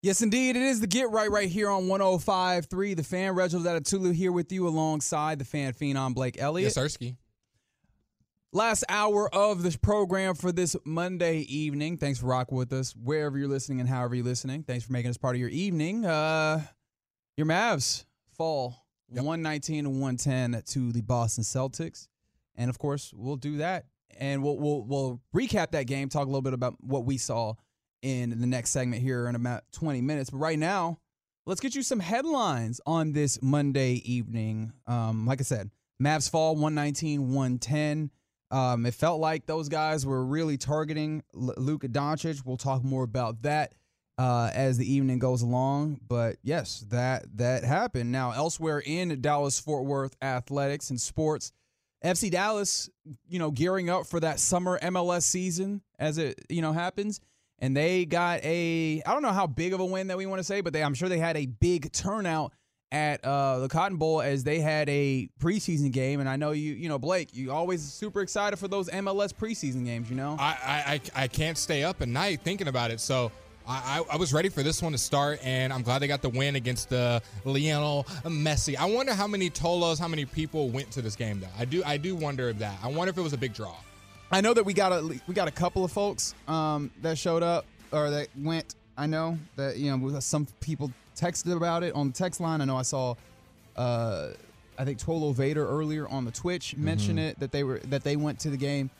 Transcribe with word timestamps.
Yes, 0.00 0.22
indeed. 0.22 0.54
It 0.54 0.62
is 0.62 0.80
the 0.80 0.86
Get 0.86 1.10
Right 1.10 1.30
right 1.30 1.48
here 1.48 1.68
on 1.68 1.84
105.3. 1.84 2.96
The 2.96 3.02
fan, 3.02 3.34
Reginald 3.34 3.66
Atatulu 3.66 4.14
here 4.14 4.30
with 4.30 4.52
you 4.52 4.68
alongside 4.68 5.40
the 5.40 5.44
fan 5.44 5.72
phenom, 5.72 6.14
Blake 6.14 6.36
Elliott. 6.38 6.76
Yes, 6.76 6.78
Ersky. 6.78 7.16
Last 8.52 8.84
hour 8.88 9.32
of 9.34 9.62
this 9.62 9.76
program 9.76 10.34
for 10.34 10.52
this 10.52 10.76
Monday 10.84 11.40
evening. 11.40 11.98
Thanks 11.98 12.20
for 12.20 12.26
rocking 12.26 12.56
with 12.56 12.72
us 12.72 12.94
wherever 12.96 13.36
you're 13.36 13.48
listening 13.48 13.80
and 13.80 13.88
however 13.88 14.14
you're 14.14 14.24
listening. 14.24 14.62
Thanks 14.62 14.84
for 14.84 14.92
making 14.92 15.10
us 15.10 15.18
part 15.18 15.34
of 15.34 15.40
your 15.40 15.50
evening. 15.50 16.06
Uh, 16.06 16.62
your 17.36 17.46
Mavs 17.46 18.04
fall 18.36 18.84
Yep. 19.10 19.24
119 19.24 19.84
to 19.84 19.90
110 19.90 20.62
to 20.66 20.92
the 20.92 21.00
Boston 21.00 21.42
Celtics. 21.42 22.08
And 22.56 22.68
of 22.70 22.78
course, 22.78 23.12
we'll 23.16 23.36
do 23.36 23.56
that. 23.58 23.86
And 24.18 24.42
we'll, 24.42 24.58
we'll, 24.58 24.82
we'll 24.82 25.20
recap 25.34 25.70
that 25.72 25.86
game, 25.86 26.08
talk 26.08 26.24
a 26.24 26.26
little 26.26 26.42
bit 26.42 26.52
about 26.52 26.76
what 26.80 27.04
we 27.04 27.16
saw 27.16 27.54
in 28.02 28.40
the 28.40 28.46
next 28.46 28.70
segment 28.70 29.02
here 29.02 29.26
in 29.28 29.34
about 29.34 29.64
20 29.72 30.00
minutes. 30.00 30.30
But 30.30 30.38
right 30.38 30.58
now, 30.58 30.98
let's 31.46 31.60
get 31.60 31.74
you 31.74 31.82
some 31.82 32.00
headlines 32.00 32.80
on 32.86 33.12
this 33.12 33.40
Monday 33.42 33.94
evening. 34.04 34.72
Um, 34.86 35.26
like 35.26 35.40
I 35.40 35.44
said, 35.44 35.70
Mavs 36.02 36.30
fall 36.30 36.54
119 36.54 37.32
110. 37.32 38.10
Um, 38.50 38.86
it 38.86 38.94
felt 38.94 39.20
like 39.20 39.46
those 39.46 39.68
guys 39.68 40.06
were 40.06 40.24
really 40.24 40.56
targeting 40.56 41.22
L- 41.34 41.54
Luka 41.56 41.88
Doncic. 41.88 42.44
We'll 42.44 42.56
talk 42.56 42.82
more 42.82 43.02
about 43.02 43.42
that 43.42 43.74
uh, 44.16 44.50
as 44.52 44.78
the 44.78 44.90
evening 44.90 45.18
goes 45.18 45.42
along. 45.42 46.00
But 46.06 46.36
yes, 46.42 46.84
that 46.88 47.24
that 47.36 47.64
happened. 47.64 48.10
Now, 48.10 48.32
elsewhere 48.32 48.82
in 48.84 49.20
Dallas 49.20 49.58
Fort 49.60 49.84
Worth 49.84 50.16
athletics 50.22 50.90
and 50.90 51.00
sports, 51.00 51.52
FC 52.04 52.30
Dallas, 52.30 52.88
you 53.28 53.38
know, 53.38 53.50
gearing 53.50 53.90
up 53.90 54.06
for 54.06 54.20
that 54.20 54.40
summer 54.40 54.78
MLS 54.82 55.22
season 55.22 55.82
as 55.98 56.18
it 56.18 56.38
you 56.48 56.62
know 56.62 56.72
happens, 56.72 57.20
and 57.58 57.76
they 57.76 58.04
got 58.04 58.42
a 58.44 59.02
I 59.04 59.12
don't 59.12 59.22
know 59.22 59.32
how 59.32 59.46
big 59.46 59.72
of 59.72 59.80
a 59.80 59.84
win 59.84 60.08
that 60.08 60.16
we 60.16 60.26
want 60.26 60.40
to 60.40 60.44
say, 60.44 60.60
but 60.60 60.72
they 60.72 60.82
I'm 60.82 60.94
sure 60.94 61.08
they 61.08 61.18
had 61.18 61.36
a 61.36 61.46
big 61.46 61.92
turnout 61.92 62.52
at 62.90 63.22
uh, 63.24 63.58
the 63.58 63.68
Cotton 63.68 63.98
Bowl 63.98 64.22
as 64.22 64.44
they 64.44 64.60
had 64.60 64.88
a 64.88 65.28
preseason 65.40 65.92
game, 65.92 66.20
and 66.20 66.28
I 66.28 66.36
know 66.36 66.52
you 66.52 66.74
you 66.74 66.88
know 66.88 66.98
Blake, 66.98 67.34
you 67.34 67.52
always 67.52 67.82
super 67.82 68.20
excited 68.20 68.58
for 68.58 68.68
those 68.68 68.88
MLS 68.88 69.32
preseason 69.32 69.84
games, 69.84 70.08
you 70.08 70.16
know. 70.16 70.36
I, 70.38 71.00
I, 71.14 71.22
I 71.24 71.28
can't 71.28 71.58
stay 71.58 71.84
up 71.84 72.00
at 72.00 72.08
night 72.08 72.40
thinking 72.42 72.68
about 72.68 72.90
it. 72.90 73.00
So 73.00 73.30
I, 73.66 74.02
I, 74.10 74.16
was 74.16 74.32
ready 74.32 74.48
for 74.48 74.62
this 74.62 74.80
one 74.80 74.92
to 74.92 74.98
start, 74.98 75.40
and 75.42 75.72
I'm 75.74 75.82
glad 75.82 75.98
they 75.98 76.08
got 76.08 76.22
the 76.22 76.30
win 76.30 76.56
against 76.56 76.88
the 76.88 77.20
Lionel 77.44 78.04
Messi. 78.24 78.76
I 78.76 78.86
wonder 78.86 79.12
how 79.12 79.26
many 79.26 79.50
Tolos, 79.50 79.98
how 79.98 80.08
many 80.08 80.24
people 80.24 80.70
went 80.70 80.90
to 80.92 81.02
this 81.02 81.14
game 81.14 81.40
though. 81.40 81.48
I 81.58 81.66
do 81.66 81.82
I 81.84 81.98
do 81.98 82.16
wonder 82.16 82.52
that. 82.54 82.78
I 82.82 82.88
wonder 82.88 83.10
if 83.10 83.18
it 83.18 83.22
was 83.22 83.34
a 83.34 83.38
big 83.38 83.52
draw. 83.52 83.74
I 84.30 84.40
know 84.40 84.52
that 84.54 84.64
we 84.64 84.74
got 84.74 84.92
a 84.92 85.20
we 85.26 85.34
got 85.34 85.48
a 85.48 85.52
couple 85.52 85.84
of 85.84 85.92
folks 85.92 86.34
um, 86.46 86.90
that 87.02 87.16
showed 87.18 87.42
up 87.42 87.64
or 87.92 88.10
that 88.10 88.28
went. 88.36 88.74
I 88.96 89.06
know 89.06 89.38
that 89.56 89.76
you 89.78 89.96
know 89.96 90.20
some 90.20 90.46
people 90.60 90.92
texted 91.16 91.56
about 91.56 91.82
it 91.82 91.94
on 91.94 92.08
the 92.08 92.12
text 92.12 92.40
line. 92.40 92.60
I 92.60 92.64
know 92.64 92.76
I 92.76 92.82
saw, 92.82 93.14
uh, 93.76 94.28
I 94.78 94.84
think 94.84 94.98
Tolo 94.98 95.34
Vader 95.34 95.66
earlier 95.66 96.06
on 96.08 96.24
the 96.24 96.30
Twitch 96.30 96.76
mention 96.76 97.18
it 97.18 97.38
that 97.40 97.52
they 97.52 97.64
were 97.64 97.78
that 97.80 98.04
they 98.04 98.16
went 98.16 98.40
to 98.40 98.50
the 98.50 98.56
game. 98.56 98.90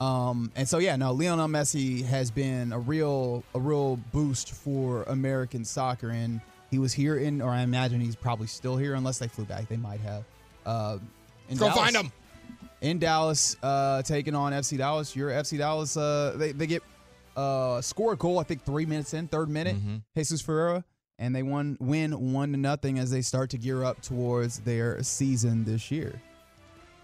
Um, 0.00 0.52
and 0.54 0.68
so 0.68 0.78
yeah, 0.78 0.96
no, 0.96 1.12
Lionel 1.12 1.48
Messi 1.48 2.04
has 2.04 2.30
been 2.30 2.72
a 2.72 2.78
real 2.78 3.44
a 3.54 3.60
real 3.60 3.96
boost 4.12 4.52
for 4.52 5.02
American 5.04 5.64
soccer, 5.64 6.10
and 6.10 6.40
he 6.70 6.78
was 6.78 6.92
here 6.92 7.16
in, 7.16 7.42
or 7.42 7.50
I 7.50 7.62
imagine 7.62 8.00
he's 8.00 8.16
probably 8.16 8.46
still 8.46 8.76
here, 8.76 8.94
unless 8.94 9.18
they 9.18 9.28
flew 9.28 9.44
back. 9.44 9.68
They 9.68 9.76
might 9.76 10.00
have. 10.00 10.24
Uh, 10.64 10.98
Go 11.50 11.56
Dallas 11.66 11.76
find 11.76 11.94
them. 11.94 12.12
In 12.80 12.98
Dallas, 12.98 13.56
uh, 13.62 14.02
taking 14.02 14.34
on 14.34 14.52
FC 14.52 14.78
Dallas. 14.78 15.14
Your 15.16 15.30
FC 15.30 15.58
Dallas, 15.58 15.96
uh, 15.96 16.34
they, 16.36 16.52
they 16.52 16.66
get 16.66 16.82
uh, 17.36 17.80
score 17.80 18.12
a 18.12 18.16
goal. 18.16 18.38
I 18.38 18.42
think 18.44 18.64
three 18.64 18.86
minutes 18.86 19.14
in, 19.14 19.28
third 19.28 19.48
minute, 19.48 19.76
Jesus 20.16 20.40
Ferreira, 20.40 20.84
and 21.18 21.34
they 21.34 21.42
won 21.42 21.76
win 21.80 22.32
one 22.32 22.52
to 22.52 22.58
nothing 22.58 22.98
as 22.98 23.10
they 23.10 23.22
start 23.22 23.50
to 23.50 23.58
gear 23.58 23.84
up 23.84 24.00
towards 24.02 24.60
their 24.60 25.02
season 25.02 25.64
this 25.64 25.90
year. 25.90 26.20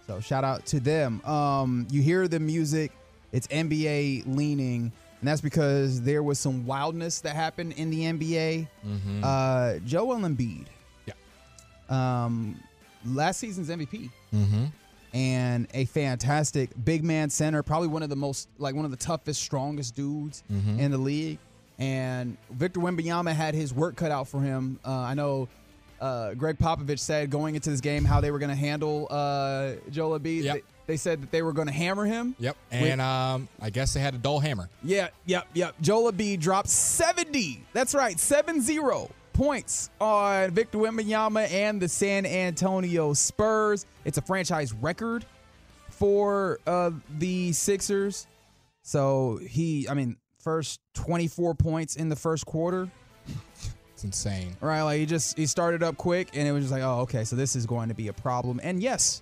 So 0.07 0.19
shout 0.19 0.43
out 0.43 0.65
to 0.67 0.79
them. 0.79 1.19
Um, 1.25 1.87
you 1.89 2.01
hear 2.01 2.27
the 2.27 2.39
music; 2.39 2.91
it's 3.31 3.47
NBA 3.47 4.23
leaning, 4.27 4.91
and 5.19 5.27
that's 5.27 5.41
because 5.41 6.01
there 6.01 6.21
was 6.23 6.37
some 6.39 6.65
wildness 6.65 7.21
that 7.21 7.35
happened 7.35 7.73
in 7.73 7.89
the 7.89 8.01
NBA. 8.03 8.67
Uh, 9.23 9.79
Joel 9.85 10.17
Embiid, 10.19 10.67
Yeah. 11.07 11.13
um, 11.89 12.59
last 13.05 13.39
season's 13.39 13.69
MVP 13.69 14.09
Mm-hmm. 14.33 14.65
And 15.15 15.67
a 15.73 15.85
fantastic 15.85 16.71
big 16.83 17.03
man 17.05 17.29
center, 17.29 17.63
probably 17.63 17.87
one 17.87 18.03
of 18.03 18.09
the 18.09 18.17
most 18.17 18.49
like 18.57 18.75
one 18.75 18.83
of 18.83 18.91
the 18.91 18.97
toughest, 18.97 19.41
strongest 19.41 19.95
dudes 19.95 20.43
in 20.49 20.91
the 20.91 20.97
league. 20.97 21.39
And 21.79 22.37
Victor 22.51 22.81
Wembanyama 22.81 23.33
had 23.33 23.55
his 23.55 23.73
work 23.73 23.95
cut 23.95 24.11
out 24.11 24.27
for 24.27 24.41
him. 24.41 24.77
Uh, 24.85 24.91
I 24.91 25.13
know 25.13 25.47
uh, 26.01 26.33
Gregg 26.33 26.57
Popovich 26.57 26.99
said 26.99 27.29
going 27.29 27.55
into 27.55 27.69
this 27.69 27.81
game 27.81 28.03
how 28.03 28.19
they 28.19 28.29
were 28.29 28.39
going 28.39 28.49
to 28.49 28.55
handle 28.55 29.07
uh, 29.09 29.73
Joel 29.89 30.19
Embiid. 30.19 30.43
Yep. 30.43 30.55
They, 30.55 30.63
they 30.87 30.97
said 30.97 31.21
that 31.21 31.31
they 31.31 31.41
were 31.41 31.53
going 31.53 31.67
to 31.67 31.73
hammer 31.73 32.05
him. 32.05 32.35
Yep. 32.37 32.57
And 32.71 33.01
um, 33.01 33.47
I 33.61 33.69
guess 33.69 33.93
they 33.93 34.01
had 34.01 34.13
a 34.15 34.17
dull 34.17 34.39
hammer. 34.39 34.69
Yeah, 34.83 35.07
yep, 35.25 35.47
yep. 35.53 35.75
Joel 35.81 36.11
Embiid 36.11 36.39
dropped 36.41 36.69
70. 36.69 37.63
That's 37.73 37.95
right, 37.95 38.17
7-0 38.17 39.09
points 39.35 39.89
on 39.99 40.51
Victor 40.51 40.77
Wembanyama 40.79 41.51
and 41.51 41.81
the 41.81 41.87
San 41.87 42.25
Antonio 42.25 43.13
Spurs. 43.13 43.85
It's 44.05 44.17
a 44.17 44.21
franchise 44.21 44.73
record 44.73 45.25
for 45.89 46.59
uh, 46.65 46.91
the 47.17 47.51
Sixers. 47.51 48.27
So 48.81 49.39
he, 49.47 49.87
I 49.89 49.93
mean, 49.93 50.17
first 50.39 50.79
24 50.95 51.55
points 51.55 51.95
in 51.95 52.09
the 52.09 52.15
first 52.15 52.45
quarter. 52.45 52.89
It's 53.93 54.03
insane. 54.03 54.55
Right, 54.61 54.81
like 54.83 54.99
he 54.99 55.05
just 55.05 55.37
he 55.37 55.45
started 55.45 55.81
up 55.83 55.97
quick, 55.97 56.29
and 56.33 56.47
it 56.47 56.51
was 56.51 56.63
just 56.65 56.71
like, 56.73 56.83
oh, 56.83 56.99
okay, 57.01 57.23
so 57.23 57.35
this 57.35 57.55
is 57.55 57.65
going 57.65 57.89
to 57.89 57.95
be 57.95 58.09
a 58.09 58.13
problem. 58.13 58.59
And 58.61 58.81
yes, 58.83 59.21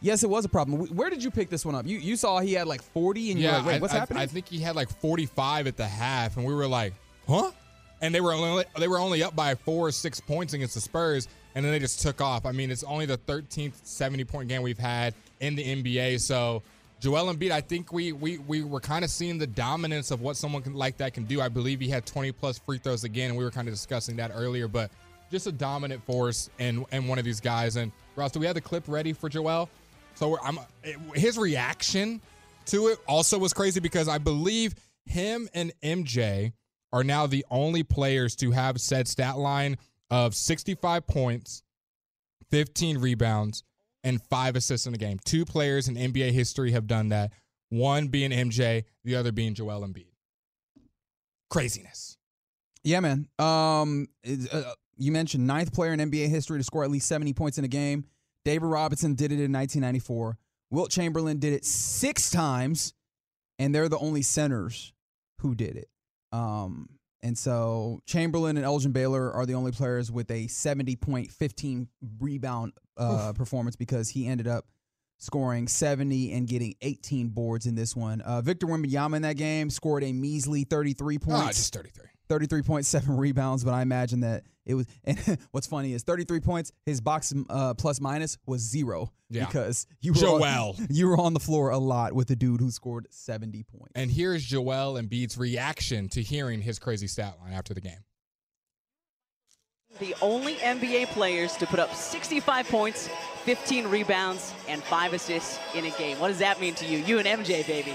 yes, 0.00 0.22
it 0.22 0.28
was 0.30 0.44
a 0.44 0.48
problem. 0.48 0.86
Where 0.94 1.08
did 1.10 1.24
you 1.24 1.30
pick 1.30 1.48
this 1.48 1.64
one 1.64 1.74
up? 1.74 1.86
You 1.86 1.98
you 1.98 2.16
saw 2.16 2.38
he 2.40 2.52
had 2.52 2.66
like 2.66 2.82
40, 2.82 3.30
and 3.32 3.40
you're 3.40 3.50
Yeah, 3.50 3.56
like, 3.58 3.66
wait, 3.66 3.80
what's 3.82 3.94
I- 3.94 3.98
happening? 3.98 4.22
I 4.22 4.26
think 4.26 4.46
he 4.48 4.58
had 4.58 4.76
like 4.76 4.90
45 5.00 5.66
at 5.66 5.76
the 5.76 5.86
half, 5.86 6.36
and 6.36 6.44
we 6.44 6.54
were 6.54 6.68
like, 6.68 6.92
huh? 7.26 7.50
And 8.04 8.14
they 8.14 8.20
were 8.20 8.34
only 8.34 8.64
they 8.78 8.86
were 8.86 8.98
only 8.98 9.22
up 9.22 9.34
by 9.34 9.54
four 9.54 9.88
or 9.88 9.90
six 9.90 10.20
points 10.20 10.52
against 10.52 10.74
the 10.74 10.80
Spurs, 10.82 11.26
and 11.54 11.64
then 11.64 11.72
they 11.72 11.78
just 11.78 12.02
took 12.02 12.20
off. 12.20 12.44
I 12.44 12.52
mean, 12.52 12.70
it's 12.70 12.84
only 12.84 13.06
the 13.06 13.16
13th 13.16 13.72
70 13.82 14.24
point 14.24 14.46
game 14.46 14.60
we've 14.60 14.78
had 14.78 15.14
in 15.40 15.54
the 15.54 15.64
NBA. 15.64 16.20
So 16.20 16.62
Joel 17.00 17.32
Embiid, 17.32 17.50
I 17.50 17.62
think 17.62 17.94
we 17.94 18.12
we 18.12 18.36
we 18.36 18.62
were 18.62 18.80
kind 18.80 19.06
of 19.06 19.10
seeing 19.10 19.38
the 19.38 19.46
dominance 19.46 20.10
of 20.10 20.20
what 20.20 20.36
someone 20.36 20.60
can, 20.60 20.74
like 20.74 20.98
that 20.98 21.14
can 21.14 21.24
do. 21.24 21.40
I 21.40 21.48
believe 21.48 21.80
he 21.80 21.88
had 21.88 22.04
20 22.04 22.30
plus 22.32 22.58
free 22.58 22.76
throws 22.76 23.04
again, 23.04 23.30
and 23.30 23.38
we 23.38 23.44
were 23.44 23.50
kind 23.50 23.68
of 23.68 23.72
discussing 23.72 24.16
that 24.16 24.32
earlier. 24.34 24.68
But 24.68 24.90
just 25.30 25.46
a 25.46 25.52
dominant 25.52 26.04
force 26.04 26.50
and 26.58 26.84
and 26.92 27.08
one 27.08 27.18
of 27.18 27.24
these 27.24 27.40
guys. 27.40 27.76
And 27.76 27.90
Ross, 28.16 28.32
do 28.32 28.38
we 28.38 28.44
have 28.44 28.54
the 28.54 28.60
clip 28.60 28.84
ready 28.86 29.14
for 29.14 29.30
Joel? 29.30 29.70
So 30.14 30.38
I'm 30.42 30.58
his 31.14 31.38
reaction 31.38 32.20
to 32.66 32.88
it 32.88 32.98
also 33.08 33.38
was 33.38 33.54
crazy 33.54 33.80
because 33.80 34.08
I 34.08 34.18
believe 34.18 34.74
him 35.06 35.48
and 35.54 35.72
MJ 35.82 36.52
are 36.94 37.02
now 37.02 37.26
the 37.26 37.44
only 37.50 37.82
players 37.82 38.36
to 38.36 38.52
have 38.52 38.80
said 38.80 39.08
stat 39.08 39.36
line 39.36 39.76
of 40.10 40.32
65 40.32 41.04
points, 41.08 41.64
15 42.52 42.98
rebounds, 42.98 43.64
and 44.04 44.22
five 44.30 44.54
assists 44.54 44.86
in 44.86 44.94
a 44.94 44.96
game. 44.96 45.18
Two 45.24 45.44
players 45.44 45.88
in 45.88 45.96
NBA 45.96 46.30
history 46.30 46.70
have 46.70 46.86
done 46.86 47.08
that. 47.08 47.32
One 47.68 48.06
being 48.06 48.30
MJ, 48.30 48.84
the 49.02 49.16
other 49.16 49.32
being 49.32 49.54
Joel 49.54 49.80
Embiid. 49.80 50.06
Craziness. 51.50 52.16
Yeah, 52.84 53.00
man. 53.00 53.26
Um, 53.40 54.06
uh, 54.52 54.62
you 54.96 55.10
mentioned 55.10 55.48
ninth 55.48 55.74
player 55.74 55.92
in 55.92 55.98
NBA 55.98 56.28
history 56.28 56.60
to 56.60 56.64
score 56.64 56.84
at 56.84 56.92
least 56.92 57.08
70 57.08 57.32
points 57.32 57.58
in 57.58 57.64
a 57.64 57.68
game. 57.68 58.04
David 58.44 58.66
Robinson 58.66 59.14
did 59.14 59.32
it 59.32 59.40
in 59.40 59.52
1994. 59.52 60.38
Wilt 60.70 60.90
Chamberlain 60.92 61.40
did 61.40 61.54
it 61.54 61.64
six 61.64 62.30
times, 62.30 62.94
and 63.58 63.74
they're 63.74 63.88
the 63.88 63.98
only 63.98 64.22
centers 64.22 64.92
who 65.40 65.56
did 65.56 65.76
it. 65.76 65.88
Um, 66.34 66.88
and 67.22 67.38
so 67.38 68.00
Chamberlain 68.06 68.56
and 68.56 68.66
Elgin 68.66 68.92
Baylor 68.92 69.32
are 69.32 69.46
the 69.46 69.54
only 69.54 69.72
players 69.72 70.10
with 70.10 70.30
a 70.30 70.46
70 70.48 70.96
point, 70.96 71.30
15 71.30 71.88
rebound 72.20 72.72
uh, 72.96 73.32
performance 73.34 73.76
because 73.76 74.10
he 74.10 74.26
ended 74.26 74.46
up 74.46 74.66
scoring 75.18 75.68
70 75.68 76.32
and 76.32 76.46
getting 76.46 76.74
18 76.82 77.28
boards 77.28 77.66
in 77.66 77.76
this 77.76 77.96
one. 77.96 78.20
Uh, 78.20 78.40
Victor 78.42 78.66
Wembanyama 78.66 79.16
in 79.16 79.22
that 79.22 79.36
game 79.36 79.70
scored 79.70 80.04
a 80.04 80.12
measly 80.12 80.64
33 80.64 81.18
points. 81.18 81.40
Ah, 81.40 81.48
just 81.48 81.74
33. 81.74 82.04
33.7 82.28 83.04
rebounds, 83.18 83.64
but 83.64 83.74
I 83.74 83.82
imagine 83.82 84.20
that 84.20 84.44
it 84.66 84.74
was. 84.74 84.86
And 85.04 85.38
what's 85.50 85.66
funny 85.66 85.92
is 85.92 86.02
33 86.02 86.40
points. 86.40 86.72
His 86.86 87.00
box 87.00 87.34
uh, 87.50 87.74
plus 87.74 88.00
minus 88.00 88.38
was 88.46 88.60
zero 88.62 89.12
Yeah. 89.28 89.44
because 89.46 89.86
you 90.00 90.12
were 90.14 90.26
on, 90.28 90.74
you 90.90 91.06
were 91.08 91.18
on 91.18 91.34
the 91.34 91.40
floor 91.40 91.70
a 91.70 91.78
lot 91.78 92.14
with 92.14 92.30
a 92.30 92.36
dude 92.36 92.60
who 92.60 92.70
scored 92.70 93.06
70 93.10 93.62
points. 93.64 93.92
And 93.94 94.10
here's 94.10 94.42
Joel 94.44 94.94
Embiid's 94.94 95.36
reaction 95.36 96.08
to 96.10 96.22
hearing 96.22 96.62
his 96.62 96.78
crazy 96.78 97.06
stat 97.06 97.36
line 97.42 97.52
after 97.52 97.74
the 97.74 97.80
game. 97.82 97.98
The 100.00 100.14
only 100.22 100.56
NBA 100.56 101.06
players 101.08 101.56
to 101.58 101.66
put 101.66 101.78
up 101.78 101.94
65 101.94 102.68
points, 102.68 103.08
15 103.44 103.86
rebounds, 103.86 104.52
and 104.68 104.82
5 104.82 105.12
assists 105.12 105.60
in 105.74 105.84
a 105.84 105.90
game. 105.90 106.18
What 106.18 106.28
does 106.28 106.38
that 106.40 106.60
mean 106.60 106.74
to 106.76 106.86
you? 106.86 106.98
You 106.98 107.20
and 107.20 107.28
MJ, 107.28 107.64
baby. 107.64 107.94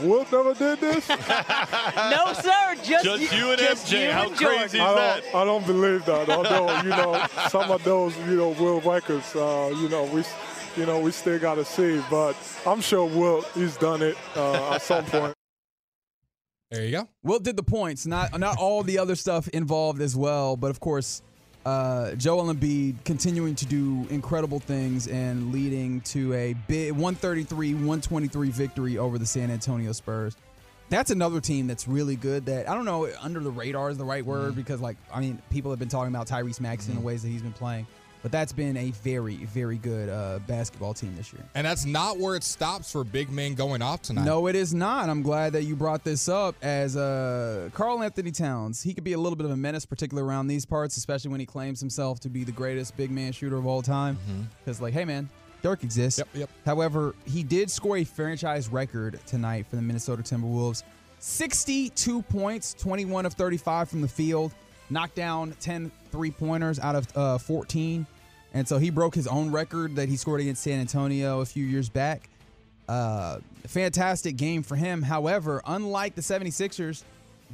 Wilt 0.00 0.30
never 0.32 0.54
did 0.54 0.80
this? 0.80 1.08
no, 1.08 2.32
sir. 2.34 2.74
Just, 2.82 3.04
Just 3.04 3.32
you 3.32 3.50
and 3.50 3.58
just 3.58 3.86
MJ. 3.86 4.06
you 4.06 4.12
How 4.12 4.26
and 4.28 4.36
crazy 4.36 4.78
is 4.78 4.84
I 4.84 4.94
that? 4.94 5.22
don't, 5.24 5.34
I 5.34 5.44
don't 5.44 5.66
believe 5.66 6.04
that. 6.06 6.28
Although 6.28 6.80
you 6.82 6.90
know 6.90 7.26
some 7.48 7.70
of 7.70 7.82
those 7.84 8.16
you 8.18 8.36
know 8.36 8.50
Will 8.50 8.80
records, 8.80 9.34
uh, 9.34 9.72
you 9.76 9.88
know 9.88 10.04
we, 10.04 10.22
you 10.76 10.86
know 10.86 11.00
we 11.00 11.10
still 11.12 11.38
got 11.38 11.54
to 11.56 11.64
see. 11.64 12.02
But 12.10 12.36
I'm 12.66 12.80
sure 12.80 13.06
Wilt 13.06 13.46
he's 13.54 13.76
done 13.76 14.02
it 14.02 14.16
uh, 14.36 14.74
at 14.74 14.82
some 14.82 15.04
point. 15.04 15.34
There 16.72 16.84
you 16.84 16.90
go. 16.90 17.08
Wilt 17.22 17.44
did 17.44 17.56
the 17.56 17.62
points, 17.62 18.06
not 18.06 18.38
not 18.40 18.58
all 18.58 18.82
the 18.82 18.98
other 18.98 19.14
stuff 19.14 19.46
involved 19.48 20.02
as 20.02 20.16
well, 20.16 20.56
but 20.56 20.68
of 20.68 20.80
course, 20.80 21.22
uh, 21.66 22.14
Joel 22.14 22.54
Embiid 22.54 22.94
continuing 23.04 23.56
to 23.56 23.66
do 23.66 24.06
incredible 24.08 24.60
things 24.60 25.08
and 25.08 25.52
leading 25.52 26.00
to 26.02 26.32
a 26.32 26.52
big 26.68 26.94
133-123 26.94 28.46
victory 28.52 28.98
over 28.98 29.18
the 29.18 29.26
San 29.26 29.50
Antonio 29.50 29.90
Spurs. 29.90 30.36
That's 30.90 31.10
another 31.10 31.40
team 31.40 31.66
that's 31.66 31.88
really 31.88 32.14
good. 32.14 32.46
That 32.46 32.68
I 32.68 32.74
don't 32.74 32.84
know 32.84 33.08
under 33.20 33.40
the 33.40 33.50
radar 33.50 33.90
is 33.90 33.98
the 33.98 34.04
right 34.04 34.24
word 34.24 34.54
because 34.54 34.80
like 34.80 34.96
I 35.12 35.20
mean 35.20 35.42
people 35.50 35.72
have 35.72 35.80
been 35.80 35.88
talking 35.88 36.14
about 36.14 36.28
Tyrese 36.28 36.60
Maxey 36.60 36.92
in 36.92 36.98
the 36.98 37.04
ways 37.04 37.22
that 37.22 37.28
he's 37.30 37.42
been 37.42 37.52
playing, 37.52 37.88
but 38.22 38.32
that's 38.32 38.52
been 38.52 38.76
a 38.76 38.90
very 38.90 39.36
very 39.36 39.78
good 39.78 40.08
uh, 40.08 40.38
basketball 40.46 40.94
team 40.94 41.14
this 41.16 41.32
year. 41.32 41.42
And 41.54 41.66
that's 41.66 41.84
not 41.84 42.18
where 42.18 42.36
it 42.36 42.44
stops 42.44 42.92
for 42.92 43.04
big 43.04 43.30
men 43.30 43.54
going 43.54 43.82
off 43.82 44.02
tonight. 44.02 44.24
No, 44.24 44.46
it 44.46 44.56
is 44.56 44.74
not. 44.74 45.08
I'm 45.08 45.22
glad 45.22 45.52
that 45.52 45.64
you 45.64 45.76
brought 45.76 46.04
this 46.04 46.28
up 46.28 46.54
as 46.62 46.96
uh, 46.96 47.70
Karl-Anthony 47.72 48.30
Towns. 48.32 48.82
He 48.82 48.94
could 48.94 49.04
be 49.04 49.12
a 49.12 49.18
little 49.18 49.36
bit 49.36 49.44
of 49.44 49.50
a 49.50 49.56
menace, 49.56 49.86
particularly 49.86 50.28
around 50.28 50.46
these 50.46 50.66
parts, 50.66 50.96
especially 50.96 51.30
when 51.30 51.40
he 51.40 51.46
claims 51.46 51.80
himself 51.80 52.20
to 52.20 52.28
be 52.28 52.44
the 52.44 52.52
greatest 52.52 52.96
big 52.96 53.10
man 53.10 53.32
shooter 53.32 53.56
of 53.56 53.66
all 53.66 53.82
time. 53.82 54.18
Because, 54.64 54.80
like, 54.80 54.94
hey, 54.94 55.04
man, 55.04 55.28
Dirk 55.62 55.84
exists. 55.84 56.20
Mm-hmm. 56.20 56.38
Yep, 56.40 56.48
yep. 56.50 56.64
However, 56.64 57.14
he 57.24 57.42
did 57.42 57.70
score 57.70 57.98
a 57.98 58.04
franchise 58.04 58.68
record 58.68 59.20
tonight 59.26 59.66
for 59.68 59.76
the 59.76 59.82
Minnesota 59.82 60.22
Timberwolves 60.22 60.82
62 61.18 62.22
points, 62.22 62.74
21 62.74 63.26
of 63.26 63.34
35 63.34 63.88
from 63.88 64.00
the 64.00 64.08
field, 64.08 64.54
knocked 64.90 65.14
down 65.14 65.54
10 65.60 65.90
three 66.10 66.30
pointers 66.30 66.78
out 66.78 66.94
of 66.94 67.16
uh, 67.16 67.38
14. 67.38 68.06
And 68.54 68.66
so 68.66 68.78
he 68.78 68.90
broke 68.90 69.14
his 69.14 69.26
own 69.26 69.52
record 69.52 69.96
that 69.96 70.08
he 70.08 70.16
scored 70.16 70.40
against 70.40 70.62
San 70.62 70.80
Antonio 70.80 71.40
a 71.40 71.44
few 71.44 71.64
years 71.64 71.88
back. 71.88 72.28
Uh, 72.88 73.38
fantastic 73.66 74.36
game 74.36 74.62
for 74.62 74.76
him. 74.76 75.02
However, 75.02 75.60
unlike 75.66 76.14
the 76.14 76.22
76ers, 76.22 77.02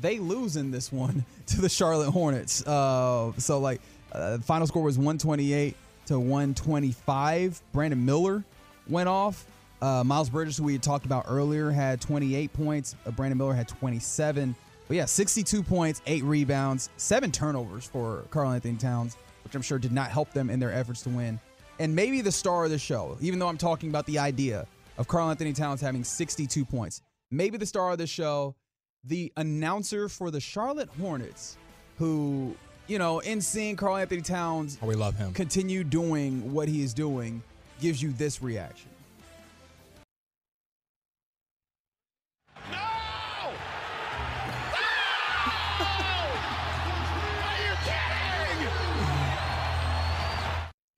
they 0.00 0.18
lose 0.18 0.56
in 0.56 0.70
this 0.70 0.92
one 0.92 1.24
to 1.46 1.60
the 1.60 1.68
Charlotte 1.68 2.10
Hornets. 2.10 2.64
Uh, 2.66 3.32
so, 3.38 3.58
like, 3.58 3.80
uh, 4.12 4.38
final 4.38 4.66
score 4.66 4.82
was 4.82 4.98
128 4.98 5.74
to 6.06 6.18
125. 6.20 7.62
Brandon 7.72 8.04
Miller 8.04 8.44
went 8.88 9.08
off. 9.08 9.44
Uh, 9.80 10.04
Miles 10.04 10.30
Bridges, 10.30 10.58
who 10.58 10.64
we 10.64 10.74
had 10.74 10.82
talked 10.82 11.06
about 11.06 11.24
earlier, 11.26 11.70
had 11.70 12.00
28 12.00 12.52
points. 12.52 12.94
Uh, 13.04 13.10
Brandon 13.10 13.38
Miller 13.38 13.54
had 13.54 13.66
27. 13.66 14.54
But 14.92 14.96
yeah, 14.96 15.04
62 15.06 15.62
points, 15.62 16.02
eight 16.04 16.22
rebounds, 16.22 16.90
seven 16.98 17.32
turnovers 17.32 17.86
for 17.86 18.26
Karl-Anthony 18.28 18.76
Towns, 18.76 19.16
which 19.42 19.54
I'm 19.54 19.62
sure 19.62 19.78
did 19.78 19.90
not 19.90 20.10
help 20.10 20.30
them 20.34 20.50
in 20.50 20.60
their 20.60 20.70
efforts 20.70 21.00
to 21.04 21.08
win. 21.08 21.40
And 21.78 21.96
maybe 21.96 22.20
the 22.20 22.30
star 22.30 22.66
of 22.66 22.70
the 22.70 22.78
show, 22.78 23.16
even 23.22 23.38
though 23.38 23.48
I'm 23.48 23.56
talking 23.56 23.88
about 23.88 24.04
the 24.04 24.18
idea 24.18 24.66
of 24.98 25.08
Karl-Anthony 25.08 25.54
Towns 25.54 25.80
having 25.80 26.04
62 26.04 26.66
points, 26.66 27.00
maybe 27.30 27.56
the 27.56 27.64
star 27.64 27.92
of 27.92 27.96
the 27.96 28.06
show, 28.06 28.54
the 29.02 29.32
announcer 29.38 30.10
for 30.10 30.30
the 30.30 30.40
Charlotte 30.40 30.90
Hornets, 31.00 31.56
who, 31.96 32.54
you 32.86 32.98
know, 32.98 33.20
in 33.20 33.40
seeing 33.40 33.76
Karl-Anthony 33.76 34.20
Towns 34.20 34.76
Oh, 34.82 34.86
we 34.88 34.94
love 34.94 35.16
him. 35.16 35.32
continue 35.32 35.84
doing 35.84 36.52
what 36.52 36.68
he 36.68 36.82
is 36.82 36.92
doing, 36.92 37.42
gives 37.80 38.02
you 38.02 38.12
this 38.12 38.42
reaction. 38.42 38.90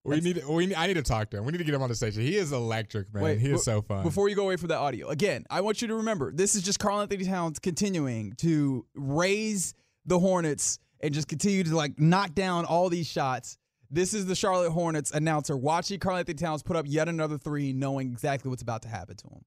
We 0.05 0.21
need. 0.21 0.45
We. 0.47 0.67
Need, 0.67 0.75
I 0.75 0.87
need 0.87 0.95
to 0.95 1.03
talk 1.03 1.31
to 1.31 1.39
him. 1.39 1.45
We 1.45 1.53
need 1.53 1.59
to 1.59 1.65
get 1.65 1.75
him 1.75 1.83
on 1.83 1.89
the 1.89 1.95
station. 1.95 2.23
He 2.23 2.37
is 2.37 2.53
electric, 2.53 3.13
man. 3.15 3.39
he 3.39 3.51
is 3.51 3.65
so 3.65 3.81
fun. 3.81 4.03
Before 4.03 4.29
you 4.29 4.37
go 4.37 4.45
away 4.45 4.57
from 4.57 4.69
the 4.69 4.77
audio, 4.77 5.09
again, 5.09 5.45
I 5.49 5.63
want 5.63 5.81
you 5.81 5.89
to 5.89 5.95
remember 5.97 6.31
this 6.31 6.55
is 6.55 6.63
just 6.63 6.79
Karl-Anthony 6.79 7.25
Towns 7.25 7.59
continuing 7.59 8.35
to 8.39 8.85
raise 8.95 9.75
the 10.05 10.19
Hornets 10.19 10.79
and 11.01 11.15
just 11.15 11.27
continue 11.27 11.65
to 11.65 11.75
like 11.75 11.99
knock 11.99 12.35
down 12.35 12.67
all 12.67 12.91
these 12.91 13.07
shots. 13.07 13.57
This 13.91 14.13
is 14.13 14.27
the 14.27 14.35
Charlotte 14.35 14.71
Hornets 14.71 15.11
announcer 15.11 15.57
watching 15.57 15.99
Karl-Anthony 16.01 16.35
Towns 16.35 16.63
put 16.63 16.77
up 16.77 16.85
yet 16.89 17.09
another 17.09 17.39
three, 17.39 17.73
knowing 17.73 18.11
exactly 18.11 18.51
what's 18.51 18.63
about 18.63 18.83
to 18.83 18.89
happen 18.89 19.17
to 19.17 19.27
him. 19.29 19.45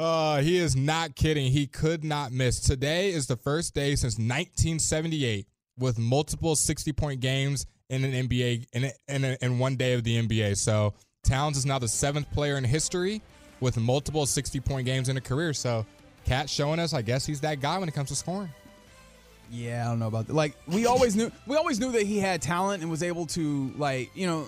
Uh, 0.00 0.40
he 0.40 0.56
is 0.56 0.74
not 0.74 1.14
kidding. 1.14 1.52
He 1.52 1.66
could 1.66 2.04
not 2.04 2.32
miss. 2.32 2.58
Today 2.58 3.10
is 3.10 3.26
the 3.26 3.36
first 3.36 3.74
day 3.74 3.96
since 3.96 4.14
1978 4.14 5.46
with 5.78 5.98
multiple 5.98 6.56
60 6.56 6.90
point 6.94 7.20
games 7.20 7.66
in 7.90 8.02
an 8.04 8.26
NBA 8.26 8.66
in 8.72 8.90
in, 9.08 9.24
a, 9.24 9.36
in 9.42 9.58
one 9.58 9.76
day 9.76 9.92
of 9.92 10.02
the 10.02 10.26
NBA. 10.26 10.56
So 10.56 10.94
Towns 11.22 11.58
is 11.58 11.66
now 11.66 11.78
the 11.78 11.86
seventh 11.86 12.32
player 12.32 12.56
in 12.56 12.64
history 12.64 13.20
with 13.60 13.76
multiple 13.76 14.24
60 14.24 14.58
point 14.60 14.86
games 14.86 15.10
in 15.10 15.18
a 15.18 15.20
career. 15.20 15.52
So 15.52 15.84
Cat 16.24 16.48
showing 16.48 16.80
us, 16.80 16.94
I 16.94 17.02
guess 17.02 17.26
he's 17.26 17.42
that 17.42 17.60
guy 17.60 17.76
when 17.76 17.86
it 17.86 17.92
comes 17.92 18.08
to 18.08 18.16
scoring. 18.16 18.48
Yeah, 19.50 19.84
I 19.84 19.90
don't 19.90 19.98
know 19.98 20.06
about 20.06 20.28
that. 20.28 20.32
Like 20.32 20.54
we 20.66 20.86
always 20.86 21.14
knew, 21.14 21.30
we 21.46 21.56
always 21.56 21.78
knew 21.78 21.92
that 21.92 22.04
he 22.04 22.20
had 22.20 22.40
talent 22.40 22.80
and 22.80 22.90
was 22.90 23.02
able 23.02 23.26
to, 23.26 23.70
like, 23.76 24.10
you 24.16 24.26
know, 24.26 24.46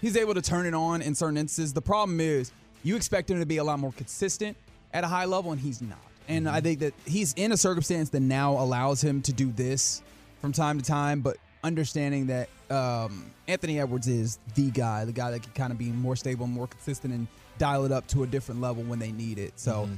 he's 0.00 0.16
able 0.16 0.32
to 0.32 0.40
turn 0.40 0.64
it 0.64 0.72
on 0.72 1.02
in 1.02 1.14
certain 1.14 1.36
instances. 1.36 1.74
The 1.74 1.82
problem 1.82 2.20
is, 2.20 2.52
you 2.82 2.96
expect 2.96 3.30
him 3.30 3.38
to 3.40 3.46
be 3.46 3.58
a 3.58 3.64
lot 3.64 3.78
more 3.78 3.92
consistent 3.92 4.56
at 4.94 5.04
a 5.04 5.08
high 5.08 5.26
level, 5.26 5.52
and 5.52 5.60
he's 5.60 5.82
not. 5.82 5.98
And 6.28 6.48
I 6.48 6.62
think 6.62 6.78
that 6.78 6.94
he's 7.04 7.34
in 7.34 7.52
a 7.52 7.56
circumstance 7.56 8.08
that 8.10 8.20
now 8.20 8.52
allows 8.52 9.04
him 9.04 9.20
to 9.22 9.32
do 9.32 9.52
this 9.52 10.00
from 10.40 10.52
time 10.52 10.78
to 10.78 10.84
time, 10.84 11.20
but 11.20 11.36
understanding 11.62 12.28
that 12.28 12.48
um, 12.70 13.30
Anthony 13.46 13.78
Edwards 13.78 14.08
is 14.08 14.38
the 14.54 14.70
guy, 14.70 15.04
the 15.04 15.12
guy 15.12 15.32
that 15.32 15.42
can 15.42 15.52
kind 15.52 15.70
of 15.70 15.78
be 15.78 15.90
more 15.90 16.16
stable, 16.16 16.46
more 16.46 16.66
consistent, 16.66 17.12
and 17.12 17.26
dial 17.58 17.84
it 17.84 17.92
up 17.92 18.06
to 18.08 18.22
a 18.22 18.26
different 18.26 18.62
level 18.62 18.82
when 18.84 18.98
they 18.98 19.12
need 19.12 19.38
it. 19.38 19.58
So, 19.60 19.88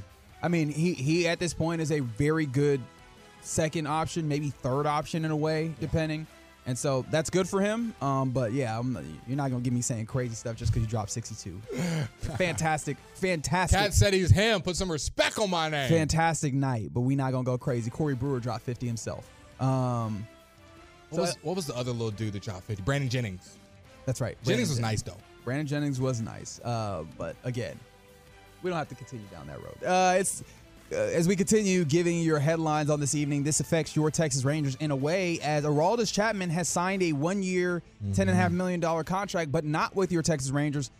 I 0.43 0.49
mean, 0.49 0.69
he 0.69 0.93
he 0.93 1.27
at 1.27 1.39
this 1.39 1.53
point 1.53 1.81
is 1.81 1.91
a 1.91 2.01
very 2.01 2.45
good 2.45 2.81
second 3.41 3.87
option, 3.87 4.27
maybe 4.27 4.49
third 4.49 4.85
option 4.85 5.23
in 5.23 5.31
a 5.31 5.35
way, 5.35 5.73
depending. 5.79 6.27
And 6.67 6.77
so 6.77 7.05
that's 7.09 7.29
good 7.29 7.47
for 7.47 7.61
him. 7.61 7.95
Um, 8.01 8.31
but 8.31 8.51
yeah, 8.51 8.77
I'm, 8.77 8.97
you're 9.25 9.37
not 9.37 9.49
gonna 9.49 9.63
get 9.63 9.71
me 9.71 9.81
saying 9.81 10.05
crazy 10.05 10.35
stuff 10.35 10.57
just 10.57 10.71
because 10.73 10.83
you 10.83 10.89
dropped 10.89 11.09
62. 11.11 11.61
fantastic, 12.37 12.97
fantastic, 13.15 13.79
Cat 13.79 13.93
said 13.93 14.13
he's 14.13 14.29
him. 14.29 14.61
Put 14.61 14.75
some 14.75 14.91
respect 14.91 15.39
on 15.39 15.49
my 15.49 15.69
name. 15.69 15.87
fantastic 15.89 16.53
night. 16.53 16.89
But 16.93 17.01
we 17.01 17.15
not 17.15 17.31
gonna 17.31 17.45
go 17.45 17.57
crazy. 17.57 17.89
Corey 17.89 18.15
Brewer 18.15 18.39
dropped 18.41 18.63
50 18.63 18.85
himself. 18.85 19.25
Um, 19.61 20.27
What 21.09 21.21
was, 21.21 21.37
what 21.41 21.55
was 21.55 21.65
the 21.67 21.75
other 21.75 21.91
little 21.91 22.11
dude 22.11 22.33
that 22.33 22.43
dropped 22.43 22.63
50? 22.63 22.83
Brandon 22.83 23.09
Jennings. 23.09 23.55
that's 24.05 24.19
right. 24.19 24.37
Jennings 24.43 24.67
Brandon 24.67 24.69
was 24.69 24.79
nice 24.79 25.01
though. 25.01 25.17
Brandon 25.45 25.65
Jennings 25.67 26.01
was 26.01 26.19
nice. 26.19 26.59
Uh, 26.65 27.05
but 27.17 27.37
again, 27.45 27.79
we 28.61 28.69
don't 28.69 28.77
have 28.77 28.89
to 28.89 28.95
continue 28.95 29.25
down 29.27 29.47
that 29.47 29.59
road. 29.63 29.81
Uh, 29.85 30.17
it's 30.19 30.43
uh, 30.91 30.95
as 30.95 31.27
we 31.27 31.35
continue 31.35 31.83
giving 31.83 32.19
your 32.19 32.39
headlines 32.39 32.89
on 32.89 32.99
this 32.99 33.15
evening. 33.15 33.43
This 33.43 33.59
affects 33.59 33.95
your 33.95 34.11
Texas 34.11 34.45
Rangers 34.45 34.75
in 34.75 34.91
a 34.91 34.95
way, 34.95 35.39
as 35.41 35.63
Aroldis 35.63 36.13
Chapman 36.13 36.49
has 36.49 36.67
signed 36.69 37.03
a 37.03 37.13
one-year, 37.13 37.81
ten 38.13 38.29
and 38.29 38.37
a 38.37 38.41
half 38.41 38.51
million 38.51 38.79
dollar 38.79 39.03
contract, 39.03 39.51
but 39.51 39.65
not 39.65 39.95
with 39.95 40.11
your 40.11 40.21
Texas 40.21 40.51
Rangers. 40.51 40.91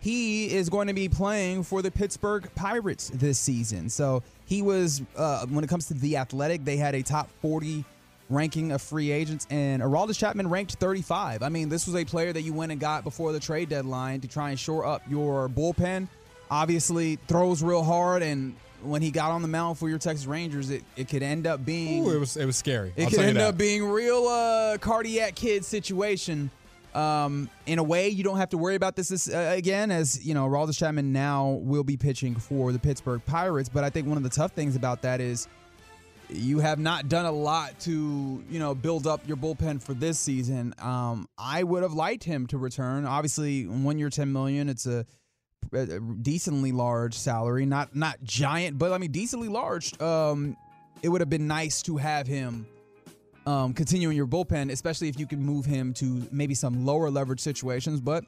He 0.00 0.54
is 0.54 0.68
going 0.68 0.88
to 0.88 0.94
be 0.94 1.08
playing 1.08 1.62
for 1.62 1.80
the 1.80 1.90
Pittsburgh 1.90 2.48
Pirates 2.54 3.10
this 3.14 3.38
season. 3.38 3.88
So 3.88 4.22
he 4.44 4.60
was, 4.60 5.02
uh, 5.16 5.46
when 5.46 5.64
it 5.64 5.68
comes 5.68 5.86
to 5.88 5.94
the 5.94 6.18
Athletic, 6.18 6.64
they 6.64 6.76
had 6.76 6.94
a 6.94 7.02
top 7.02 7.30
40 7.40 7.84
ranking 8.28 8.72
of 8.72 8.82
free 8.82 9.10
agents, 9.10 9.46
and 9.50 9.82
Aroldis 9.82 10.18
Chapman 10.18 10.48
ranked 10.48 10.74
35. 10.74 11.42
I 11.42 11.48
mean, 11.48 11.68
this 11.68 11.86
was 11.86 11.96
a 11.96 12.04
player 12.04 12.32
that 12.32 12.42
you 12.42 12.52
went 12.52 12.72
and 12.72 12.80
got 12.80 13.04
before 13.04 13.32
the 13.32 13.40
trade 13.40 13.68
deadline 13.68 14.20
to 14.20 14.28
try 14.28 14.50
and 14.50 14.58
shore 14.58 14.84
up 14.84 15.02
your 15.08 15.48
bullpen. 15.48 16.08
Obviously, 16.50 17.16
throws 17.26 17.62
real 17.62 17.82
hard, 17.82 18.22
and 18.22 18.54
when 18.84 19.02
he 19.02 19.10
got 19.10 19.30
on 19.30 19.42
the 19.42 19.48
mound 19.48 19.78
for 19.78 19.88
your 19.88 19.98
Texas 19.98 20.26
Rangers, 20.26 20.70
it, 20.70 20.84
it 20.96 21.08
could 21.08 21.22
end 21.22 21.46
up 21.46 21.64
being 21.64 22.04
Ooh, 22.04 22.14
it 22.14 22.18
was 22.18 22.36
it 22.36 22.46
was 22.46 22.56
scary. 22.56 22.92
it 22.96 23.04
I'll 23.04 23.10
could 23.10 23.20
end 23.20 23.38
up 23.38 23.56
being 23.56 23.84
real 23.84 24.26
uh, 24.26 24.78
cardiac 24.78 25.34
kid 25.34 25.64
situation. 25.64 26.50
Um, 26.94 27.50
in 27.66 27.80
a 27.80 27.82
way, 27.82 28.08
you 28.08 28.22
don't 28.22 28.36
have 28.36 28.50
to 28.50 28.58
worry 28.58 28.76
about 28.76 28.94
this, 28.94 29.08
this 29.08 29.28
uh, 29.28 29.52
again, 29.56 29.90
as 29.90 30.24
you 30.24 30.32
know, 30.32 30.46
Aroldis 30.46 30.78
Chapman 30.78 31.12
now 31.12 31.58
will 31.62 31.82
be 31.82 31.96
pitching 31.96 32.36
for 32.36 32.70
the 32.70 32.78
Pittsburgh 32.78 33.20
Pirates. 33.26 33.68
But 33.68 33.82
I 33.82 33.90
think 33.90 34.06
one 34.06 34.16
of 34.16 34.22
the 34.22 34.30
tough 34.30 34.52
things 34.52 34.76
about 34.76 35.02
that 35.02 35.20
is 35.20 35.48
you 36.28 36.60
have 36.60 36.78
not 36.78 37.08
done 37.08 37.26
a 37.26 37.32
lot 37.32 37.78
to 37.80 38.42
you 38.48 38.58
know 38.58 38.74
build 38.74 39.06
up 39.06 39.26
your 39.26 39.36
bullpen 39.36 39.82
for 39.82 39.94
this 39.94 40.18
season. 40.18 40.74
Um, 40.78 41.28
I 41.36 41.62
would 41.64 41.82
have 41.82 41.94
liked 41.94 42.24
him 42.24 42.46
to 42.48 42.58
return. 42.58 43.06
Obviously, 43.06 43.66
one 43.66 43.98
year, 43.98 44.10
ten 44.10 44.32
million. 44.32 44.68
It's 44.68 44.86
a 44.86 45.04
a 45.72 46.00
decently 46.00 46.72
large 46.72 47.14
salary, 47.14 47.66
not 47.66 47.94
not 47.94 48.22
giant, 48.22 48.78
but 48.78 48.92
I 48.92 48.98
mean 48.98 49.12
decently 49.12 49.48
large. 49.48 50.00
Um, 50.00 50.56
it 51.02 51.08
would 51.08 51.20
have 51.20 51.30
been 51.30 51.46
nice 51.46 51.82
to 51.82 51.96
have 51.96 52.26
him 52.26 52.66
um, 53.46 53.74
continuing 53.74 54.16
your 54.16 54.26
bullpen, 54.26 54.70
especially 54.70 55.08
if 55.08 55.18
you 55.18 55.26
can 55.26 55.40
move 55.40 55.64
him 55.64 55.92
to 55.94 56.26
maybe 56.32 56.54
some 56.54 56.84
lower 56.86 57.10
leverage 57.10 57.40
situations. 57.40 58.00
But 58.00 58.24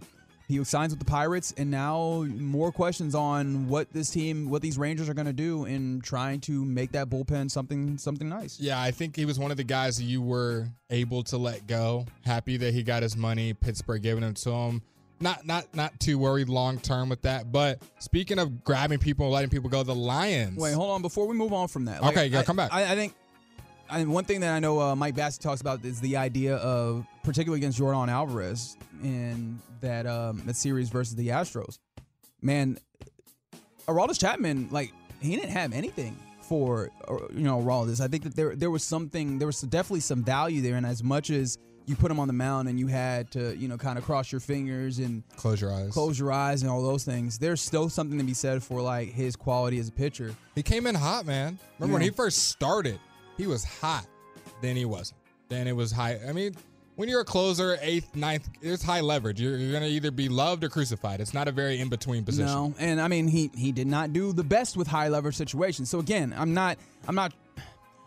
he 0.49 0.63
signs 0.63 0.93
with 0.93 1.01
the 1.01 1.07
Pirates, 1.11 1.53
and 1.57 1.71
now 1.71 2.23
more 2.23 2.71
questions 2.71 3.15
on 3.15 3.69
what 3.69 3.93
this 3.93 4.11
team, 4.11 4.49
what 4.49 4.63
these 4.63 4.79
Rangers 4.79 5.09
are 5.09 5.15
going 5.15 5.27
to 5.27 5.33
do 5.33 5.65
in 5.65 6.01
trying 6.03 6.41
to 6.43 6.65
make 6.65 6.93
that 6.93 7.09
bullpen 7.09 7.51
something 7.51 7.99
something 7.99 8.29
nice. 8.29 8.61
Yeah, 8.61 8.81
I 8.81 8.91
think 8.91 9.17
he 9.17 9.25
was 9.25 9.39
one 9.39 9.51
of 9.51 9.57
the 9.57 9.65
guys 9.65 9.97
that 9.97 10.05
you 10.05 10.23
were 10.23 10.69
able 10.91 11.25
to 11.25 11.37
let 11.37 11.67
go. 11.67 12.07
Happy 12.25 12.57
that 12.59 12.73
he 12.75 12.83
got 12.83 13.03
his 13.03 13.17
money. 13.17 13.55
Pittsburgh 13.55 14.03
giving 14.03 14.23
it 14.23 14.37
to 14.37 14.51
him. 14.51 14.83
Not 15.19 15.47
not 15.47 15.75
not 15.75 15.99
too 15.99 16.19
worried 16.19 16.49
long 16.49 16.79
term 16.79 17.09
with 17.09 17.23
that. 17.23 17.51
But 17.51 17.81
speaking 17.99 18.39
of 18.39 18.63
grabbing 18.65 18.99
people 18.99 19.27
and 19.27 19.33
letting 19.33 19.51
people 19.51 19.71
go, 19.71 19.83
the 19.83 19.95
Lions. 19.95 20.59
Wait, 20.59 20.75
hold 20.75 20.91
on. 20.91 21.03
Before 21.03 21.27
we 21.27 21.35
move 21.35 21.53
on 21.53 21.69
from 21.69 21.87
that, 21.87 22.03
Okay, 22.03 22.27
yeah, 22.27 22.41
I- 22.41 22.43
come 22.43 22.57
back. 22.57 22.73
I, 22.73 22.93
I 22.93 22.95
think. 22.95 23.15
I 23.89 23.99
mean, 23.99 24.11
one 24.11 24.25
thing 24.25 24.41
that 24.41 24.53
I 24.53 24.59
know 24.59 24.81
uh, 24.81 24.97
Mike 24.97 25.15
Bassett 25.15 25.41
talks 25.43 25.61
about 25.61 25.85
is 25.85 26.01
the 26.01 26.17
idea 26.17 26.57
of, 26.57 27.07
particularly 27.23 27.61
against 27.61 27.79
Yordan 27.79 28.09
Alvarez 28.09 28.77
in 29.01 29.61
that 29.81 30.07
um, 30.09 30.43
that 30.45 30.57
series 30.57 30.89
versus 30.91 31.15
the 31.15 31.29
Astros. 31.29 31.79
Man, 32.43 32.79
Aroldis 33.87 34.19
Chapman, 34.21 34.69
like 34.71 34.93
he 35.21 35.37
didn't 35.37 35.51
have 35.53 35.73
anything 35.73 36.17
for 36.43 36.91
uh, 37.09 37.15
you 37.33 37.45
know 37.45 37.61
Aroldis. 37.61 38.01
I 38.01 38.09
think 38.09 38.25
that 38.25 38.35
there 38.35 38.57
there 38.57 38.71
was 38.71 38.83
something, 38.83 39.39
there 39.39 39.47
was 39.47 39.61
definitely 39.61 40.01
some 40.01 40.25
value 40.25 40.63
there, 40.63 40.75
and 40.75 40.85
as 40.85 41.03
much 41.05 41.31
as 41.31 41.57
you 41.87 41.97
put 41.97 42.11
him 42.11 42.19
on 42.21 42.27
the 42.27 42.35
mound 42.35 42.69
and 42.69 42.79
you 42.79 42.87
had 42.89 43.31
to 43.33 43.57
you 43.57 43.69
know 43.69 43.77
kind 43.77 43.99
of 43.99 44.05
cross 44.05 44.31
your 44.31 44.41
fingers 44.41 44.99
and 44.99 45.23
Close 45.37 45.61
your 45.61 45.73
eyes. 45.73 45.93
close 45.93 46.19
your 46.19 46.33
eyes 46.33 46.63
and 46.63 46.71
all 46.71 46.83
those 46.83 47.05
things, 47.05 47.39
there's 47.39 47.61
still 47.61 47.89
something 47.89 48.19
to 48.19 48.25
be 48.25 48.35
said 48.35 48.63
for 48.63 48.81
like 48.83 49.13
his 49.13 49.37
quality 49.37 49.79
as 49.79 49.89
a 49.89 49.93
pitcher. 49.93 50.35
He 50.55 50.63
came 50.63 50.87
in 50.87 50.95
hot, 50.95 51.27
man. 51.27 51.59
Remember 51.79 51.95
when 51.95 52.03
he 52.03 52.11
first 52.11 52.49
started, 52.49 52.99
he 53.37 53.47
was 53.47 53.65
hot. 53.65 54.07
Then 54.61 54.77
he 54.77 54.85
wasn't. 54.85 55.19
Then 55.49 55.69
it 55.69 55.77
was 55.77 55.93
high. 55.93 56.19
I 56.27 56.33
mean, 56.33 56.57
when 56.97 57.09
you're 57.11 57.21
a 57.21 57.25
closer, 57.27 57.79
eighth, 57.83 58.17
ninth, 58.17 58.49
it's 58.63 58.83
high 58.83 59.03
leverage. 59.03 59.41
You're, 59.41 59.57
you're 59.59 59.73
gonna 59.73 59.87
either 59.87 60.11
be 60.11 60.29
loved 60.29 60.65
or 60.65 60.69
crucified. 60.71 61.21
It's 61.21 61.35
not 61.35 61.47
a 61.47 61.53
very 61.53 61.79
in 61.79 61.89
between 61.89 62.25
position. 62.25 62.47
No, 62.53 62.75
and 62.79 63.01
I 63.01 63.09
mean 63.09 63.29
he 63.29 63.51
he 63.55 63.71
did 63.71 63.87
not 63.87 64.13
do 64.13 64.33
the 64.33 64.43
best 64.43 64.77
with 64.77 64.87
high 64.89 65.09
leverage 65.09 65.37
situations. 65.37 65.91
So 65.91 65.99
again, 65.99 66.35
I'm 66.37 66.55
not 66.55 66.79
I'm 67.07 67.15
not 67.15 67.35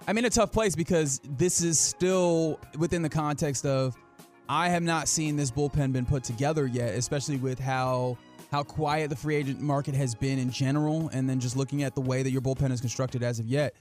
I'm 0.09 0.17
in 0.17 0.25
a 0.25 0.29
tough 0.31 0.51
place 0.51 0.75
because 0.75 1.21
this 1.23 1.61
is 1.61 1.79
still 1.79 2.59
within 2.79 3.03
the 3.03 3.09
context 3.09 3.63
of 3.63 3.95
I 4.49 4.69
have 4.69 4.81
not 4.81 5.07
seen 5.07 5.35
this 5.35 5.51
bullpen 5.51 5.93
been 5.93 6.07
put 6.07 6.23
together 6.23 6.65
yet, 6.65 6.95
especially 6.95 7.37
with 7.37 7.59
how 7.59 8.17
how 8.49 8.63
quiet 8.63 9.11
the 9.11 9.15
free 9.15 9.35
agent 9.35 9.61
market 9.61 9.93
has 9.93 10.15
been 10.15 10.39
in 10.39 10.49
general, 10.49 11.11
and 11.13 11.29
then 11.29 11.39
just 11.39 11.55
looking 11.55 11.83
at 11.83 11.93
the 11.93 12.01
way 12.01 12.23
that 12.23 12.31
your 12.31 12.41
bullpen 12.41 12.71
is 12.71 12.81
constructed 12.81 13.21
as 13.21 13.37
of 13.37 13.45
yet. 13.45 13.75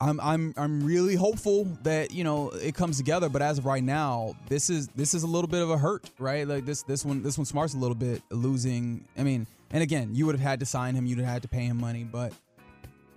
I'm 0.00 0.20
I'm 0.20 0.54
I'm 0.56 0.84
really 0.84 1.16
hopeful 1.16 1.64
that 1.82 2.12
you 2.12 2.22
know 2.22 2.50
it 2.50 2.76
comes 2.76 2.96
together, 2.96 3.28
but 3.28 3.42
as 3.42 3.58
of 3.58 3.66
right 3.66 3.82
now, 3.82 4.36
this 4.48 4.70
is 4.70 4.86
this 4.94 5.14
is 5.14 5.24
a 5.24 5.26
little 5.26 5.48
bit 5.48 5.62
of 5.62 5.70
a 5.70 5.78
hurt, 5.78 6.08
right? 6.20 6.46
Like 6.46 6.64
this 6.64 6.84
this 6.84 7.04
one 7.04 7.24
this 7.24 7.36
one 7.36 7.44
smarts 7.44 7.74
a 7.74 7.78
little 7.78 7.96
bit 7.96 8.22
losing. 8.30 9.04
I 9.18 9.24
mean, 9.24 9.48
and 9.72 9.82
again, 9.82 10.14
you 10.14 10.26
would 10.26 10.36
have 10.36 10.48
had 10.48 10.60
to 10.60 10.66
sign 10.66 10.94
him, 10.94 11.06
you'd 11.06 11.18
have 11.18 11.26
had 11.26 11.42
to 11.42 11.48
pay 11.48 11.64
him 11.64 11.76
money, 11.80 12.04
but 12.04 12.32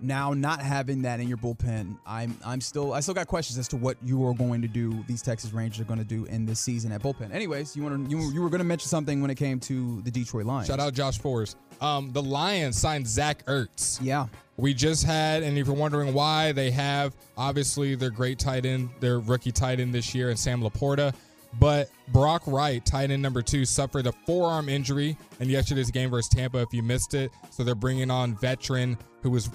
now 0.02 0.32
not 0.32 0.60
having 0.60 1.02
that 1.02 1.20
in 1.20 1.28
your 1.28 1.38
bullpen, 1.38 1.96
I'm 2.06 2.36
I'm 2.44 2.60
still 2.60 2.92
I 2.92 3.00
still 3.00 3.14
got 3.14 3.26
questions 3.26 3.58
as 3.58 3.68
to 3.68 3.76
what 3.76 3.96
you 4.02 4.26
are 4.26 4.34
going 4.34 4.62
to 4.62 4.68
do. 4.68 5.02
These 5.06 5.22
Texas 5.22 5.52
Rangers 5.52 5.80
are 5.80 5.84
going 5.84 5.98
to 5.98 6.04
do 6.04 6.24
in 6.26 6.44
this 6.46 6.60
season 6.60 6.92
at 6.92 7.02
bullpen. 7.02 7.32
Anyways, 7.32 7.76
you 7.76 7.82
want 7.82 8.04
to 8.04 8.10
you, 8.10 8.32
you 8.32 8.42
were 8.42 8.50
going 8.50 8.58
to 8.58 8.64
mention 8.64 8.88
something 8.88 9.20
when 9.20 9.30
it 9.30 9.36
came 9.36 9.60
to 9.60 10.00
the 10.02 10.10
Detroit 10.10 10.46
Lions. 10.46 10.66
Shout 10.66 10.80
out 10.80 10.94
Josh 10.94 11.18
Forrest. 11.18 11.56
Um, 11.80 12.12
the 12.12 12.22
Lions 12.22 12.78
signed 12.78 13.06
Zach 13.06 13.44
Ertz. 13.46 13.98
Yeah. 14.02 14.26
We 14.56 14.74
just 14.74 15.04
had, 15.04 15.42
and 15.42 15.56
if 15.56 15.66
you're 15.66 15.74
wondering 15.74 16.12
why, 16.12 16.52
they 16.52 16.70
have 16.70 17.16
obviously 17.36 17.94
their 17.94 18.10
great 18.10 18.38
tight 18.38 18.66
end, 18.66 18.90
their 19.00 19.18
rookie 19.18 19.50
tight 19.50 19.80
end 19.80 19.94
this 19.94 20.14
year, 20.14 20.28
and 20.30 20.38
Sam 20.38 20.62
LaPorta. 20.62 21.14
But 21.58 21.90
Brock 22.08 22.42
Wright, 22.46 22.84
tight 22.84 23.10
end 23.10 23.22
number 23.22 23.42
two, 23.42 23.64
suffered 23.64 24.06
a 24.06 24.12
forearm 24.12 24.68
injury 24.68 25.16
in 25.40 25.48
yesterday's 25.48 25.90
game 25.90 26.10
versus 26.10 26.28
Tampa. 26.28 26.58
If 26.58 26.72
you 26.72 26.82
missed 26.82 27.14
it, 27.14 27.30
so 27.50 27.64
they're 27.64 27.74
bringing 27.74 28.10
on 28.10 28.36
veteran 28.36 28.96
who 29.22 29.30
was 29.30 29.50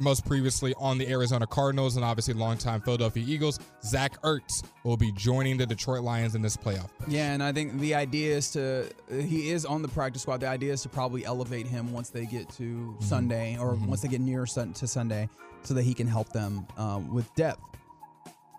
most 0.00 0.24
previously 0.26 0.74
on 0.78 0.98
the 0.98 1.08
Arizona 1.08 1.46
Cardinals 1.46 1.96
and 1.96 2.04
obviously 2.04 2.34
longtime 2.34 2.80
Philadelphia 2.80 3.24
Eagles. 3.26 3.60
Zach 3.84 4.20
Ertz 4.22 4.62
will 4.84 4.96
be 4.96 5.12
joining 5.12 5.56
the 5.58 5.66
Detroit 5.66 6.02
Lions 6.02 6.34
in 6.34 6.42
this 6.42 6.56
playoff. 6.56 6.88
Yeah, 7.06 7.32
and 7.34 7.42
I 7.42 7.52
think 7.52 7.78
the 7.78 7.94
idea 7.94 8.36
is 8.36 8.50
to 8.52 8.88
he 9.10 9.50
is 9.50 9.64
on 9.66 9.82
the 9.82 9.88
practice 9.88 10.22
squad. 10.22 10.40
The 10.40 10.48
idea 10.48 10.72
is 10.72 10.82
to 10.82 10.88
probably 10.88 11.24
elevate 11.24 11.66
him 11.66 11.92
once 11.92 12.10
they 12.10 12.24
get 12.26 12.48
to 12.56 12.96
Sunday 13.00 13.56
or 13.58 13.74
once 13.74 14.00
they 14.02 14.08
get 14.08 14.20
near 14.20 14.46
sun, 14.46 14.72
to 14.74 14.86
Sunday, 14.86 15.28
so 15.62 15.74
that 15.74 15.82
he 15.82 15.94
can 15.94 16.06
help 16.06 16.32
them 16.32 16.66
um, 16.78 17.12
with 17.14 17.32
depth. 17.34 17.60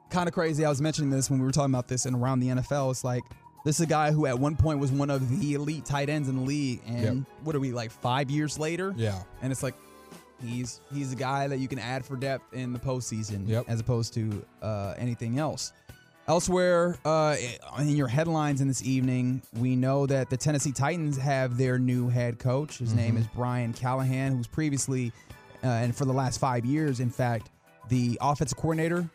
Kind 0.09 0.27
of 0.27 0.33
crazy. 0.35 0.63
I 0.63 0.69
was 0.69 0.79
mentioning 0.81 1.09
this 1.09 1.29
when 1.31 1.39
we 1.39 1.45
were 1.45 1.51
talking 1.51 1.73
about 1.73 1.87
this 1.87 2.05
and 2.05 2.15
around 2.15 2.39
the 2.39 2.49
NFL. 2.49 2.91
It's 2.91 3.03
like 3.03 3.23
this 3.65 3.77
is 3.77 3.81
a 3.81 3.87
guy 3.89 4.11
who 4.11 4.27
at 4.27 4.37
one 4.37 4.55
point 4.55 4.77
was 4.77 4.91
one 4.91 5.09
of 5.09 5.39
the 5.39 5.55
elite 5.55 5.85
tight 5.85 6.07
ends 6.09 6.29
in 6.29 6.35
the 6.37 6.43
league, 6.43 6.81
and 6.85 7.01
Yep. 7.03 7.15
what 7.43 7.55
are 7.55 7.59
we 7.59 7.71
like 7.71 7.89
five 7.91 8.29
years 8.29 8.59
later? 8.59 8.93
Yeah. 8.95 9.23
and 9.41 9.51
it's 9.51 9.63
like 9.63 9.73
he's 10.43 10.79
he's 10.93 11.11
a 11.13 11.15
guy 11.15 11.47
that 11.47 11.57
you 11.59 11.67
can 11.67 11.79
add 11.79 12.05
for 12.05 12.15
depth 12.15 12.53
in 12.53 12.73
the 12.73 12.79
postseason 12.79 13.47
Yep. 13.47 13.65
as 13.67 13.79
opposed 13.79 14.13
to 14.15 14.45
uh, 14.61 14.93
anything 14.97 15.39
else. 15.39 15.73
Elsewhere, 16.25 16.97
uh, 17.03 17.35
in 17.79 17.89
your 17.97 18.07
headlines 18.07 18.61
in 18.61 18.67
this 18.69 18.81
evening, 18.83 19.41
we 19.57 19.75
know 19.75 20.05
that 20.05 20.29
the 20.29 20.37
Tennessee 20.37 20.71
Titans 20.71 21.17
have 21.17 21.57
their 21.57 21.77
new 21.77 22.07
head 22.07 22.39
coach. 22.39 22.77
His 22.77 22.93
name 22.93 23.17
is 23.17 23.27
Brian 23.35 23.73
Callahan, 23.73 24.37
who's 24.37 24.47
previously, 24.47 25.11
uh, 25.65 25.67
and 25.67 25.93
for 25.93 26.05
the 26.05 26.13
last 26.13 26.39
five 26.39 26.63
years, 26.65 27.01
in 27.01 27.09
fact, 27.09 27.49
the 27.89 28.17
offensive 28.21 28.57
coordinator 28.57 29.09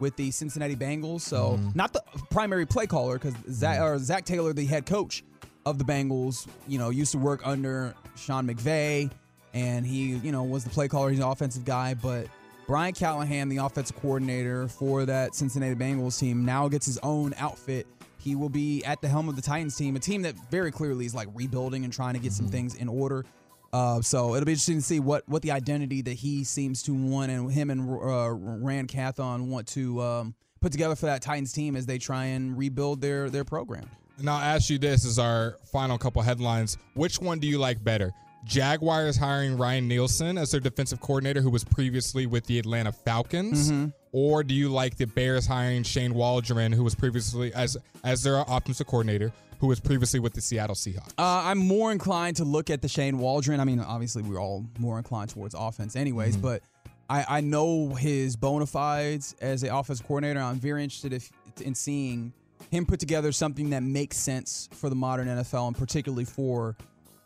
with 0.00 0.16
the 0.16 0.32
Cincinnati 0.32 0.74
Bengals. 0.74 1.20
So 1.20 1.60
not 1.76 1.92
the 1.92 2.02
primary 2.30 2.66
play 2.66 2.86
caller 2.88 3.20
because 3.20 3.34
Zac, 3.48 3.80
or 3.80 3.96
Zac 4.00 4.24
Taylor, 4.24 4.52
the 4.52 4.66
head 4.66 4.84
coach 4.84 5.22
of 5.64 5.78
the 5.78 5.84
Bengals, 5.84 6.48
you 6.66 6.76
know, 6.76 6.90
used 6.90 7.12
to 7.12 7.18
work 7.18 7.46
under 7.46 7.94
Sean 8.16 8.48
McVay, 8.48 9.12
and 9.54 9.86
he, 9.86 10.16
you 10.16 10.32
know, 10.32 10.42
was 10.42 10.64
the 10.64 10.70
play 10.70 10.88
caller. 10.88 11.10
He's 11.10 11.18
an 11.18 11.24
offensive 11.24 11.64
guy, 11.64 11.94
but 11.94 12.26
Brian 12.66 12.94
Callahan, 12.94 13.48
the 13.48 13.58
offensive 13.58 13.96
coordinator 13.96 14.68
for 14.68 15.04
that 15.04 15.34
Cincinnati 15.34 15.74
Bengals 15.74 16.18
team, 16.18 16.44
now 16.44 16.68
gets 16.68 16.86
his 16.86 16.98
own 16.98 17.34
outfit. 17.38 17.86
He 18.18 18.36
will 18.36 18.48
be 18.48 18.84
at 18.84 19.00
the 19.00 19.08
helm 19.08 19.28
of 19.28 19.36
the 19.36 19.42
Titans 19.42 19.76
team, 19.76 19.96
a 19.96 19.98
team 19.98 20.22
that 20.22 20.34
very 20.50 20.70
clearly 20.70 21.04
is 21.04 21.14
like 21.14 21.28
rebuilding 21.34 21.84
and 21.84 21.92
trying 21.92 22.14
to 22.14 22.20
get 22.20 22.32
some 22.32 22.46
things 22.46 22.76
in 22.76 22.88
order. 22.88 23.24
Uh, 23.72 24.00
so 24.00 24.34
it'll 24.34 24.44
be 24.44 24.52
interesting 24.52 24.76
to 24.76 24.82
see 24.82 25.00
what 25.00 25.26
what 25.28 25.40
the 25.42 25.50
identity 25.50 26.02
that 26.02 26.12
he 26.12 26.44
seems 26.44 26.82
to 26.82 26.92
want 26.94 27.32
and 27.32 27.50
him 27.50 27.70
and 27.70 27.88
uh, 27.90 28.30
Ran 28.30 28.86
Carthon 28.86 29.48
want 29.48 29.66
to 29.68 30.00
um, 30.02 30.34
put 30.60 30.72
together 30.72 30.94
for 30.94 31.06
that 31.06 31.22
Titans 31.22 31.52
team 31.52 31.74
as 31.74 31.86
they 31.86 31.98
try 31.98 32.26
and 32.26 32.56
rebuild 32.56 33.00
their 33.00 33.30
their 33.30 33.44
program. 33.44 33.88
And 34.18 34.28
I'll 34.28 34.40
ask 34.40 34.68
you 34.68 34.78
this 34.78 35.06
as 35.06 35.18
our 35.18 35.56
final 35.72 35.96
couple 35.98 36.20
headlines. 36.22 36.76
Which 36.94 37.18
one 37.18 37.38
do 37.38 37.46
you 37.46 37.58
like 37.58 37.82
better? 37.82 38.12
Jaguars 38.44 39.16
hiring 39.16 39.56
Ryan 39.56 39.88
Nielsen 39.88 40.36
as 40.38 40.50
their 40.50 40.60
defensive 40.60 41.00
coordinator, 41.00 41.40
who 41.40 41.50
was 41.50 41.64
previously 41.64 42.26
with 42.26 42.44
the 42.46 42.58
Atlanta 42.58 42.92
Falcons, 42.92 43.70
Mm-hmm. 43.70 43.90
or 44.12 44.42
do 44.42 44.54
you 44.54 44.68
like 44.68 44.96
the 44.96 45.06
Bears 45.06 45.46
hiring 45.46 45.82
Shane 45.84 46.14
Waldron, 46.14 46.72
who 46.72 46.82
was 46.84 46.94
previously 46.94 47.52
as 47.54 47.76
as 48.04 48.22
their 48.22 48.42
offensive 48.48 48.86
coordinator, 48.86 49.32
who 49.60 49.68
was 49.68 49.78
previously 49.80 50.18
with 50.20 50.32
the 50.34 50.40
Seattle 50.40 50.74
Seahawks? 50.74 51.12
Uh, 51.18 51.42
I'm 51.44 51.58
more 51.58 51.92
inclined 51.92 52.36
to 52.38 52.44
look 52.44 52.68
at 52.70 52.82
the 52.82 52.88
Shane 52.88 53.18
Waldron. 53.18 53.60
I 53.60 53.64
mean, 53.64 53.78
obviously 53.80 54.22
we're 54.22 54.40
all 54.40 54.64
more 54.78 54.98
inclined 54.98 55.30
towards 55.30 55.54
offense, 55.54 55.94
anyways. 55.94 56.36
But 56.36 56.62
I, 57.08 57.24
I 57.28 57.40
know 57.42 57.94
his 57.94 58.34
bona 58.36 58.66
fides 58.66 59.36
as 59.40 59.62
an 59.62 59.70
offensive 59.70 60.06
coordinator. 60.06 60.40
I'm 60.40 60.58
very 60.58 60.82
interested 60.82 61.12
if, 61.12 61.30
in 61.60 61.74
seeing 61.76 62.32
him 62.70 62.86
put 62.86 62.98
together 63.00 63.30
something 63.32 63.70
that 63.70 63.82
makes 63.82 64.16
sense 64.16 64.68
for 64.72 64.88
the 64.88 64.94
modern 64.96 65.28
NFL, 65.28 65.68
and 65.68 65.76
particularly 65.78 66.24
for 66.24 66.76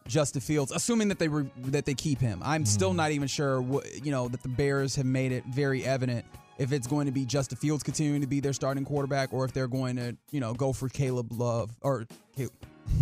Justin 0.08 0.40
Fields, 0.40 0.72
assuming 0.72 1.08
that 1.08 1.18
they 1.18 1.28
re, 1.28 1.48
that 1.58 1.84
they 1.84 1.94
keep 1.94 2.20
him. 2.20 2.40
I'm 2.44 2.64
still 2.64 2.94
not 2.94 3.10
even 3.10 3.28
sure. 3.28 3.60
What, 3.60 4.04
you 4.04 4.10
know 4.10 4.28
that 4.28 4.42
the 4.42 4.48
Bears 4.48 4.96
have 4.96 5.06
made 5.06 5.32
it 5.32 5.44
very 5.46 5.84
evident 5.84 6.24
if 6.58 6.72
it's 6.72 6.86
going 6.86 7.06
to 7.06 7.12
be 7.12 7.24
Justin 7.24 7.58
Fields 7.58 7.82
continuing 7.82 8.20
to 8.20 8.26
be 8.26 8.40
their 8.40 8.52
starting 8.52 8.84
quarterback, 8.84 9.32
or 9.32 9.44
if 9.44 9.52
they're 9.52 9.68
going 9.68 9.96
to 9.96 10.16
you 10.30 10.40
know 10.40 10.54
go 10.54 10.72
for 10.72 10.88
Caleb 10.88 11.32
Love 11.32 11.70
or 11.80 12.06
Caleb, 12.36 12.52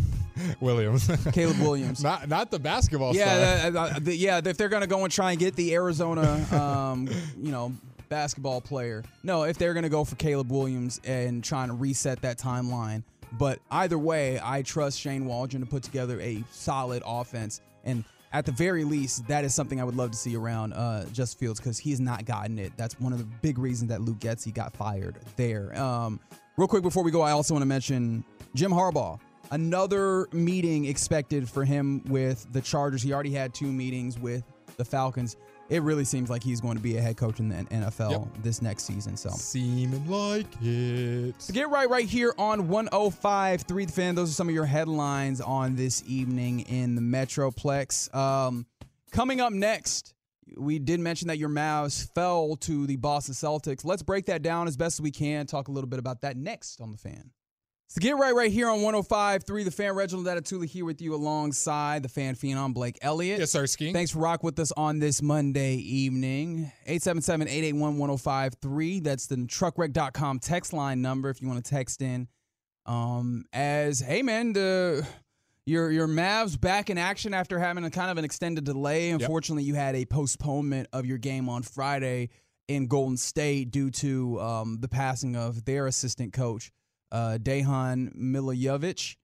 Williams, 0.61 1.11
Caleb 1.33 1.59
Williams. 1.61 2.03
not 2.03 2.29
not 2.29 2.51
the 2.51 2.59
basketball 2.59 3.15
star. 3.15 3.27
Yeah, 3.27 3.71
the, 3.99 4.17
yeah. 4.17 4.41
If 4.45 4.57
they're 4.57 4.69
gonna 4.69 4.87
go 4.87 5.05
and 5.05 5.13
try 5.13 5.31
and 5.31 5.41
get 5.41 5.57
the 5.57 5.75
Arizona, 5.75 6.45
um, 6.53 7.09
you 7.39 7.53
know, 7.53 7.73
basketball 8.09 8.61
player, 8.61 9.05
no. 9.23 9.45
If 9.45 9.59
they're 9.59 9.75
gonna 9.75 9.89
go 9.89 10.05
for 10.05 10.17
Caleb 10.17 10.51
Williams 10.51 11.01
and 11.05 11.43
trying 11.45 11.69
to 11.69 11.75
reset 11.75 12.23
that 12.23 12.39
timeline, 12.39 13.03
but 13.39 13.61
either 13.71 13.99
way, 13.99 14.41
I 14.43 14.63
trust 14.63 15.01
Shane 15.01 15.27
Waldron 15.27 15.63
to 15.63 15.69
put 15.69 15.83
together 15.83 16.21
a 16.21 16.43
solid 16.51 17.03
offense, 17.07 17.61
and 17.85 18.05
at 18.33 18.45
the 18.45 18.53
very 18.53 18.83
least, 18.83 19.27
that 19.29 19.45
is 19.45 19.55
something 19.55 19.81
I 19.81 19.85
would 19.85 19.95
love 19.95 20.11
to 20.11 20.17
see 20.17 20.35
around 20.35 20.73
uh, 20.73 21.05
Justin 21.13 21.39
Fields 21.39 21.61
because 21.61 21.79
he's 21.79 22.01
not 22.01 22.25
gotten 22.25 22.59
it. 22.59 22.73
That's 22.77 22.99
one 22.99 23.13
of 23.13 23.21
the 23.21 23.25
big 23.43 23.59
reasons 23.59 23.91
that 23.91 24.01
Luke 24.01 24.19
Getsy 24.19 24.53
got 24.53 24.77
fired 24.77 25.17
there. 25.37 25.79
Um, 25.81 26.19
real 26.57 26.67
quick 26.67 26.83
before 26.83 27.05
we 27.05 27.13
go, 27.13 27.23
I 27.23 27.31
also 27.31 27.55
want 27.55 27.63
to 27.63 27.67
mention 27.67 28.25
Jim 28.57 28.73
Harbaugh. 28.73 29.21
Another 29.53 30.27
meeting 30.33 30.87
expected 30.87 31.49
for 31.49 31.65
him 31.65 32.03
with 32.07 32.45
the 32.53 32.61
Chargers. 32.61 33.03
He 33.03 33.13
already 33.13 33.31
had 33.31 33.55
two 33.55 33.71
meetings 33.71 34.19
with 34.19 34.43
the 34.77 34.85
Falcons. 34.85 35.37
it 35.71 35.83
really 35.83 36.05
seems 36.05 36.29
like 36.29 36.43
he's 36.43 36.61
going 36.61 36.77
to 36.77 36.83
be 36.83 36.97
a 36.99 37.01
head 37.01 37.17
coach 37.17 37.41
in 37.41 37.49
the 37.49 37.57
NFL 37.57 38.11
Yep. 38.11 38.43
this 38.43 38.61
next 38.61 38.85
season. 38.85 39.17
So. 39.17 39.31
Seeming 39.31 40.07
like 40.11 40.47
it. 40.63 41.35
So 41.39 41.53
get 41.55 41.71
right 41.71 41.89
right 41.89 42.07
here 42.07 42.35
on 42.39 42.69
105.3 42.69 43.87
The 43.87 43.93
Fan. 43.93 44.15
Those 44.15 44.31
are 44.31 44.35
some 44.35 44.49
of 44.49 44.55
your 44.55 44.67
headlines 44.67 45.41
on 45.41 45.75
this 45.77 46.03
evening 46.07 46.61
in 46.61 46.95
the 46.95 47.01
Metroplex. 47.03 48.15
Um, 48.15 48.67
coming 49.11 49.41
up 49.41 49.53
next, 49.53 50.13
we 50.59 50.79
did 50.79 51.01
mention 51.01 51.29
that 51.29 51.39
your 51.39 51.49
Mavs 51.49 52.13
fell 52.15 52.57
to 52.57 52.87
the 52.87 52.97
Boston 52.97 53.35
Celtics. 53.35 53.85
Let's 53.85 54.03
break 54.03 54.27
that 54.27 54.43
down 54.43 54.69
as 54.69 54.77
best 54.77 54.97
as 54.97 55.01
we 55.03 55.11
can. 55.11 55.47
Talk 55.47 55.69
a 55.69 55.73
little 55.73 55.89
bit 55.89 55.99
about 55.99 56.21
that 56.21 56.37
next 56.37 56.81
on 56.81 56.91
The 56.93 56.99
Fan. 56.99 57.31
So 57.89 58.01
get 58.01 58.17
right 58.17 58.35
right 58.35 58.51
here 58.51 58.69
on 58.69 58.81
105.3 58.81 59.65
The 59.65 59.71
Fan. 59.71 59.95
Reginald 59.95 60.27
Atatula 60.27 60.67
here 60.67 60.85
with 60.85 61.01
you 61.01 61.15
alongside 61.15 62.03
the 62.03 62.09
fan 62.09 62.35
phenom 62.35 62.75
Blake 62.75 62.99
Elliott. 63.03 63.39
Yes, 63.39 63.53
sir, 63.53 63.67
Ski. 63.67 63.93
Thanks 63.93 64.11
for 64.11 64.19
rock 64.19 64.43
with 64.43 64.59
us 64.59 64.73
on 64.73 64.99
this 64.99 65.23
Monday 65.23 65.77
evening. 65.77 66.73
877-881-1053. 66.89 69.05
That's 69.05 69.27
the 69.27 69.37
truckwreck.com 69.37 70.39
text 70.41 70.73
line 70.73 71.03
number 71.03 71.31
if 71.31 71.41
you 71.41 71.49
want 71.49 71.65
to 71.65 71.71
text 71.71 72.03
in. 72.03 72.29
Um, 72.87 73.45
as 73.53 74.01
hey 74.01 74.23
man, 74.23 74.53
the 74.53 75.07
your 75.67 75.91
your 75.91 76.07
Mavs 76.07 76.61
back 76.61 76.91
in 76.91 76.99
action 76.99 77.33
after 77.33 77.59
having 77.59 77.85
a 77.85 77.91
kind 77.91 78.11
of 78.11 78.19
an 78.19 78.25
extended 78.25 78.65
delay. 78.65 79.11
Unfortunately, 79.11 79.63
you 79.63 79.75
had 79.75 79.95
a 79.95 80.05
postponement 80.05 80.89
of 80.93 81.07
your 81.07 81.19
game 81.19 81.49
on 81.49 81.63
Friday 81.63 82.31
in 82.69 82.87
Golden 82.87 83.17
State 83.17 83.71
due 83.71 83.91
to 83.91 84.41
um, 84.41 84.79
the 84.81 84.89
passing 84.89 85.37
of 85.37 85.65
their 85.65 85.87
assistant 85.87 86.33
coach, 86.33 86.71
uh, 87.13 87.39
Dejan 87.41 88.15
Milojevic. 88.17 89.17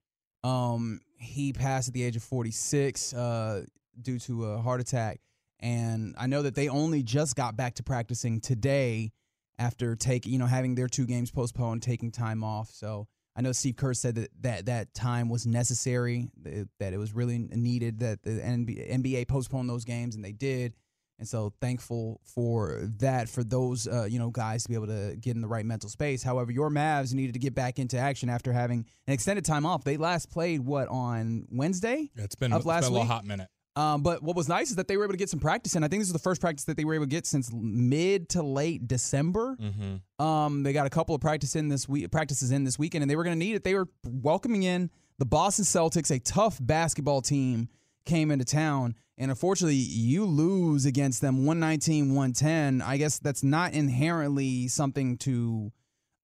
Um, 0.42 1.00
he 1.18 1.52
passed 1.52 1.88
at 1.88 1.94
the 1.94 2.02
age 2.02 2.16
of 2.16 2.22
46 2.22 3.12
uh, 3.12 3.64
due 4.00 4.18
to 4.20 4.46
a 4.46 4.58
heart 4.58 4.80
attack. 4.80 5.20
And 5.60 6.14
I 6.18 6.26
know 6.26 6.42
that 6.42 6.54
they 6.54 6.68
only 6.68 7.02
just 7.02 7.36
got 7.36 7.56
back 7.56 7.74
to 7.74 7.82
practicing 7.82 8.40
today 8.40 9.12
after 9.58 9.94
taking, 9.94 10.32
you 10.32 10.38
know, 10.38 10.46
having 10.46 10.74
their 10.74 10.88
two 10.88 11.06
games 11.06 11.30
postponed, 11.30 11.82
taking 11.82 12.10
time 12.10 12.42
off. 12.42 12.70
So 12.70 13.06
I 13.36 13.42
know 13.42 13.52
Steve 13.52 13.76
Kerr 13.76 13.92
said 13.92 14.14
that 14.14 14.30
that, 14.40 14.66
that 14.66 14.94
time 14.94 15.28
was 15.28 15.46
necessary, 15.46 16.30
that 16.78 16.92
it 16.92 16.96
was 16.96 17.14
really 17.14 17.38
needed 17.38 18.00
that 18.00 18.22
the 18.22 18.30
NBA 18.30 19.28
postponed 19.28 19.68
those 19.68 19.84
games, 19.84 20.14
and 20.14 20.24
they 20.24 20.32
did. 20.32 20.74
And 21.20 21.28
so 21.28 21.52
thankful 21.60 22.20
for 22.24 22.88
that 22.98 23.28
for 23.28 23.44
those 23.44 23.86
uh, 23.86 24.06
you 24.10 24.18
know 24.18 24.30
guys 24.30 24.64
to 24.64 24.68
be 24.68 24.74
able 24.74 24.88
to 24.88 25.16
get 25.20 25.36
in 25.36 25.42
the 25.42 25.48
right 25.48 25.64
mental 25.64 25.88
space. 25.88 26.22
However, 26.22 26.50
your 26.50 26.70
Mavs 26.70 27.14
needed 27.14 27.34
to 27.34 27.38
get 27.38 27.54
back 27.54 27.78
into 27.78 27.98
action 27.98 28.28
after 28.28 28.52
having 28.52 28.86
an 29.06 29.12
extended 29.14 29.44
time 29.44 29.66
off. 29.66 29.84
They 29.84 29.98
last 29.98 30.30
played 30.30 30.60
what 30.60 30.88
on 30.88 31.46
Wednesday? 31.50 32.10
Yeah, 32.16 32.24
it's 32.24 32.34
been, 32.34 32.52
Of 32.52 32.60
it's 32.60 32.66
last 32.66 32.84
been 32.86 32.96
a 32.96 33.00
week? 33.00 33.08
hot 33.08 33.24
minute. 33.24 33.48
Um, 33.76 34.02
but 34.02 34.22
what 34.22 34.34
was 34.34 34.48
nice 34.48 34.70
is 34.70 34.76
that 34.76 34.88
they 34.88 34.96
were 34.96 35.04
able 35.04 35.12
to 35.12 35.18
get 35.18 35.28
some 35.28 35.40
practice 35.40 35.76
in. 35.76 35.84
I 35.84 35.88
think 35.88 36.00
this 36.00 36.08
is 36.08 36.12
the 36.12 36.18
first 36.18 36.40
practice 36.40 36.64
that 36.64 36.76
they 36.76 36.84
were 36.84 36.94
able 36.94 37.04
to 37.04 37.10
get 37.10 37.24
since 37.26 37.50
mid 37.52 38.28
to 38.30 38.42
late 38.42 38.88
December. 38.88 39.56
Mm-hmm. 39.60 40.24
Um, 40.24 40.64
they 40.64 40.72
got 40.72 40.86
a 40.86 40.90
couple 40.90 41.14
of 41.14 41.20
practice 41.20 41.54
in 41.54 41.68
this 41.68 41.88
week, 41.88 42.10
practices 42.10 42.50
in 42.50 42.64
this 42.64 42.78
weekend, 42.78 43.02
and 43.02 43.10
they 43.10 43.16
were 43.16 43.24
going 43.24 43.38
to 43.38 43.44
need 43.44 43.54
it. 43.54 43.62
They 43.62 43.74
were 43.74 43.88
welcoming 44.04 44.64
in 44.64 44.90
the 45.18 45.24
Boston 45.26 45.64
Celtics, 45.64 46.10
a 46.10 46.18
tough 46.18 46.58
basketball 46.60 47.20
team, 47.22 47.68
came 48.06 48.30
into 48.30 48.44
town, 48.44 48.96
and 49.20 49.30
unfortunately, 49.30 49.74
you 49.74 50.24
lose 50.24 50.86
against 50.86 51.20
them 51.20 51.44
119-110. 51.44 52.82
I 52.82 52.96
guess 52.96 53.18
that's 53.18 53.44
not 53.44 53.74
inherently 53.74 54.66
something 54.68 55.18
to 55.18 55.70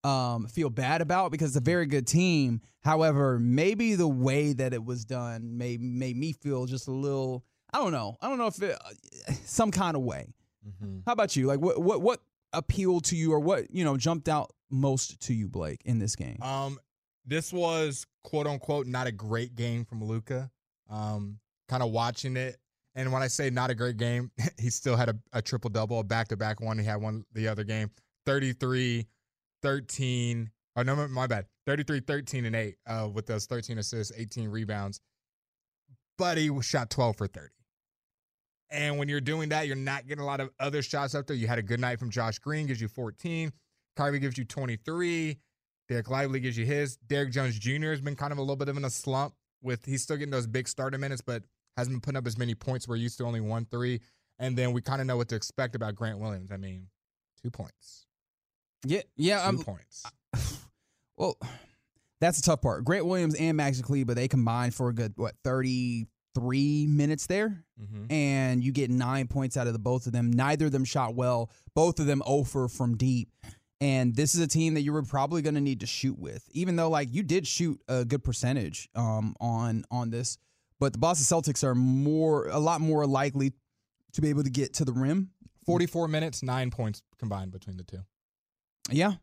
um, 0.02 0.46
feel 0.46 0.70
bad 0.70 1.02
about 1.02 1.30
because 1.30 1.50
it's 1.50 1.58
a 1.58 1.60
very 1.60 1.84
good 1.84 2.06
team. 2.06 2.62
However, 2.82 3.38
maybe 3.38 3.96
the 3.96 4.08
way 4.08 4.54
that 4.54 4.72
it 4.72 4.82
was 4.82 5.04
done 5.04 5.58
made 5.58 5.82
made 5.82 6.16
me 6.16 6.32
feel 6.32 6.64
just 6.64 6.88
a 6.88 6.92
little. 6.92 7.44
I 7.70 7.78
don't 7.78 7.92
know. 7.92 8.16
I 8.22 8.28
don't 8.28 8.38
know 8.38 8.46
if 8.46 8.62
it, 8.62 8.78
some 9.44 9.70
kind 9.70 9.94
of 9.94 10.02
way. 10.02 10.32
Mm-hmm. 10.66 11.00
How 11.04 11.12
about 11.12 11.36
you? 11.36 11.46
Like 11.46 11.60
what 11.60 11.78
what 11.78 12.00
what 12.00 12.20
appealed 12.54 13.04
to 13.06 13.16
you 13.16 13.30
or 13.30 13.40
what, 13.40 13.70
you 13.70 13.84
know, 13.84 13.98
jumped 13.98 14.30
out 14.30 14.54
most 14.70 15.20
to 15.20 15.34
you, 15.34 15.48
Blake, 15.50 15.82
in 15.84 15.98
this 15.98 16.16
game? 16.16 16.38
Um, 16.40 16.78
this 17.26 17.52
was 17.52 18.06
quote 18.24 18.46
unquote 18.46 18.86
not 18.86 19.06
a 19.06 19.12
great 19.12 19.54
game 19.54 19.84
from 19.84 20.02
Luka. 20.02 20.50
Um, 20.88 21.40
kind 21.68 21.82
of 21.82 21.90
watching 21.90 22.38
it, 22.38 22.56
and 22.96 23.12
when 23.12 23.22
I 23.22 23.28
say 23.28 23.50
not 23.50 23.70
a 23.70 23.74
great 23.74 23.98
game, 23.98 24.32
he 24.58 24.70
still 24.70 24.96
had 24.96 25.10
a, 25.10 25.16
a 25.34 25.42
triple 25.42 25.70
double, 25.70 26.00
a 26.00 26.04
back 26.04 26.28
to 26.28 26.36
back 26.36 26.60
one. 26.60 26.78
He 26.78 26.84
had 26.84 26.96
one 26.96 27.24
the 27.32 27.46
other 27.46 27.62
game, 27.62 27.90
33, 28.24 29.06
13. 29.62 30.50
Oh 30.74 30.82
no, 30.82 31.06
my 31.08 31.26
bad, 31.26 31.46
33, 31.66 32.00
13, 32.00 32.46
and 32.46 32.56
eight 32.56 32.76
uh, 32.86 33.08
with 33.12 33.26
those 33.26 33.46
13 33.46 33.78
assists, 33.78 34.12
18 34.16 34.48
rebounds. 34.48 35.00
But 36.18 36.38
he 36.38 36.50
shot 36.62 36.90
12 36.90 37.16
for 37.16 37.26
30. 37.26 37.48
And 38.70 38.98
when 38.98 39.08
you're 39.08 39.20
doing 39.20 39.50
that, 39.50 39.66
you're 39.66 39.76
not 39.76 40.06
getting 40.08 40.22
a 40.22 40.26
lot 40.26 40.40
of 40.40 40.50
other 40.58 40.82
shots 40.82 41.14
up 41.14 41.26
there. 41.26 41.36
You 41.36 41.46
had 41.46 41.58
a 41.58 41.62
good 41.62 41.78
night 41.78 41.98
from 42.00 42.10
Josh 42.10 42.38
Green, 42.38 42.66
gives 42.66 42.80
you 42.80 42.88
14. 42.88 43.52
Kyrie 43.96 44.18
gives 44.18 44.36
you 44.36 44.44
23. 44.44 45.38
Dereck 45.88 46.08
Lively 46.08 46.40
gives 46.40 46.58
you 46.58 46.64
his. 46.64 46.96
Derrick 46.96 47.30
Jones 47.30 47.58
Jr. 47.58 47.90
has 47.90 48.00
been 48.00 48.16
kind 48.16 48.32
of 48.32 48.38
a 48.38 48.40
little 48.40 48.56
bit 48.56 48.68
of 48.68 48.76
in 48.76 48.84
a 48.84 48.90
slump 48.90 49.34
with 49.62 49.84
he's 49.84 50.02
still 50.02 50.16
getting 50.16 50.32
those 50.32 50.46
big 50.46 50.66
starter 50.68 50.98
minutes, 50.98 51.22
but 51.22 51.44
hasn't 51.76 51.94
been 51.94 52.00
putting 52.00 52.18
up 52.18 52.26
as 52.26 52.38
many 52.38 52.54
points. 52.54 52.86
We're 52.88 52.96
used 52.96 53.18
to 53.18 53.24
only 53.24 53.40
one 53.40 53.66
three. 53.70 54.00
And 54.38 54.56
then 54.56 54.72
we 54.72 54.82
kind 54.82 55.00
of 55.00 55.06
know 55.06 55.16
what 55.16 55.28
to 55.30 55.34
expect 55.36 55.74
about 55.74 55.94
Grant 55.94 56.18
Williams. 56.18 56.52
I 56.52 56.56
mean, 56.58 56.88
two 57.42 57.50
points. 57.50 58.06
yeah, 58.84 59.00
yeah. 59.16 59.40
2 59.42 59.48
I'm, 59.48 59.58
points. 59.58 60.04
well, 61.16 61.36
that's 62.20 62.40
the 62.40 62.46
tough 62.50 62.60
part. 62.62 62.84
Grant 62.84 63.06
Williams 63.06 63.34
and 63.34 63.56
Max 63.56 63.80
Kleber, 63.80 64.14
they 64.14 64.28
combined 64.28 64.74
for 64.74 64.88
a 64.88 64.92
good 64.94 65.14
what 65.16 65.34
thirty 65.44 66.06
three 66.34 66.86
minutes 66.86 67.26
there, 67.26 67.64
Mm-hmm. 67.80 68.10
and 68.12 68.64
you 68.64 68.72
get 68.72 68.90
nine 68.90 69.26
points 69.26 69.56
out 69.56 69.66
of 69.66 69.72
the 69.74 69.78
both 69.78 70.06
of 70.06 70.12
them. 70.12 70.30
Neither 70.30 70.66
of 70.66 70.72
them 70.72 70.84
shot 70.84 71.14
well. 71.14 71.50
Both 71.74 71.98
of 72.00 72.06
them 72.06 72.22
over 72.26 72.68
from 72.68 72.96
deep. 72.96 73.28
And 73.82 74.14
this 74.16 74.34
is 74.34 74.40
a 74.40 74.46
team 74.46 74.72
that 74.74 74.80
you 74.80 74.94
were 74.94 75.02
probably 75.02 75.42
going 75.42 75.54
to 75.56 75.60
need 75.60 75.80
to 75.80 75.86
shoot 75.86 76.18
with, 76.18 76.46
even 76.52 76.76
though 76.76 76.88
like 76.88 77.08
you 77.12 77.22
did 77.22 77.46
shoot 77.46 77.78
a 77.88 78.04
good 78.06 78.24
percentage 78.24 78.88
um, 78.94 79.34
on 79.40 79.84
on 79.90 80.08
this. 80.10 80.38
But 80.78 80.92
the 80.92 80.98
Boston 80.98 81.24
Celtics 81.40 81.64
are 81.64 81.74
more 81.74 82.48
a 82.48 82.58
lot 82.58 82.80
more 82.80 83.06
likely 83.06 83.52
to 84.12 84.20
be 84.20 84.28
able 84.28 84.42
to 84.44 84.50
get 84.50 84.74
to 84.74 84.84
the 84.84 84.92
rim. 84.92 85.30
44 85.64 86.06
minutes, 86.08 86.42
nine 86.42 86.70
points 86.70 87.02
combined 87.18 87.50
between 87.50 87.76
the 87.76 87.82
two. 87.82 88.00
Yeah, 88.90 89.14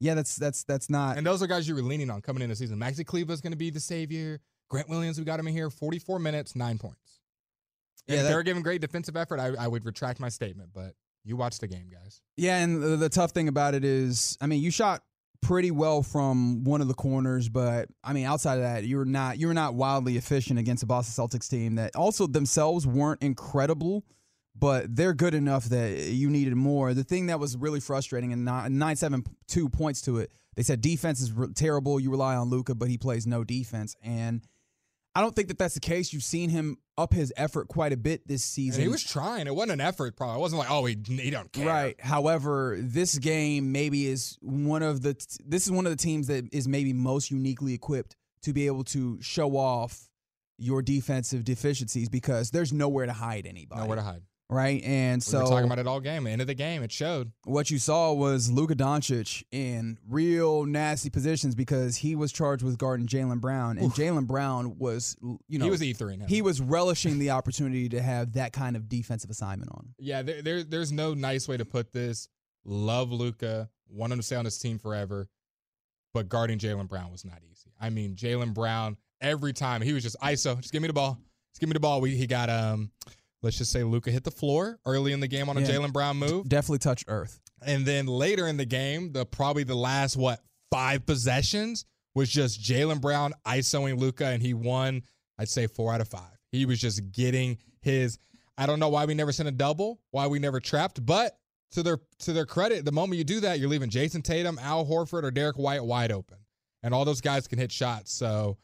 yeah. 0.00 0.14
That's 0.14 0.36
that's 0.36 0.64
that's 0.64 0.90
not. 0.90 1.16
And 1.16 1.26
those 1.26 1.42
are 1.42 1.46
guys 1.46 1.66
you 1.66 1.74
were 1.74 1.82
leaning 1.82 2.10
on 2.10 2.20
coming 2.20 2.42
into 2.42 2.52
the 2.52 2.56
season. 2.56 2.78
Maxi 2.78 3.06
Kleber 3.06 3.32
is 3.32 3.40
going 3.40 3.52
to 3.52 3.56
be 3.58 3.70
the 3.70 3.80
savior. 3.80 4.40
Grant 4.68 4.88
Williams, 4.88 5.18
we 5.18 5.24
got 5.24 5.38
him 5.38 5.46
in 5.46 5.52
here, 5.54 5.68
44 5.70 6.18
minutes, 6.18 6.56
nine 6.56 6.78
points. 6.78 7.20
Yeah, 8.06 8.16
if 8.16 8.22
that- 8.22 8.28
they're 8.30 8.42
giving 8.42 8.62
great 8.62 8.80
defensive 8.80 9.16
effort, 9.16 9.38
I, 9.38 9.48
I 9.58 9.68
would 9.68 9.84
retract 9.84 10.18
my 10.18 10.28
statement, 10.30 10.70
but 10.74 10.94
you 11.24 11.36
watch 11.36 11.58
the 11.58 11.68
game, 11.68 11.88
guys. 11.90 12.20
Yeah, 12.36 12.58
and 12.58 12.82
the, 12.82 12.96
the 12.96 13.08
tough 13.08 13.32
thing 13.32 13.48
about 13.48 13.74
it 13.74 13.84
is, 13.84 14.36
I 14.40 14.46
mean, 14.46 14.62
you 14.62 14.70
shot 14.70 15.02
pretty 15.42 15.70
well 15.70 16.02
from 16.02 16.64
one 16.64 16.80
of 16.80 16.88
the 16.88 16.94
corners, 16.94 17.48
but 17.48 17.88
I 18.02 18.12
mean, 18.12 18.24
outside 18.24 18.54
of 18.54 18.62
that, 18.62 18.84
you 18.84 18.96
were 18.96 19.04
not 19.04 19.38
you 19.38 19.48
were 19.48 19.54
not 19.54 19.74
wildly 19.74 20.16
efficient 20.16 20.58
against 20.58 20.80
the 20.80 20.86
Boston 20.86 21.28
Celtics 21.28 21.50
team 21.50 21.74
that 21.74 21.94
also 21.96 22.26
themselves 22.26 22.86
weren't 22.86 23.22
incredible, 23.22 24.04
but 24.56 24.94
they're 24.94 25.12
good 25.12 25.34
enough 25.34 25.64
that 25.66 25.98
you 26.12 26.30
needed 26.30 26.54
more. 26.54 26.94
The 26.94 27.04
thing 27.04 27.26
that 27.26 27.40
was 27.40 27.56
really 27.56 27.80
frustrating 27.80 28.32
and 28.32 28.44
nine 28.44 28.96
seven 28.96 29.24
two 29.48 29.68
points 29.68 30.00
to 30.02 30.18
it, 30.18 30.30
they 30.54 30.62
said 30.62 30.80
defense 30.80 31.20
is 31.20 31.32
terrible. 31.54 31.98
You 32.00 32.10
rely 32.10 32.36
on 32.36 32.48
Luka, 32.48 32.74
but 32.74 32.88
he 32.88 32.96
plays 32.96 33.26
no 33.26 33.44
defense, 33.44 33.96
and 34.02 34.42
I 35.14 35.20
don't 35.20 35.36
think 35.36 35.48
that 35.48 35.58
that's 35.58 35.74
the 35.74 35.80
case. 35.80 36.12
You've 36.12 36.22
seen 36.22 36.48
him 36.48 36.78
up 36.96 37.12
his 37.12 37.32
effort 37.36 37.68
quite 37.68 37.92
a 37.92 37.96
bit 37.96 38.26
this 38.26 38.42
And 38.42 38.54
season. 38.72 38.82
he 38.82 38.88
was 38.88 39.02
trying. 39.02 39.46
It 39.46 39.54
wasn't 39.54 39.72
an 39.72 39.80
effort, 39.80 40.16
probably. 40.16 40.36
It 40.36 40.40
wasn't 40.40 40.60
like, 40.60 40.70
oh, 40.70 40.84
he, 40.86 40.96
he 41.06 41.30
don't 41.30 41.52
care. 41.52 41.66
Right. 41.66 42.00
However, 42.00 42.76
this 42.80 43.18
game 43.18 43.72
maybe 43.72 44.06
is 44.06 44.38
one 44.40 44.82
of 44.82 45.02
the 45.02 45.14
this 45.44 45.66
is 45.66 45.72
one 45.72 45.84
of 45.86 45.92
the 45.92 45.96
teams 46.02 46.28
that 46.28 46.52
is 46.52 46.66
maybe 46.66 46.92
most 46.92 47.30
uniquely 47.30 47.74
equipped 47.74 48.16
to 48.42 48.52
be 48.52 48.66
able 48.66 48.84
to 48.84 49.20
show 49.20 49.56
off 49.56 50.08
your 50.58 50.80
defensive 50.82 51.44
deficiencies 51.44 52.08
because 52.08 52.50
there's 52.50 52.72
nowhere 52.72 53.06
to 53.06 53.12
hide 53.12 53.46
anybody. 53.46 53.80
Nowhere 53.82 53.96
to 53.96 54.02
hide. 54.02 54.22
Right? 54.52 54.82
And 54.84 55.22
so 55.22 55.42
we 55.42 55.50
talking 55.50 55.64
about 55.64 55.78
it 55.78 55.86
all 55.86 56.00
game. 56.00 56.26
End 56.26 56.40
of 56.40 56.46
the 56.46 56.54
game, 56.54 56.82
it 56.82 56.92
showed. 56.92 57.32
what 57.44 57.70
you 57.70 57.78
saw 57.78 58.12
was 58.12 58.50
Luka 58.50 58.74
Doncic 58.74 59.44
in 59.50 59.98
real 60.08 60.64
nasty 60.64 61.10
positions 61.10 61.54
because 61.54 61.96
he 61.96 62.14
was 62.14 62.32
charged 62.32 62.62
with 62.62 62.78
guarding 62.78 63.06
Jaylen 63.06 63.40
Brown, 63.40 63.78
and 63.78 63.92
Jaylen 63.92 64.26
Brown 64.26 64.78
was, 64.78 65.16
you 65.48 65.58
know, 65.58 65.64
he 65.64 65.70
was 65.70 65.80
E3 65.80 66.20
him. 66.20 66.28
he 66.28 66.42
was 66.42 66.60
relishing 66.60 67.18
the 67.18 67.30
opportunity 67.30 67.88
to 67.88 68.00
have 68.00 68.34
that 68.34 68.52
kind 68.52 68.76
of 68.76 68.88
defensive 68.88 69.30
assignment 69.30 69.70
on 69.72 69.86
him. 69.86 69.94
Yeah, 69.98 70.22
there, 70.22 70.42
there, 70.42 70.62
there's 70.62 70.92
no 70.92 71.14
nice 71.14 71.48
way 71.48 71.56
to 71.56 71.64
put 71.64 71.92
this. 71.92 72.28
Love 72.64 73.10
Luka, 73.10 73.68
want 73.88 74.12
him 74.12 74.18
to 74.18 74.22
stay 74.22 74.36
on 74.36 74.44
this 74.44 74.58
team 74.58 74.78
forever, 74.78 75.28
but 76.14 76.28
guarding 76.28 76.58
Jaylen 76.58 76.88
Brown 76.88 77.10
was 77.10 77.24
not 77.24 77.38
easy. 77.50 77.72
I 77.80 77.90
mean, 77.90 78.14
Jaylen 78.14 78.54
Brown 78.54 78.96
every 79.22 79.52
time 79.52 79.80
he 79.80 79.92
was 79.92 80.02
just 80.02 80.16
ISO, 80.20 80.60
just 80.60 80.72
give 80.72 80.82
me 80.82 80.88
the 80.88 80.94
ball, 80.94 81.18
just 81.52 81.60
give 81.60 81.68
me 81.68 81.74
the 81.74 81.80
ball. 81.80 82.00
We 82.00 82.14
he 82.16 82.26
got 82.26 82.50
um, 82.50 82.90
let's 83.42 83.58
just 83.58 83.72
say 83.72 83.82
Luka 83.84 84.10
hit 84.10 84.24
the 84.24 84.30
floor 84.30 84.78
early 84.86 85.12
in 85.12 85.20
the 85.20 85.28
game 85.28 85.48
on 85.48 85.56
a 85.56 85.60
Yeah. 85.60 85.68
Jaylen 85.68 85.92
Brown 85.92 86.16
move, 86.18 86.48
Definitely 86.48 86.78
touched 86.78 87.04
earth. 87.08 87.40
and 87.64 87.84
then 87.86 88.06
later 88.06 88.46
in 88.48 88.56
the 88.56 88.64
game, 88.64 89.12
the 89.12 89.24
probably 89.26 89.64
the 89.64 89.74
last 89.74 90.16
what 90.16 90.40
five 90.70 91.04
possessions 91.06 91.84
was 92.14 92.28
just 92.30 92.60
Jaylen 92.62 93.00
Brown 93.00 93.32
ISOing 93.46 93.98
Luka, 93.98 94.26
and 94.26 94.42
he 94.42 94.54
won. 94.54 95.02
I'd 95.38 95.48
say 95.48 95.66
four 95.66 95.92
out 95.92 96.00
of 96.00 96.08
five. 96.08 96.36
He 96.50 96.66
was 96.66 96.78
just 96.80 97.10
getting 97.12 97.58
his. 97.80 98.18
I 98.58 98.66
don't 98.66 98.78
know 98.78 98.90
why 98.90 99.06
we 99.06 99.14
never 99.14 99.32
sent 99.32 99.48
a 99.48 99.52
double, 99.52 99.98
why 100.10 100.26
we 100.26 100.38
never 100.38 100.60
trapped, 100.60 101.04
but 101.04 101.38
to 101.72 101.82
their 101.82 101.98
to 102.20 102.32
their 102.34 102.44
credit, 102.46 102.84
the 102.84 102.92
moment 102.92 103.16
you 103.18 103.24
do 103.24 103.40
that, 103.40 103.58
you're 103.58 103.70
leaving 103.70 103.88
Jayson 103.88 104.22
Tatum, 104.22 104.58
Al 104.60 104.84
Horford, 104.84 105.22
or 105.24 105.30
Derrick 105.30 105.56
White 105.56 105.82
wide 105.82 106.12
open, 106.12 106.36
and 106.82 106.92
all 106.92 107.06
those 107.06 107.22
guys 107.22 107.48
can 107.48 107.58
hit 107.58 107.72
shots. 107.72 108.12
So 108.12 108.58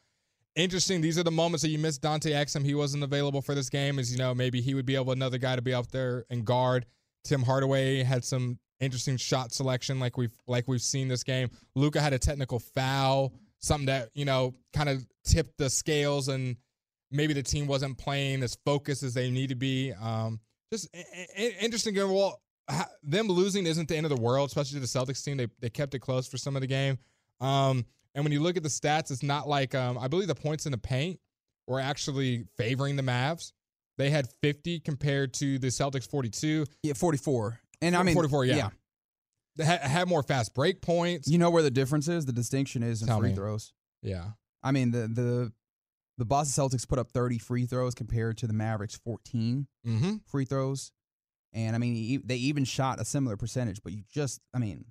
interesting. 0.59 1.01
These 1.01 1.19
are 1.19 1.23
the 1.23 1.31
moments 1.31 1.63
that 1.63 1.71
you 1.71 1.79
miss 1.79 1.97
Dante 1.97 2.33
Exum. 2.33 2.65
He 2.65 2.75
wasn't 2.75 3.05
available 3.05 3.41
for 3.41 3.55
this 3.55 3.71
game, 3.71 3.99
as 3.99 4.13
you 4.13 4.19
know, 4.19 4.35
maybe 4.35 4.61
he 4.61 4.75
would 4.75 4.85
be 4.85 4.97
able 4.97 5.13
another 5.13 5.39
guy 5.39 5.57
to 5.57 5.63
be 5.63 5.73
out 5.73 5.91
there 5.91 6.25
and 6.29 6.45
guard. 6.45 6.85
Tim 7.25 7.43
Hardaway 7.43 8.03
had 8.03 8.25
some 8.25 8.59
interesting 8.81 9.17
shot 9.17 9.53
selection, 9.53 9.99
like 9.99 10.17
we've 10.17 10.37
like 10.47 10.69
we've 10.69 10.83
seen 10.83 11.09
this 11.09 11.23
game. 11.23 11.51
Luka 11.75 12.01
had 12.01 12.13
a 12.13 12.19
technical 12.19 12.59
foul, 12.59 13.33
something 13.61 13.87
that 13.87 14.11
you 14.15 14.25
know 14.25 14.55
kind 14.73 14.89
of 14.89 15.07
tipped 15.25 15.59
the 15.59 15.71
scales, 15.71 16.29
and 16.29 16.57
maybe 17.11 17.33
the 17.33 17.43
team 17.43 17.67
wasn't 17.67 17.97
playing 17.97 18.43
as 18.43 18.57
focused 18.65 19.03
as 19.03 19.15
they 19.15 19.31
need 19.31 19.49
to 19.49 19.57
be. 19.57 19.93
Um, 19.93 20.41
just 20.73 20.89
interesting. 21.61 21.95
Well, 21.97 22.41
them 23.03 23.29
losing 23.29 23.67
isn't 23.67 23.89
the 23.89 23.97
end 23.97 24.07
of 24.07 24.15
the 24.15 24.21
world, 24.21 24.49
especially 24.49 24.81
to 24.81 24.81
the 24.81 24.87
Celtics 24.87 25.25
team. 25.25 25.37
They 25.37 25.49
they 25.61 25.71
kept 25.71 25.95
it 25.95 26.01
close 26.01 26.27
for 26.27 26.39
some 26.39 26.57
of 26.57 26.63
the 26.63 26.69
game. 26.69 26.99
Um, 27.41 27.85
and 28.15 28.25
when 28.25 28.33
you 28.33 28.41
look 28.41 28.57
at 28.57 28.63
the 28.63 28.69
stats, 28.69 29.11
it's 29.11 29.23
not 29.23 29.49
like 29.49 29.75
um, 29.75 29.99
I 29.99 30.09
believe 30.09 30.29
the 30.29 30.35
points 30.35 30.67
in 30.67 30.73
the 30.73 30.79
paint 30.79 31.21
were 31.67 31.81
actually 31.81 32.45
favoring 32.57 32.97
the 32.97 33.03
Mavs. 33.03 33.53
They 33.97 34.11
had 34.11 34.29
50 34.43 34.81
compared 34.81 35.35
to 35.35 35.59
the 35.59 35.69
Celtics 35.69 36.09
42. 36.09 36.67
Yeah, 36.83 36.93
44. 36.95 37.61
And 37.83 37.97
I 37.97 38.03
mean 38.03 38.15
44, 38.15 38.45
yeah. 38.45 38.57
yeah. 38.57 38.69
They 39.57 39.65
had, 39.65 39.81
had, 39.81 40.09
more 40.09 40.23
fast 40.23 40.55
break 40.55 40.81
points. 40.81 41.29
You 41.29 41.39
know 41.39 41.51
where 41.51 41.65
the 41.65 41.71
difference 41.71 42.07
is? 42.07 42.25
The 42.27 42.33
distinction 42.33 42.83
is 42.83 43.03
in 43.03 43.09
Tell 43.09 43.19
free 43.19 43.31
me. 43.31 43.35
throws. 43.35 43.73
Yeah. 44.03 44.25
I 44.63 44.73
mean 44.73 44.91
the 44.93 45.09
the 45.09 45.53
the 46.19 46.25
Boston 46.25 46.69
Celtics 46.69 46.87
put 46.87 46.99
up 46.99 47.11
30 47.11 47.39
free 47.39 47.67
throws 47.67 47.95
compared 47.95 48.39
to 48.39 48.47
the 48.47 48.53
Mavericks 48.53 48.97
14 49.05 49.67
mm-hmm. 49.87 50.17
free 50.27 50.45
throws. 50.45 50.93
And 51.53 51.75
I 51.75 51.79
mean, 51.79 52.23
they 52.25 52.37
even 52.37 52.65
shot 52.65 53.01
a 53.01 53.05
similar 53.05 53.37
percentage, 53.37 53.81
but 53.83 53.93
you 53.93 54.03
just, 54.13 54.41
I 54.53 54.59
mean, 54.59 54.85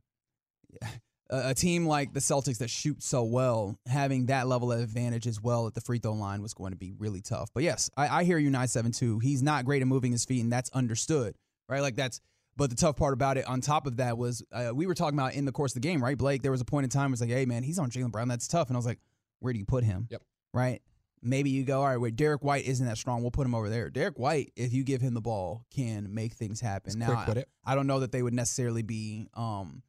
a, 1.30 1.54
team 1.54 1.86
like 1.86 2.14
the 2.14 2.20
Celtics 2.20 2.60
that 2.60 2.70
shoot 2.70 3.02
so 3.04 3.24
well, 3.24 3.78
having 3.86 4.28
that 4.28 4.48
level 4.48 4.72
of 4.72 4.80
advantage 4.80 5.28
as 5.28 5.42
well 5.42 5.68
at 5.68 5.74
the 5.74 5.82
free 5.82 6.00
throw 6.00 6.14
line 6.14 6.42
was 6.42 6.54
going 6.54 6.72
to 6.72 6.78
be 6.78 6.94
really 6.98 7.22
tough. 7.22 7.50
But 7.54 7.64
yes, 7.64 7.90
I, 7.98 8.20
I 8.20 8.24
hear 8.24 8.38
you, 8.38 8.50
972. 8.50 9.20
He's 9.20 9.44
not 9.44 9.66
great 9.66 9.82
at 9.82 9.88
moving 9.88 10.12
his 10.12 10.26
feet, 10.26 10.42
and 10.42 10.52
that's 10.52 10.70
understood, 10.72 11.36
right? 11.68 11.82
Like 11.82 11.96
that's, 11.96 12.22
but 12.56 12.70
the 12.70 12.76
tough 12.76 12.96
part 12.96 13.14
about 13.14 13.38
it 13.38 13.48
on 13.48 13.62
top 13.62 13.88
of 13.88 13.98
that 13.98 14.18
was 14.18 14.44
uh, 14.52 14.72
we 14.74 14.88
were 14.88 14.96
talking 14.96 15.18
about 15.18 15.34
in 15.34 15.46
the 15.46 15.52
course 15.52 15.76
of 15.76 15.82
the 15.82 15.88
game, 15.88 16.04
right, 16.04 16.18
Blake? 16.18 16.42
There 16.42 16.52
was 16.52 16.62
a 16.62 16.66
point 16.66 16.86
in 16.86 16.90
time 16.90 17.10
where 17.10 17.14
it's 17.14 17.22
like, 17.22 17.30
hey, 17.30 17.46
man, 17.46 17.64
he's 17.64 17.80
on 17.80 17.92
Jaylen 17.92 18.12
Brown. 18.12 18.28
That's 18.28 18.48
tough. 18.48 18.68
And 18.68 18.76
I 18.76 18.80
was 18.80 18.86
like, 18.86 19.00
where 19.40 19.54
do 19.54 19.60
you 19.60 19.66
put 19.66 19.84
him? 19.84 20.08
Yep. 20.10 20.22
Right? 20.54 20.82
maybe 21.22 21.50
you 21.50 21.64
go, 21.64 21.82
all 21.82 21.88
right, 21.88 21.98
wait, 21.98 22.16
Derrick 22.16 22.44
White 22.44 22.66
isn't 22.66 22.86
that 22.86 22.98
strong. 22.98 23.22
We'll 23.22 23.32
put 23.32 23.46
him 23.46 23.56
over 23.56 23.70
there. 23.70 23.90
Derrick 23.90 24.18
White, 24.18 24.52
if 24.56 24.74
you 24.74 24.84
give 24.84 25.02
him 25.02 25.14
the 25.14 25.22
ball, 25.22 25.66
can 25.74 26.14
make 26.14 26.34
things 26.34 26.62
happen. 26.62 26.98
Now, 27.00 27.14
I, 27.14 27.44
I, 27.66 27.76
don't 27.76 27.88
know 27.88 28.00
that 28.00 28.12
they 28.12 28.22
would 28.22 28.34
necessarily 28.34 28.82
be 28.82 29.28
um, 29.34 29.82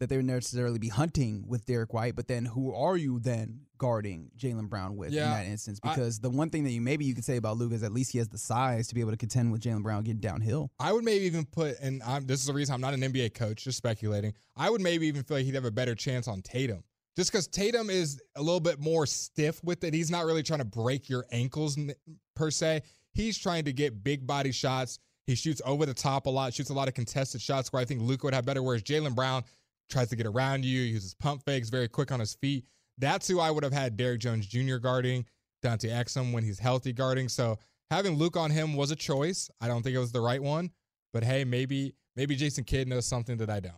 that 0.00 0.08
they 0.08 0.16
would 0.16 0.26
necessarily 0.26 0.78
be 0.78 0.88
hunting 0.88 1.44
with 1.46 1.64
Derrick 1.66 1.92
White, 1.92 2.16
but 2.16 2.26
then 2.26 2.44
who 2.44 2.74
are 2.74 2.96
you 2.96 3.20
then 3.20 3.60
guarding 3.78 4.30
Jaylen 4.36 4.68
Brown 4.68 4.96
with 4.96 5.12
yeah, 5.12 5.24
in 5.24 5.30
that 5.30 5.46
instance? 5.50 5.78
Because 5.78 6.18
I, 6.18 6.22
the 6.22 6.30
one 6.30 6.50
thing 6.50 6.64
that 6.64 6.70
you 6.70 6.80
maybe 6.80 7.04
you 7.04 7.14
could 7.14 7.24
say 7.24 7.36
about 7.36 7.56
Luka 7.56 7.74
is 7.74 7.82
at 7.82 7.92
least 7.92 8.12
he 8.12 8.18
has 8.18 8.28
the 8.28 8.38
size 8.38 8.88
to 8.88 8.94
be 8.94 9.00
able 9.00 9.12
to 9.12 9.16
contend 9.16 9.52
with 9.52 9.60
Jaylen 9.60 9.82
Brown 9.82 10.02
getting 10.02 10.20
downhill. 10.20 10.72
I 10.80 10.92
would 10.92 11.04
maybe 11.04 11.26
even 11.26 11.44
put, 11.44 11.78
and 11.80 12.02
I'm, 12.02 12.26
this 12.26 12.40
is 12.40 12.46
the 12.46 12.52
reason 12.52 12.74
I'm 12.74 12.80
not 12.80 12.94
an 12.94 13.00
NBA 13.00 13.34
coach, 13.34 13.64
just 13.64 13.78
speculating. 13.78 14.32
I 14.56 14.70
would 14.70 14.80
maybe 14.80 15.06
even 15.06 15.22
feel 15.22 15.36
like 15.36 15.46
he'd 15.46 15.54
have 15.54 15.64
a 15.64 15.70
better 15.70 15.94
chance 15.94 16.26
on 16.26 16.42
Tatum 16.42 16.82
just 17.16 17.30
because 17.30 17.46
Tatum 17.46 17.90
is 17.90 18.20
a 18.36 18.42
little 18.42 18.60
bit 18.60 18.80
more 18.80 19.04
stiff 19.04 19.62
with 19.62 19.84
it. 19.84 19.92
He's 19.92 20.10
not 20.10 20.24
really 20.24 20.42
trying 20.42 20.60
to 20.60 20.64
break 20.64 21.08
your 21.08 21.26
ankles 21.30 21.78
per 22.34 22.50
se. 22.50 22.82
He's 23.12 23.36
trying 23.36 23.64
to 23.64 23.72
get 23.72 24.02
big 24.02 24.26
body 24.26 24.52
shots. 24.52 24.98
He 25.26 25.34
shoots 25.34 25.60
over 25.64 25.86
the 25.86 25.94
top 25.94 26.26
a 26.26 26.30
lot, 26.30 26.54
shoots 26.54 26.70
a 26.70 26.74
lot 26.74 26.88
of 26.88 26.94
contested 26.94 27.40
shots 27.40 27.72
where 27.72 27.82
I 27.82 27.84
think 27.84 28.02
Luka 28.02 28.26
would 28.26 28.34
have 28.34 28.44
better. 28.44 28.62
Whereas 28.62 28.82
Jaylen 28.82 29.14
Brown 29.14 29.44
tries 29.90 30.08
to 30.08 30.16
get 30.16 30.26
around 30.26 30.64
you, 30.64 30.80
uses 30.80 31.14
pump 31.14 31.42
fakes, 31.44 31.68
very 31.68 31.88
quick 31.88 32.12
on 32.12 32.20
his 32.20 32.34
feet. 32.34 32.64
That's 32.98 33.26
who 33.26 33.40
I 33.40 33.50
would 33.50 33.64
have 33.64 33.72
had 33.72 33.96
Derrick 33.96 34.20
Jones 34.20 34.46
Jr. 34.46 34.76
guarding, 34.76 35.24
Dante 35.62 35.88
Exum 35.88 36.32
when 36.32 36.44
he's 36.44 36.58
healthy 36.58 36.92
guarding. 36.92 37.28
So 37.28 37.58
having 37.90 38.16
Luke 38.16 38.36
on 38.36 38.50
him 38.50 38.74
was 38.74 38.90
a 38.90 38.96
choice. 38.96 39.50
I 39.60 39.68
don't 39.68 39.82
think 39.82 39.96
it 39.96 40.00
was 40.00 40.12
the 40.12 40.20
right 40.20 40.42
one, 40.42 40.70
but 41.12 41.24
hey, 41.24 41.44
maybe 41.44 41.94
maybe 42.16 42.36
Jason 42.36 42.64
Kidd 42.64 42.88
knows 42.88 43.06
something 43.06 43.38
that 43.38 43.50
I 43.50 43.60
don't. 43.60 43.74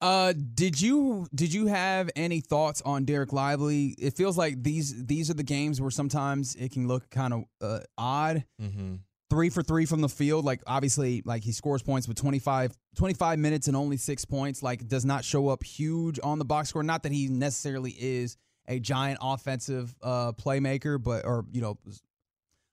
Uh, 0.00 0.34
did 0.54 0.80
you 0.80 1.26
did 1.34 1.52
you 1.52 1.66
have 1.66 2.10
any 2.16 2.40
thoughts 2.40 2.82
on 2.82 3.06
Dereck 3.06 3.32
Lively? 3.32 3.94
It 3.98 4.14
feels 4.14 4.36
like 4.36 4.62
these 4.62 5.06
these 5.06 5.30
are 5.30 5.34
the 5.34 5.42
games 5.42 5.80
where 5.80 5.90
sometimes 5.90 6.54
it 6.54 6.72
can 6.72 6.86
look 6.86 7.08
kind 7.10 7.32
of 7.32 7.44
uh, 7.62 7.80
odd. 7.96 8.44
Mm-hmm. 8.60 8.96
Three 9.28 9.50
for 9.50 9.62
three 9.62 9.86
from 9.86 10.02
the 10.02 10.08
field, 10.08 10.44
like 10.44 10.62
obviously, 10.66 11.22
like 11.24 11.42
he 11.42 11.50
scores 11.50 11.82
points 11.82 12.06
with 12.06 12.16
25, 12.16 12.76
25 12.94 13.38
minutes 13.40 13.66
and 13.66 13.76
only 13.76 13.96
six 13.96 14.24
points. 14.24 14.62
Like 14.62 14.86
does 14.86 15.04
not 15.04 15.24
show 15.24 15.48
up 15.48 15.64
huge 15.64 16.20
on 16.22 16.38
the 16.38 16.44
box 16.44 16.68
score. 16.68 16.84
Not 16.84 17.02
that 17.02 17.12
he 17.12 17.28
necessarily 17.28 17.90
is 17.90 18.36
a 18.68 18.78
giant 18.78 19.18
offensive 19.20 19.94
uh, 20.00 20.32
playmaker, 20.32 21.02
but 21.02 21.24
or 21.24 21.44
you 21.50 21.60
know, 21.60 21.78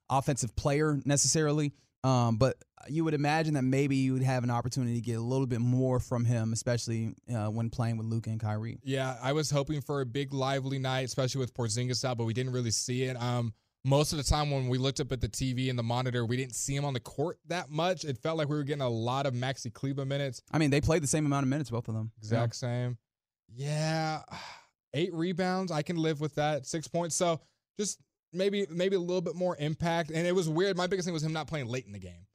offensive 0.09 0.55
player 0.55 0.99
necessarily. 1.05 1.73
Um, 2.03 2.37
but 2.37 2.57
you 2.87 3.03
would 3.05 3.13
imagine 3.13 3.53
that 3.53 3.61
maybe 3.61 3.95
you 3.95 4.13
would 4.13 4.23
have 4.23 4.43
an 4.43 4.49
opportunity 4.49 4.95
to 4.95 5.01
get 5.01 5.17
a 5.17 5.21
little 5.21 5.47
bit 5.47 5.61
more 5.61 5.99
from 5.99 6.25
him, 6.25 6.51
especially 6.51 7.13
uh, 7.33 7.47
when 7.47 7.69
playing 7.69 7.97
with 7.97 8.07
Luka 8.07 8.29
and 8.29 8.39
Kyrie. 8.39 8.77
Yeah, 8.83 9.15
I 9.21 9.31
was 9.31 9.49
hoping 9.49 9.81
for 9.81 10.01
a 10.01 10.05
big, 10.05 10.33
lively 10.33 10.79
night, 10.79 11.05
especially 11.05 11.39
with 11.39 11.53
Porzingis 11.53 12.03
out, 12.03 12.17
but 12.17 12.25
we 12.25 12.33
didn't 12.33 12.51
really 12.51 12.71
see 12.71 13.03
it. 13.03 13.15
Um, 13.21 13.53
most 13.85 14.13
of 14.13 14.17
the 14.17 14.23
time 14.23 14.49
when 14.49 14.69
we 14.69 14.77
looked 14.77 14.99
up 14.99 15.11
at 15.11 15.19
the 15.19 15.27
TV 15.27 15.69
and 15.69 15.77
the 15.77 15.83
monitor, 15.83 16.25
we 16.25 16.37
didn't 16.37 16.55
see 16.55 16.75
him 16.75 16.85
on 16.85 16.93
the 16.93 16.99
court 16.99 17.39
that 17.47 17.69
much. 17.69 18.05
It 18.05 18.17
felt 18.17 18.37
like 18.37 18.47
we 18.47 18.55
were 18.55 18.63
getting 18.63 18.81
a 18.81 18.89
lot 18.89 19.25
of 19.25 19.33
Maxi 19.33 19.73
Kleber 19.73 20.05
minutes. 20.05 20.41
I 20.51 20.57
mean, 20.57 20.69
they 20.69 20.81
played 20.81 21.03
the 21.03 21.07
same 21.07 21.25
amount 21.25 21.43
of 21.43 21.49
minutes, 21.49 21.69
both 21.69 21.87
of 21.87 21.93
them. 21.93 22.11
Exact 22.19 22.53
yeah. 22.55 22.67
same. 22.67 22.97
Yeah, 23.55 24.21
eight 24.93 25.13
rebounds. 25.13 25.71
I 25.71 25.81
can 25.81 25.97
live 25.97 26.21
with 26.21 26.35
that. 26.35 26.65
Six 26.65 26.87
points. 26.87 27.15
So 27.15 27.41
just 27.77 27.99
maybe 28.31 28.65
maybe 28.69 28.95
a 28.95 28.99
little 28.99 29.21
bit 29.21 29.35
more 29.35 29.57
impact. 29.57 30.11
And 30.11 30.25
it 30.25 30.33
was 30.33 30.47
weird. 30.47 30.77
My 30.77 30.87
biggest 30.87 31.05
thing 31.05 31.13
was 31.13 31.23
him 31.23 31.33
not 31.33 31.47
playing 31.47 31.67
late 31.67 31.85
in 31.85 31.91
the 31.91 31.99
game. 31.99 32.25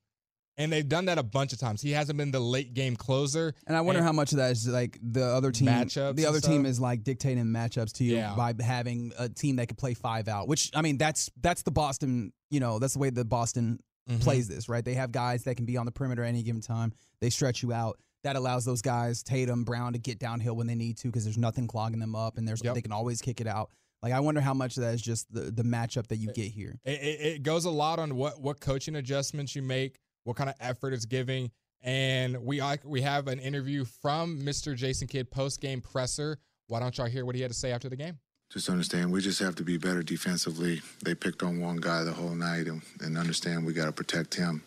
And 0.58 0.72
they've 0.72 0.88
done 0.88 1.04
that 1.04 1.18
a 1.18 1.22
bunch 1.22 1.52
of 1.52 1.60
times. 1.60 1.80
He 1.80 1.92
hasn't 1.92 2.18
been 2.18 2.32
the 2.32 2.40
late 2.40 2.74
game 2.74 2.96
closer. 2.96 3.54
And 3.66 3.76
I 3.76 3.80
wonder 3.80 4.00
and 4.00 4.06
how 4.06 4.12
much 4.12 4.32
of 4.32 4.38
that 4.38 4.50
is 4.50 4.66
like 4.66 4.98
the 5.00 5.24
other 5.24 5.52
team 5.52 5.68
matchups. 5.68 6.16
The 6.16 6.26
other 6.26 6.40
team 6.40 6.66
is 6.66 6.80
like 6.80 7.04
dictating 7.04 7.44
matchups 7.44 7.92
to 7.94 8.04
you 8.04 8.16
yeah. 8.16 8.34
by 8.36 8.54
having 8.60 9.12
a 9.16 9.28
team 9.28 9.56
that 9.56 9.68
could 9.68 9.78
play 9.78 9.94
five 9.94 10.26
out. 10.26 10.48
Which 10.48 10.70
I 10.74 10.82
mean, 10.82 10.98
that's 10.98 11.30
that's 11.40 11.62
the 11.62 11.70
Boston. 11.70 12.32
You 12.50 12.58
know, 12.58 12.80
that's 12.80 12.94
the 12.94 12.98
way 12.98 13.10
the 13.10 13.24
Boston 13.24 13.78
mm-hmm. 14.08 14.20
plays 14.20 14.48
this, 14.48 14.68
right? 14.68 14.84
They 14.84 14.94
have 14.94 15.12
guys 15.12 15.44
that 15.44 15.54
can 15.54 15.64
be 15.64 15.76
on 15.76 15.86
the 15.86 15.92
perimeter 15.92 16.24
at 16.24 16.28
any 16.28 16.42
given 16.42 16.60
time. 16.60 16.92
They 17.20 17.30
stretch 17.30 17.62
you 17.62 17.72
out. 17.72 17.98
That 18.24 18.34
allows 18.34 18.64
those 18.64 18.82
guys, 18.82 19.22
Tatum, 19.22 19.62
Brown, 19.62 19.92
to 19.92 19.98
get 20.00 20.18
downhill 20.18 20.56
when 20.56 20.66
they 20.66 20.74
need 20.74 20.98
to 20.98 21.08
because 21.08 21.22
there's 21.22 21.38
nothing 21.38 21.68
clogging 21.68 22.00
them 22.00 22.16
up, 22.16 22.36
and 22.36 22.48
there's 22.48 22.62
yep. 22.64 22.74
they 22.74 22.82
can 22.82 22.92
always 22.92 23.22
kick 23.22 23.40
it 23.40 23.46
out. 23.46 23.70
Like 24.02 24.12
I 24.12 24.20
wonder 24.20 24.40
how 24.40 24.54
much 24.54 24.76
of 24.76 24.82
that 24.82 24.94
is 24.94 25.02
just 25.02 25.32
the 25.32 25.52
the 25.52 25.62
matchup 25.62 26.08
that 26.08 26.16
you 26.16 26.32
get 26.32 26.48
here. 26.48 26.78
It, 26.84 27.00
it, 27.00 27.20
it 27.26 27.42
goes 27.42 27.64
a 27.64 27.70
lot 27.70 27.98
on 27.98 28.16
what 28.16 28.40
what 28.40 28.60
coaching 28.60 28.96
adjustments 28.96 29.54
you 29.56 29.62
make, 29.62 29.98
what 30.28 30.36
kind 30.36 30.50
of 30.50 30.56
effort 30.60 30.92
it's 30.92 31.06
giving, 31.06 31.50
and 31.80 32.44
we 32.44 32.62
we 32.84 33.00
have 33.00 33.28
an 33.28 33.38
interview 33.38 33.86
from 34.02 34.38
Mr. 34.42 34.76
Jason 34.76 35.08
Kidd 35.08 35.30
post 35.30 35.58
game 35.62 35.80
presser. 35.80 36.38
Why 36.66 36.80
don't 36.80 36.96
y'all 36.98 37.06
hear 37.06 37.24
what 37.24 37.34
he 37.34 37.40
had 37.40 37.50
to 37.50 37.56
say 37.56 37.72
after 37.72 37.88
the 37.88 37.96
game? 37.96 38.18
Just 38.52 38.68
understand 38.68 39.10
we 39.10 39.22
just 39.22 39.38
have 39.40 39.54
to 39.56 39.62
be 39.62 39.78
better 39.78 40.02
defensively. 40.02 40.82
They 41.02 41.14
picked 41.14 41.42
on 41.42 41.60
one 41.60 41.78
guy 41.78 42.04
the 42.04 42.12
whole 42.12 42.34
night, 42.34 42.66
and, 42.66 42.82
and 43.00 43.16
understand 43.16 43.64
we 43.64 43.72
got 43.72 43.86
to 43.86 43.92
protect 43.92 44.34
him, 44.34 44.62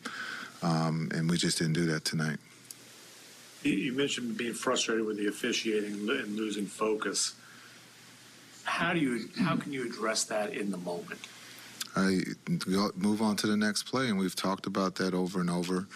um, 0.63 1.11
and 1.13 1.29
we 1.29 1.37
just 1.37 1.59
didn't 1.59 1.73
do 1.73 1.85
that 1.87 2.05
tonight. 2.05 2.39
You 3.61 3.93
mentioned 3.93 4.35
being 4.37 4.55
frustrated 4.55 5.05
with 5.05 5.17
the 5.17 5.27
officiating 5.27 5.91
and 5.91 6.35
losing 6.35 6.65
focus. 6.65 7.35
How 8.63 8.93
do 8.93 8.99
you, 8.99 9.29
how 9.37 9.57
can 9.57 9.71
you 9.71 9.85
address 9.85 10.23
that 10.23 10.55
in 10.55 10.71
the 10.71 10.77
moment? 10.77 11.19
I 11.95 12.21
move 12.95 13.21
on 13.21 13.35
to 13.37 13.47
the 13.47 13.57
next 13.57 13.83
play, 13.83 14.07
and 14.07 14.17
we've 14.17 14.35
talked 14.35 14.65
about 14.65 14.95
that 14.95 15.13
over 15.13 15.41
and 15.41 15.49
over. 15.49 15.87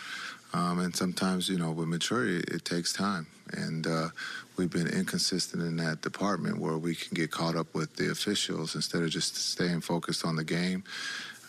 Um, 0.53 0.79
and 0.79 0.95
sometimes, 0.95 1.49
you 1.49 1.57
know, 1.57 1.71
with 1.71 1.87
maturity, 1.87 2.43
it, 2.47 2.63
takes 2.63 2.93
time. 2.93 3.27
And 3.51 3.85
uh, 3.85 4.07
we've 4.55 4.69
been 4.69 4.87
inconsistent 4.87 5.61
in 5.61 5.75
that 5.77 6.01
department 6.01 6.59
where 6.59 6.77
we 6.77 6.95
can 6.95 7.13
get 7.13 7.29
caught 7.29 7.57
up 7.57 7.73
with 7.73 7.95
the 7.97 8.09
officials 8.09 8.73
instead 8.73 9.03
of 9.03 9.09
just 9.09 9.35
staying 9.35 9.81
focused 9.81 10.25
on 10.25 10.37
the 10.37 10.45
game. 10.45 10.83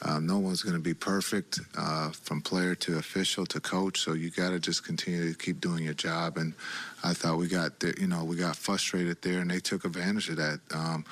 Um, 0.03 0.27
no 0.27 0.39
one's 0.39 0.63
going 0.63 0.75
to 0.75 0.83
be 0.83 0.93
perfect 0.93 1.61
uh, 1.79 2.11
from 2.11 2.43
player 2.43 2.75
to 2.75 2.99
official 2.99 3.47
to 3.47 3.61
coach, 3.61 4.01
so 4.01 4.13
you 4.13 4.31
got 4.31 4.51
to 4.51 4.59
just 4.59 4.85
continue 4.85 5.33
to 5.33 5.39
keep 5.39 5.61
doing 5.61 5.85
your 5.85 5.95
job. 5.95 6.37
And 6.37 6.53
I 7.03 7.15
thought 7.15 7.39
we 7.39 7.49
got, 7.49 7.83
you 7.99 8.07
know, 8.07 8.25
we 8.25 8.37
got 8.37 8.57
frustrated 8.57 9.23
there, 9.23 9.41
and 9.41 9.51
they 9.51 9.61
took 9.61 9.85
advantage 9.85 10.29
of 10.29 10.37
that. 10.37 10.61
Um, 10.75 11.05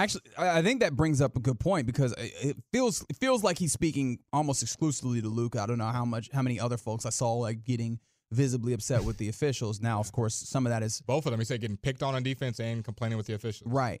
Actually, 0.00 0.22
I 0.38 0.62
think 0.62 0.80
that 0.80 0.96
brings 0.96 1.20
up 1.20 1.36
a 1.36 1.40
good 1.40 1.60
point 1.60 1.86
because 1.86 2.14
it 2.18 2.56
feels 2.72 3.04
it 3.10 3.16
feels 3.16 3.44
like 3.44 3.58
he's 3.58 3.72
speaking 3.72 4.18
almost 4.32 4.62
exclusively 4.62 5.20
to 5.20 5.28
Luke. 5.28 5.56
I 5.56 5.66
don't 5.66 5.78
know 5.78 5.84
how 5.84 6.04
much 6.04 6.30
how 6.32 6.40
many 6.40 6.58
other 6.58 6.78
folks 6.78 7.04
I 7.04 7.10
saw 7.10 7.34
like 7.34 7.64
getting 7.64 8.00
visibly 8.32 8.72
upset 8.72 9.04
with 9.04 9.18
the 9.18 9.28
officials. 9.34 9.80
Now, 9.80 10.00
of 10.00 10.10
course, 10.10 10.34
some 10.34 10.66
of 10.66 10.70
that 10.70 10.82
is 10.82 11.02
both 11.02 11.26
of 11.26 11.32
them. 11.32 11.40
He 11.40 11.44
said 11.44 11.60
getting 11.60 11.76
picked 11.76 12.02
on 12.02 12.14
on 12.14 12.22
defense 12.22 12.60
and 12.60 12.82
complaining 12.82 13.18
with 13.18 13.26
the 13.26 13.34
officials. 13.34 13.70
Right. 13.70 14.00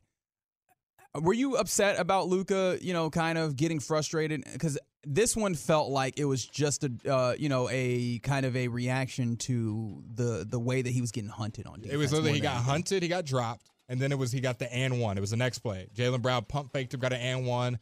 Were 1.14 1.34
you 1.34 1.56
upset 1.56 1.98
about 1.98 2.28
Luka? 2.28 2.78
you 2.80 2.92
know, 2.92 3.10
kind 3.10 3.36
of 3.36 3.56
getting 3.56 3.80
frustrated? 3.80 4.44
Because 4.50 4.78
this 5.04 5.36
one 5.36 5.54
felt 5.54 5.90
like 5.90 6.18
it 6.18 6.24
was 6.24 6.46
just 6.46 6.84
a 6.84 6.92
uh, 7.10 7.34
you 7.38 7.48
know 7.48 7.68
a 7.70 8.20
kind 8.20 8.46
of 8.46 8.56
a 8.56 8.68
reaction 8.68 9.36
to 9.36 10.02
the 10.14 10.46
the 10.48 10.58
way 10.58 10.82
that 10.82 10.90
he 10.90 11.00
was 11.00 11.10
getting 11.10 11.30
hunted 11.30 11.66
on 11.66 11.80
defense. 11.80 11.94
It 11.94 11.96
was 11.98 12.12
literally 12.12 12.34
he 12.34 12.40
got 12.40 12.56
anything. 12.56 12.70
hunted, 12.70 13.02
he 13.02 13.08
got 13.08 13.24
dropped, 13.24 13.70
and 13.90 14.00
then 14.00 14.12
it 14.12 14.18
was 14.18 14.30
he 14.32 14.40
got 14.40 14.58
the 14.58 14.72
and 14.72 15.00
one. 15.00 15.18
It 15.18 15.20
was 15.20 15.30
the 15.30 15.36
next 15.36 15.58
play. 15.58 15.88
Jaylen 15.94 16.22
Brown 16.22 16.44
pump 16.44 16.72
faked 16.72 16.94
him, 16.94 17.00
got 17.00 17.12
an 17.12 17.20
and 17.20 17.46
one. 17.46 17.78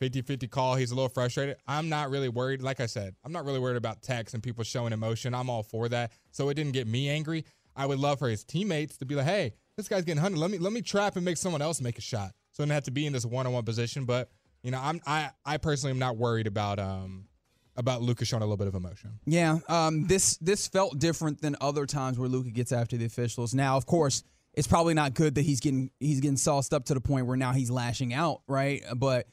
50-50 0.00 0.50
call. 0.50 0.74
He's 0.74 0.90
a 0.90 0.94
little 0.94 1.08
frustrated. 1.08 1.56
I'm 1.66 1.88
not 1.88 2.10
really 2.10 2.28
worried. 2.28 2.60
Like 2.60 2.80
I 2.80 2.86
said, 2.86 3.14
I'm 3.24 3.32
not 3.32 3.46
really 3.46 3.60
worried 3.60 3.78
about 3.78 4.02
text 4.02 4.34
and 4.34 4.42
people 4.42 4.62
showing 4.62 4.92
emotion. 4.92 5.34
I'm 5.34 5.48
all 5.48 5.62
for 5.62 5.88
that. 5.88 6.12
So 6.32 6.50
it 6.50 6.54
didn't 6.54 6.72
get 6.72 6.86
me 6.86 7.08
angry. 7.08 7.46
I 7.74 7.86
would 7.86 7.98
love 7.98 8.18
for 8.18 8.28
his 8.28 8.44
teammates 8.44 8.98
to 8.98 9.06
be 9.06 9.14
like, 9.14 9.24
hey, 9.24 9.54
this 9.76 9.88
guy's 9.88 10.04
getting 10.04 10.20
hunted. 10.20 10.38
Let 10.38 10.50
me 10.50 10.58
let 10.58 10.72
me 10.72 10.82
trap 10.82 11.16
and 11.16 11.24
make 11.24 11.36
someone 11.38 11.62
else 11.62 11.80
make 11.80 11.96
a 11.96 12.02
shot. 12.02 12.32
So 12.52 12.62
it 12.62 12.66
didn't 12.66 12.74
have 12.74 12.84
to 12.84 12.90
be 12.90 13.06
in 13.06 13.14
this 13.14 13.24
one-on-one 13.24 13.64
position. 13.64 14.04
But 14.04 14.30
you 14.62 14.70
know, 14.70 14.80
I'm 14.82 15.00
I 15.06 15.30
I 15.44 15.56
personally 15.58 15.92
am 15.92 15.98
not 15.98 16.16
worried 16.16 16.46
about 16.46 16.78
um 16.78 17.28
about 17.76 18.02
Luka 18.02 18.24
showing 18.24 18.42
a 18.42 18.46
little 18.46 18.56
bit 18.56 18.68
of 18.68 18.74
emotion. 18.74 19.18
Yeah, 19.26 19.58
um, 19.68 20.06
this 20.06 20.38
this 20.38 20.66
felt 20.66 20.98
different 20.98 21.40
than 21.40 21.56
other 21.60 21.86
times 21.86 22.18
where 22.18 22.28
Luka 22.28 22.50
gets 22.50 22.72
after 22.72 22.96
the 22.96 23.04
officials. 23.04 23.54
Now, 23.54 23.76
of 23.76 23.86
course, 23.86 24.24
it's 24.56 24.66
probably 24.66 24.94
not 24.94 25.14
good 25.14 25.34
that 25.36 25.42
he's 25.42 25.60
getting 25.60 25.90
he's 26.00 26.20
getting 26.20 26.36
sauced 26.36 26.72
up 26.74 26.86
to 26.86 26.94
the 26.94 27.00
point 27.00 27.26
where 27.26 27.36
now 27.36 27.52
he's 27.52 27.70
lashing 27.70 28.12
out, 28.14 28.40
right? 28.48 28.82
But 28.96 29.26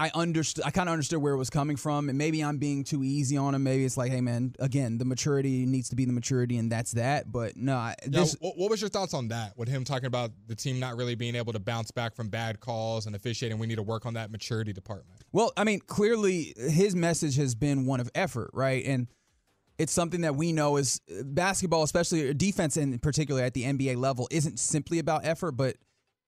I 0.00 0.12
understood. 0.14 0.64
I 0.64 0.70
kind 0.70 0.88
of 0.88 0.92
understood 0.92 1.20
where 1.20 1.32
it 1.34 1.38
was 1.38 1.50
coming 1.50 1.76
from, 1.76 2.08
and 2.08 2.16
maybe 2.16 2.40
I'm 2.40 2.58
being 2.58 2.84
too 2.84 3.02
easy 3.02 3.36
on 3.36 3.52
him. 3.52 3.64
Maybe 3.64 3.84
it's 3.84 3.96
like, 3.96 4.12
hey, 4.12 4.20
man, 4.20 4.54
again, 4.60 4.96
the 4.96 5.04
maturity 5.04 5.66
needs 5.66 5.88
to 5.88 5.96
be 5.96 6.04
the 6.04 6.12
maturity, 6.12 6.56
and 6.56 6.70
that's 6.70 6.92
that. 6.92 7.32
But 7.32 7.56
no, 7.56 7.74
I- 7.76 7.96
Now, 8.06 8.20
this 8.20 8.36
what, 8.38 8.56
what 8.56 8.70
was 8.70 8.80
your 8.80 8.90
thoughts 8.90 9.12
on 9.12 9.26
that? 9.28 9.58
With 9.58 9.68
him 9.68 9.82
talking 9.82 10.06
about 10.06 10.30
the 10.46 10.54
team 10.54 10.78
not 10.78 10.96
really 10.96 11.16
being 11.16 11.34
able 11.34 11.52
to 11.52 11.58
bounce 11.58 11.90
back 11.90 12.14
from 12.14 12.28
bad 12.28 12.60
calls 12.60 13.06
and 13.06 13.16
officiating, 13.16 13.58
we 13.58 13.66
need 13.66 13.74
to 13.74 13.82
work 13.82 14.06
on 14.06 14.14
that 14.14 14.30
maturity 14.30 14.72
department. 14.72 15.18
Well, 15.32 15.52
I 15.56 15.64
mean, 15.64 15.80
clearly 15.80 16.54
his 16.56 16.94
message 16.94 17.36
has 17.36 17.56
been 17.56 17.84
one 17.84 17.98
of 17.98 18.08
effort, 18.14 18.50
right? 18.52 18.84
And 18.86 19.08
it's 19.78 19.92
something 19.92 20.22
that 20.22 20.34
we 20.34 20.52
know 20.52 20.76
is 20.76 21.00
basketball, 21.24 21.84
especially 21.84 22.34
defense 22.34 22.76
in 22.76 22.98
particular 22.98 23.42
at 23.42 23.54
the 23.54 23.62
NBA 23.62 23.96
level, 23.96 24.26
isn't 24.30 24.58
simply 24.58 24.98
about 24.98 25.24
effort, 25.24 25.52
but 25.52 25.76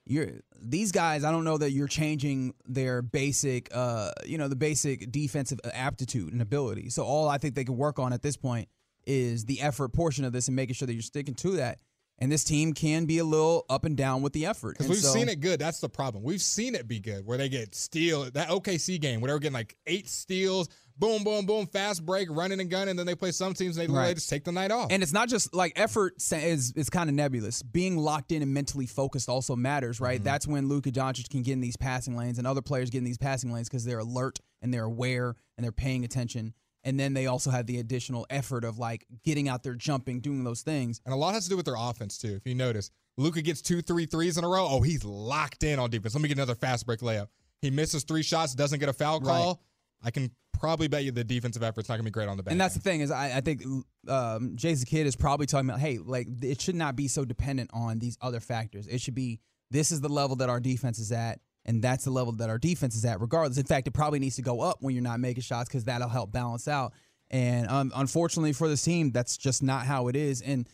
you're 0.06 0.28
these 0.62 0.92
guys, 0.92 1.24
I 1.24 1.30
don't 1.30 1.44
know 1.44 1.58
that 1.58 1.72
you're 1.72 1.88
changing 1.88 2.54
their 2.66 3.02
basic 3.02 3.68
uh, 3.74 4.12
you 4.24 4.38
know, 4.38 4.48
the 4.48 4.56
basic 4.56 5.10
defensive 5.10 5.60
aptitude 5.72 6.32
and 6.32 6.40
ability. 6.40 6.90
So 6.90 7.04
all 7.04 7.28
I 7.28 7.38
think 7.38 7.54
they 7.54 7.64
can 7.64 7.76
work 7.76 7.98
on 7.98 8.12
at 8.12 8.22
this 8.22 8.36
point 8.36 8.68
is 9.06 9.44
the 9.44 9.60
effort 9.60 9.92
portion 9.92 10.24
of 10.24 10.32
this 10.32 10.48
and 10.48 10.56
making 10.56 10.74
sure 10.74 10.86
that 10.86 10.94
you're 10.94 11.02
sticking 11.02 11.34
to 11.34 11.52
that. 11.56 11.78
And 12.22 12.30
this 12.30 12.44
team 12.44 12.74
can 12.74 13.06
be 13.06 13.16
a 13.18 13.24
little 13.24 13.64
up 13.70 13.85
and 13.87 13.96
down 13.96 14.20
with 14.20 14.35
the 14.35 14.44
effort. 14.44 14.76
Because 14.76 14.88
we've 14.90 14.98
so- 14.98 15.12
seen 15.12 15.28
it 15.30 15.40
good. 15.40 15.59
That's 15.59 15.80
the 15.80 15.88
problem. 15.88 16.22
We've 16.22 16.42
seen 16.42 16.74
it 16.74 16.87
be 16.87 17.00
good 17.00 17.24
where 17.24 17.38
they 17.38 17.48
get 17.48 17.74
steal. 17.74 18.30
That 18.30 18.48
OKC 18.50 19.00
game 19.00 19.20
where 19.20 19.28
they 19.28 19.33
were 19.33 19.38
getting 19.38 19.54
like 19.54 19.74
eight 19.87 20.06
steals, 20.06 20.68
boom, 20.98 21.24
boom, 21.24 21.46
boom, 21.46 21.66
fast 21.66 22.04
break, 22.04 22.28
running 22.30 22.61
and 22.61 22.68
gunning. 22.68 22.90
And 22.90 22.98
then 22.98 23.06
they 23.06 23.14
play 23.14 23.33
some 23.33 23.54
teams 23.54 23.78
and 23.78 23.88
they 23.88 23.92
Right. 23.92 24.14
just 24.14 24.28
take 24.28 24.44
the 24.44 24.52
night 24.52 24.70
off. 24.70 24.88
And 24.90 25.02
it's 25.02 25.14
not 25.14 25.30
just 25.30 25.54
like 25.54 25.72
effort 25.76 26.14
is 26.30 26.72
is 26.72 26.90
kind 26.90 27.09
of 27.09 27.16
nebulous. 27.16 27.62
Being 27.62 27.96
locked 27.96 28.33
in 28.33 28.42
and 28.42 28.52
mentally 28.52 28.85
focused 28.87 29.30
also 29.30 29.56
matters, 29.56 29.98
right? 29.98 30.16
Mm-hmm. 30.18 30.24
That's 30.24 30.46
when 30.46 30.68
Luka 30.68 30.90
Doncic 30.92 31.30
can 31.30 31.42
get 31.42 31.54
in 31.54 31.61
these 31.62 31.78
passing 31.78 32.16
lanes 32.16 32.37
and 32.37 32.46
other 32.46 32.61
players 32.61 32.90
get 32.90 32.98
in 32.98 33.04
these 33.04 33.16
passing 33.18 33.50
lanes 33.50 33.68
because 33.70 33.87
they're 33.87 33.98
alert 33.98 34.40
and 34.61 34.74
they're 34.74 34.85
aware 34.85 35.37
and 35.56 35.64
they're 35.64 35.72
paying 35.72 36.04
attention. 36.04 36.52
And 36.83 36.99
then 36.99 37.12
they 37.12 37.27
also 37.27 37.51
have 37.51 37.66
the 37.66 37.79
additional 37.79 38.27
effort 38.31 38.64
of 38.64 38.79
like 38.79 39.07
getting 39.25 39.49
out 39.49 39.62
there, 39.62 39.75
jumping, 39.75 40.21
doing 40.21 40.45
those 40.45 40.62
things. 40.62 41.01
And 41.05 41.12
a 41.12 41.16
lot 41.16 41.35
has 41.35 41.45
to 41.45 41.51
do 41.51 41.57
with 41.57 41.66
their 41.66 41.77
offense 41.77 42.16
too. 42.16 42.35
If 42.35 42.47
you 42.47 42.55
notice, 42.55 42.90
Luka 43.16 43.43
gets 43.43 43.61
two, 43.61 43.83
three 43.83 44.07
threes 44.07 44.38
in 44.38 44.45
a 44.45 44.49
row. 44.49 44.66
Oh, 44.69 44.81
he's 44.81 45.05
locked 45.05 45.62
in 45.62 45.79
on 45.79 45.90
defense. 45.90 46.14
Let 46.14 46.23
me 46.23 46.29
get 46.29 46.38
another 46.38 46.55
fast 46.55 46.87
break 46.87 47.01
layup. 47.01 47.29
He 47.61 47.71
misses 47.71 48.05
three 48.05 48.23
shots, 48.23 48.55
doesn't 48.55 48.79
get 48.79 48.88
a 48.88 48.95
foul 48.95 49.21
call. 49.21 49.61
I 50.03 50.11
can 50.11 50.31
probably 50.59 50.88
bet 50.88 51.05
you 51.05 51.11
the 51.11 51.25
defensive 51.25 51.62
effort's 51.62 51.88
not 51.88 51.97
gonna 51.97 52.05
be 52.05 52.11
great 52.11 52.29
on 52.29 52.37
the 52.37 52.43
back. 52.43 52.53
And 52.53 52.61
that's 52.61 52.75
the 52.75 52.81
thing 52.81 53.01
is, 53.01 53.11
I, 53.11 53.37
I 53.37 53.40
think 53.40 53.62
um, 54.09 54.53
Jason 54.57 54.87
Kidd 54.87 55.07
is 55.07 55.16
probably 55.16 55.47
talking 55.47 55.69
about, 55.69 55.81
hey, 55.81 55.99
like 55.99 56.29
it 56.43 56.61
should 56.61 56.75
not 56.75 56.97
be 56.97 57.09
so 57.09 57.25
dependent 57.25 57.71
on 57.73 57.99
these 57.99 58.16
other 58.23 58.40
factors. 58.40 58.87
It 58.87 59.01
should 59.01 59.14
be 59.14 59.40
this 59.71 59.93
is 59.93 60.01
the 60.01 60.09
level 60.09 60.37
that 60.37 60.49
our 60.49 60.61
defense 60.61 60.99
is 60.99 61.12
at, 61.12 61.40
and 61.70 61.83
that's 61.83 62.04
the 62.04 62.11
level 62.11 62.33
that 62.33 62.50
our 62.50 62.59
defense 62.59 62.96
is 62.96 63.04
at, 63.04 63.20
regardless. 63.20 63.56
In 63.56 63.64
fact, 63.64 63.87
it 63.87 63.92
probably 63.92 64.18
needs 64.18 64.35
to 64.37 64.42
go 64.42 64.61
up 64.61 64.78
when 64.80 64.92
you're 64.92 65.04
not 65.04 65.20
making 65.20 65.44
shots 65.44 65.68
because 65.68 65.85
that'll 65.85 66.09
help 66.09 66.33
balance 66.33 66.66
out. 66.66 66.92
And 67.30 67.68
um, 67.68 67.92
unfortunately 67.94 68.52
for 68.52 68.68
this 68.68 68.83
team, 68.83 69.12
that's 69.12 69.37
just 69.37 69.62
not 69.62 69.87
how 69.87 70.09
it 70.09 70.16
is. 70.16 70.42
And 70.42 70.68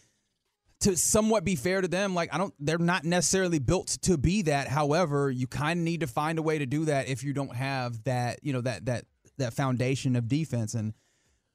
to 0.81 0.97
somewhat 0.97 1.45
be 1.45 1.55
fair 1.55 1.83
to 1.83 1.89
them, 1.89 2.15
like 2.15 2.33
I 2.33 2.39
don't, 2.39 2.55
they're 2.59 2.79
not 2.79 3.05
necessarily 3.05 3.59
built 3.59 3.89
to 4.03 4.17
be 4.17 4.43
that. 4.43 4.69
However, 4.69 5.31
you 5.31 5.47
kind 5.47 5.81
of 5.81 5.85
need 5.85 6.01
to 6.01 6.07
find 6.07 6.39
a 6.39 6.43
way 6.43 6.59
to 6.59 6.67
do 6.67 6.87
that 6.87 7.09
if 7.09 7.23
you 7.23 7.35
don't 7.35 7.55
have 7.55 8.03
that, 8.05 8.39
you 8.43 8.55
know, 8.55 8.63
that 8.63 8.87
that 8.87 9.05
that 9.37 9.53
foundation 9.53 10.17
of 10.17 10.29
defense. 10.29 10.73
And 10.73 10.95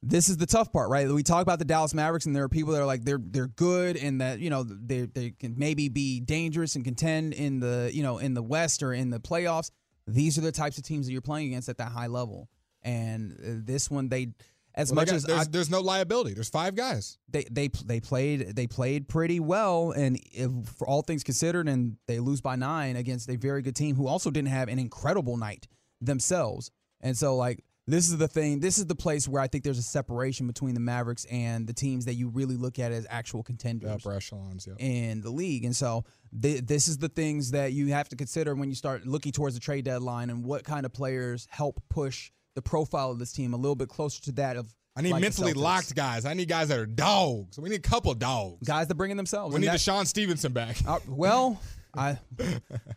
this 0.02 0.28
is 0.28 0.36
the 0.36 0.46
tough 0.46 0.72
part, 0.72 0.90
right? 0.90 1.08
We 1.08 1.22
talk 1.22 1.42
about 1.42 1.58
the 1.60 1.64
Dallas 1.64 1.94
Mavericks, 1.94 2.26
and 2.26 2.34
there 2.34 2.42
are 2.44 2.48
people 2.48 2.72
that 2.72 2.82
are 2.82 2.86
like 2.86 3.04
they're 3.04 3.20
they're 3.22 3.46
good, 3.48 3.96
and 3.96 4.20
that 4.20 4.40
you 4.40 4.50
know 4.50 4.64
they 4.64 5.02
they 5.02 5.30
can 5.30 5.54
maybe 5.56 5.88
be 5.88 6.20
dangerous 6.20 6.74
and 6.76 6.84
contend 6.84 7.34
in 7.34 7.60
the 7.60 7.90
you 7.92 8.02
know 8.02 8.18
in 8.18 8.34
the 8.34 8.42
West 8.42 8.82
or 8.82 8.92
in 8.92 9.10
the 9.10 9.20
playoffs. 9.20 9.70
These 10.06 10.36
are 10.38 10.40
the 10.40 10.50
types 10.52 10.76
of 10.78 10.84
teams 10.84 11.06
that 11.06 11.12
you're 11.12 11.20
playing 11.22 11.48
against 11.48 11.68
at 11.68 11.78
that 11.78 11.92
high 11.92 12.08
level. 12.08 12.48
And 12.82 13.32
uh, 13.34 13.62
this 13.64 13.88
one, 13.88 14.08
they 14.08 14.32
as 14.74 14.90
Well, 14.90 14.96
much 14.96 15.06
got- 15.06 15.14
as 15.14 15.22
there's, 15.22 15.40
I, 15.40 15.44
there's 15.50 15.70
no 15.70 15.80
liability. 15.80 16.34
There's 16.34 16.48
five 16.48 16.74
guys. 16.74 17.18
they 17.28 17.44
they 17.50 17.68
they 17.84 18.00
played 18.00 18.56
they 18.56 18.66
played 18.66 19.06
pretty 19.08 19.38
well, 19.38 19.92
and 19.92 20.18
if, 20.32 20.50
for 20.76 20.88
all 20.88 21.02
things 21.02 21.22
considered, 21.22 21.68
and 21.68 21.96
they 22.08 22.18
lose 22.18 22.40
by 22.40 22.56
nine 22.56 22.96
against 22.96 23.30
a 23.30 23.36
very 23.36 23.62
good 23.62 23.76
team 23.76 23.94
who 23.94 24.08
also 24.08 24.30
didn't 24.32 24.48
have 24.48 24.68
an 24.68 24.80
incredible 24.80 25.36
night 25.36 25.68
themselves. 26.00 26.72
And 27.00 27.16
so, 27.16 27.36
like 27.36 27.60
this 27.86 28.08
is 28.08 28.16
the 28.18 28.28
thing. 28.28 28.60
This 28.60 28.78
is 28.78 28.86
the 28.86 28.94
place 28.94 29.26
where 29.26 29.42
I 29.42 29.48
think 29.48 29.64
there's 29.64 29.78
a 29.78 29.82
separation 29.82 30.46
between 30.46 30.74
the 30.74 30.80
Mavericks 30.80 31.24
and 31.30 31.66
the 31.66 31.72
teams 31.72 32.04
that 32.04 32.14
you 32.14 32.28
really 32.28 32.56
look 32.56 32.78
at 32.78 32.92
as 32.92 33.06
actual 33.10 33.42
contenders 33.42 33.90
upper 33.90 34.12
echelons. 34.14 34.66
Yeah. 34.68 34.74
in 34.78 35.20
the 35.20 35.30
league. 35.30 35.64
And 35.64 35.74
so 35.74 36.04
th- 36.40 36.62
this 36.64 36.86
is 36.88 36.98
the 36.98 37.08
things 37.08 37.50
that 37.50 37.72
you 37.72 37.88
have 37.88 38.08
to 38.10 38.16
consider 38.16 38.54
when 38.54 38.68
you 38.68 38.74
start 38.76 39.06
looking 39.06 39.32
towards 39.32 39.54
the 39.54 39.60
trade 39.60 39.84
deadline 39.84 40.30
and 40.30 40.44
what 40.44 40.64
kind 40.64 40.86
of 40.86 40.92
players 40.92 41.48
help 41.50 41.82
push 41.90 42.30
the 42.54 42.62
profile 42.62 43.10
of 43.10 43.18
this 43.18 43.32
team 43.32 43.52
a 43.54 43.56
little 43.56 43.74
bit 43.76 43.88
closer 43.88 44.22
to 44.22 44.32
that 44.32 44.56
of. 44.56 44.72
I 44.94 45.00
need 45.00 45.12
like 45.12 45.22
mentally 45.22 45.54
locked 45.54 45.94
guys. 45.96 46.26
I 46.26 46.34
need 46.34 46.48
guys 46.48 46.68
that 46.68 46.78
are 46.78 46.84
dogs. 46.86 47.58
We 47.58 47.70
need 47.70 47.76
a 47.76 47.88
couple 47.88 48.12
dogs. 48.14 48.66
guys 48.68 48.88
that 48.88 48.94
bring 48.94 49.10
in 49.10 49.16
themselves. 49.16 49.52
we 49.52 49.56
And 49.56 49.62
need 49.62 49.68
that- 49.70 49.80
DeShawn 49.80 50.06
Stevenson 50.06 50.52
back. 50.52 50.76
Uh, 50.86 50.98
well, 51.08 51.60
I, 51.96 52.18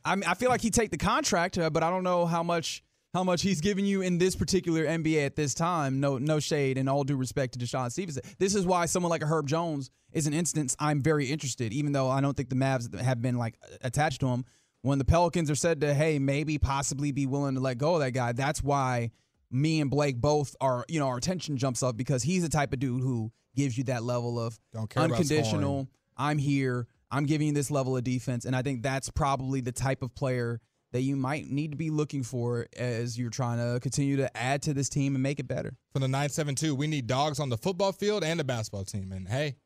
I, 0.04 0.16
mean, 0.16 0.26
I 0.28 0.36
feel 0.36 0.50
like 0.50 0.62
he 0.62 0.70
take 0.70 0.92
the 0.92 0.98
contract, 0.98 1.58
uh, 1.58 1.70
but 1.70 1.84
I 1.84 1.90
don't 1.90 2.04
know 2.04 2.26
how 2.26 2.44
much 2.44 2.84
how 3.16 3.24
much 3.24 3.42
he's 3.42 3.62
giving 3.62 3.86
you 3.86 4.02
in 4.02 4.18
this 4.18 4.36
particular 4.36 4.84
NBA 4.84 5.26
at 5.26 5.38
this 5.38 5.54
time. 5.54 6.02
No, 6.02 6.18
no 6.18 6.42
shade, 6.42 6.78
and 6.78 6.90
all 6.90 7.06
due 7.06 7.16
respect 7.16 7.54
to 7.54 7.60
DeShawn 7.60 7.90
Stevenson. 7.90 8.24
This 8.40 8.56
is 8.56 8.66
why 8.66 8.88
someone 8.88 9.10
like 9.10 9.24
a 9.24 9.26
Herb 9.26 9.48
Jones 9.48 9.90
is 10.12 10.28
an 10.28 10.34
instance 10.34 10.76
I'm 10.80 11.02
very 11.02 11.28
interested, 11.28 11.72
even 11.72 11.94
though 11.94 12.10
I 12.10 12.20
don't 12.20 12.36
think 12.36 12.50
the 12.50 12.58
Mavs 12.58 12.94
have 13.00 13.22
been 13.22 13.38
like 13.38 13.56
attached 13.82 14.20
to 14.20 14.28
him. 14.28 14.44
When 14.82 15.00
the 15.00 15.06
Pelicans 15.06 15.50
are 15.50 15.56
said 15.56 15.80
to, 15.80 15.94
hey, 15.94 16.20
maybe 16.20 16.58
possibly 16.58 17.14
be 17.14 17.26
willing 17.26 17.56
to 17.56 17.62
let 17.62 17.78
go 17.78 17.94
of 17.94 18.02
that 18.02 18.12
guy, 18.12 18.34
that's 18.34 18.62
why 18.62 19.12
me 19.50 19.80
and 19.80 19.90
Blake 19.90 20.20
both 20.20 20.54
are, 20.60 20.84
you 20.90 21.00
know, 21.00 21.08
our 21.08 21.16
attention 21.16 21.56
jumps 21.56 21.84
up 21.84 21.96
because 21.96 22.22
he's 22.22 22.44
the 22.44 22.50
type 22.50 22.74
of 22.74 22.80
dude 22.80 23.02
who 23.02 23.32
gives 23.56 23.78
you 23.78 23.86
that 23.86 24.04
level 24.04 24.38
of 24.38 24.60
unconditional. 24.76 25.88
I'm 26.18 26.38
here. 26.38 26.86
I'm 27.10 27.26
giving 27.26 27.48
you 27.48 27.54
this 27.54 27.72
level 27.72 27.96
of 27.96 28.04
defense, 28.04 28.44
and 28.44 28.54
I 28.54 28.62
think 28.62 28.84
that's 28.84 29.10
probably 29.10 29.62
the 29.62 29.72
type 29.72 30.02
of 30.02 30.14
player 30.14 30.60
that 30.96 31.02
you 31.02 31.18
might 31.18 31.50
need 31.52 31.72
to 31.72 31.78
be 31.78 31.90
looking 31.90 32.24
for 32.24 32.68
as 32.78 33.20
you're 33.20 33.30
trying 33.30 33.58
to 33.58 33.82
continue 33.82 34.16
to 34.16 34.38
add 34.38 34.62
to 34.62 34.74
this 34.74 34.88
team 34.88 35.14
and 35.14 35.22
make 35.22 35.42
it 35.42 35.48
better. 35.48 35.74
From 35.92 36.02
the 36.02 36.08
972, 36.08 36.74
we 36.74 36.88
need 36.88 37.06
dogs 37.06 37.38
on 37.42 37.50
the 37.50 37.58
football 37.58 37.92
field 37.92 38.24
and 38.24 38.40
the 38.40 38.46
basketball 38.46 38.86
team. 38.86 39.12
And 39.12 39.28
hey, 39.28 39.58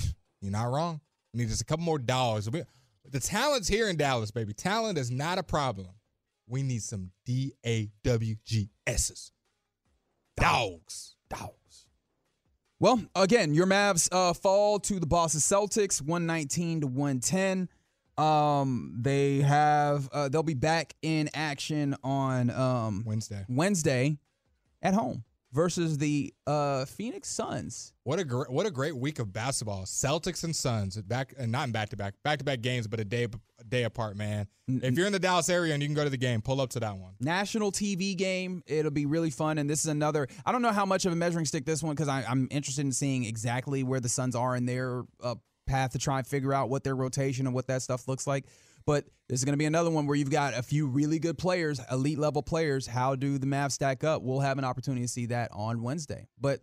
you're 0.40 0.52
not 0.52 0.70
wrong. 0.70 1.00
We 1.34 1.40
need 1.40 1.48
just 1.48 1.62
a 1.62 1.64
couple 1.64 1.84
more 1.84 1.98
dogs. 1.98 2.48
We- 2.48 2.62
The 3.10 3.18
talent's 3.18 3.66
here 3.66 3.88
in 3.88 3.96
Dallas, 3.96 4.30
baby. 4.30 4.52
Talent 4.52 4.96
is 4.96 5.10
not 5.10 5.38
a 5.38 5.42
problem. 5.42 5.88
We 6.48 6.62
need 6.62 6.82
some 6.84 7.10
D 7.24 7.52
A 7.66 7.90
W 8.04 8.36
G 8.44 8.70
S's. 8.86 9.32
Dogs. 10.36 11.16
Dogs. 11.28 11.86
Well, 12.78 13.02
again, 13.16 13.54
your 13.54 13.66
Mavs 13.66 14.08
uh, 14.12 14.34
fall 14.34 14.78
to 14.80 15.00
the 15.00 15.06
Boston 15.06 15.40
Celtics, 15.40 16.00
119 16.00 16.82
to 16.82 16.86
110. 16.86 17.68
Um, 18.18 18.94
they 18.98 19.40
have 19.40 20.08
uh, 20.12 20.28
they'll 20.28 20.42
be 20.42 20.54
back 20.54 20.94
in 21.02 21.28
action 21.34 21.96
on 22.02 22.50
um, 22.50 23.02
Wednesday. 23.04 23.44
Wednesday 23.48 24.18
at 24.82 24.94
home 24.94 25.24
versus 25.52 25.98
the 25.98 26.32
uh, 26.46 26.84
Phoenix 26.84 27.28
Suns. 27.28 27.92
What 28.04 28.18
a 28.18 28.24
great 28.24 28.50
what 28.50 28.66
a 28.66 28.70
great 28.70 28.96
week 28.96 29.18
of 29.18 29.32
basketball. 29.32 29.84
Celtics 29.84 30.44
and 30.44 30.54
Suns 30.54 30.96
back 31.02 31.34
and 31.38 31.50
not 31.50 31.66
in 31.66 31.72
back 31.72 31.90
to 31.90 31.96
back 31.96 32.14
back 32.22 32.38
to 32.38 32.44
back 32.44 32.60
games, 32.60 32.86
but 32.86 33.00
a 33.00 33.04
day 33.04 33.24
a 33.24 33.64
day 33.64 33.84
apart, 33.84 34.16
man. 34.16 34.46
If 34.68 34.96
you're 34.96 35.06
in 35.06 35.12
the 35.12 35.18
Dallas 35.18 35.48
area 35.48 35.74
and 35.74 35.82
you 35.82 35.88
can 35.88 35.94
go 35.94 36.04
to 36.04 36.10
the 36.10 36.16
game, 36.16 36.42
pull 36.42 36.60
up 36.60 36.70
to 36.70 36.80
that 36.80 36.96
one. 36.96 37.14
national 37.20 37.70
TV 37.70 38.16
game. 38.16 38.62
It'll 38.66 38.90
be 38.90 39.06
really 39.06 39.30
fun. 39.30 39.58
And 39.58 39.70
this 39.70 39.80
is 39.80 39.86
another, 39.86 40.26
I 40.44 40.50
don't 40.50 40.60
know 40.60 40.72
how 40.72 40.84
much 40.84 41.06
of 41.06 41.12
a 41.12 41.16
measuring 41.16 41.44
stick 41.44 41.64
this 41.64 41.84
one 41.84 41.94
because 41.94 42.08
I'm 42.08 42.48
interested 42.50 42.84
in 42.84 42.90
seeing 42.92 43.24
exactly 43.24 43.84
where 43.84 44.00
the 44.00 44.08
Suns 44.08 44.34
are 44.34 44.56
in 44.56 44.66
their 44.66 45.04
uh, 45.22 45.36
path 45.66 45.92
to 45.92 45.98
try 45.98 46.18
and 46.18 46.26
figure 46.26 46.52
out 46.52 46.68
what 46.68 46.84
their 46.84 46.96
rotation 46.96 47.46
and 47.46 47.54
what 47.54 47.66
that 47.66 47.82
stuff 47.82 48.08
looks 48.08 48.26
like. 48.26 48.46
But 48.86 49.04
there's 49.28 49.44
going 49.44 49.54
to 49.54 49.58
be 49.58 49.64
another 49.64 49.90
one 49.90 50.06
where 50.06 50.16
you've 50.16 50.30
got 50.30 50.54
a 50.54 50.62
few 50.62 50.86
really 50.86 51.18
good 51.18 51.36
players, 51.36 51.80
elite 51.90 52.18
level 52.18 52.42
players. 52.42 52.86
How 52.86 53.16
do 53.16 53.38
the 53.38 53.46
Mavs 53.46 53.72
stack 53.72 54.04
up? 54.04 54.22
We'll 54.22 54.40
have 54.40 54.58
an 54.58 54.64
opportunity 54.64 55.02
to 55.02 55.08
see 55.08 55.26
that 55.26 55.50
on 55.52 55.82
Wednesday. 55.82 56.28
But 56.40 56.60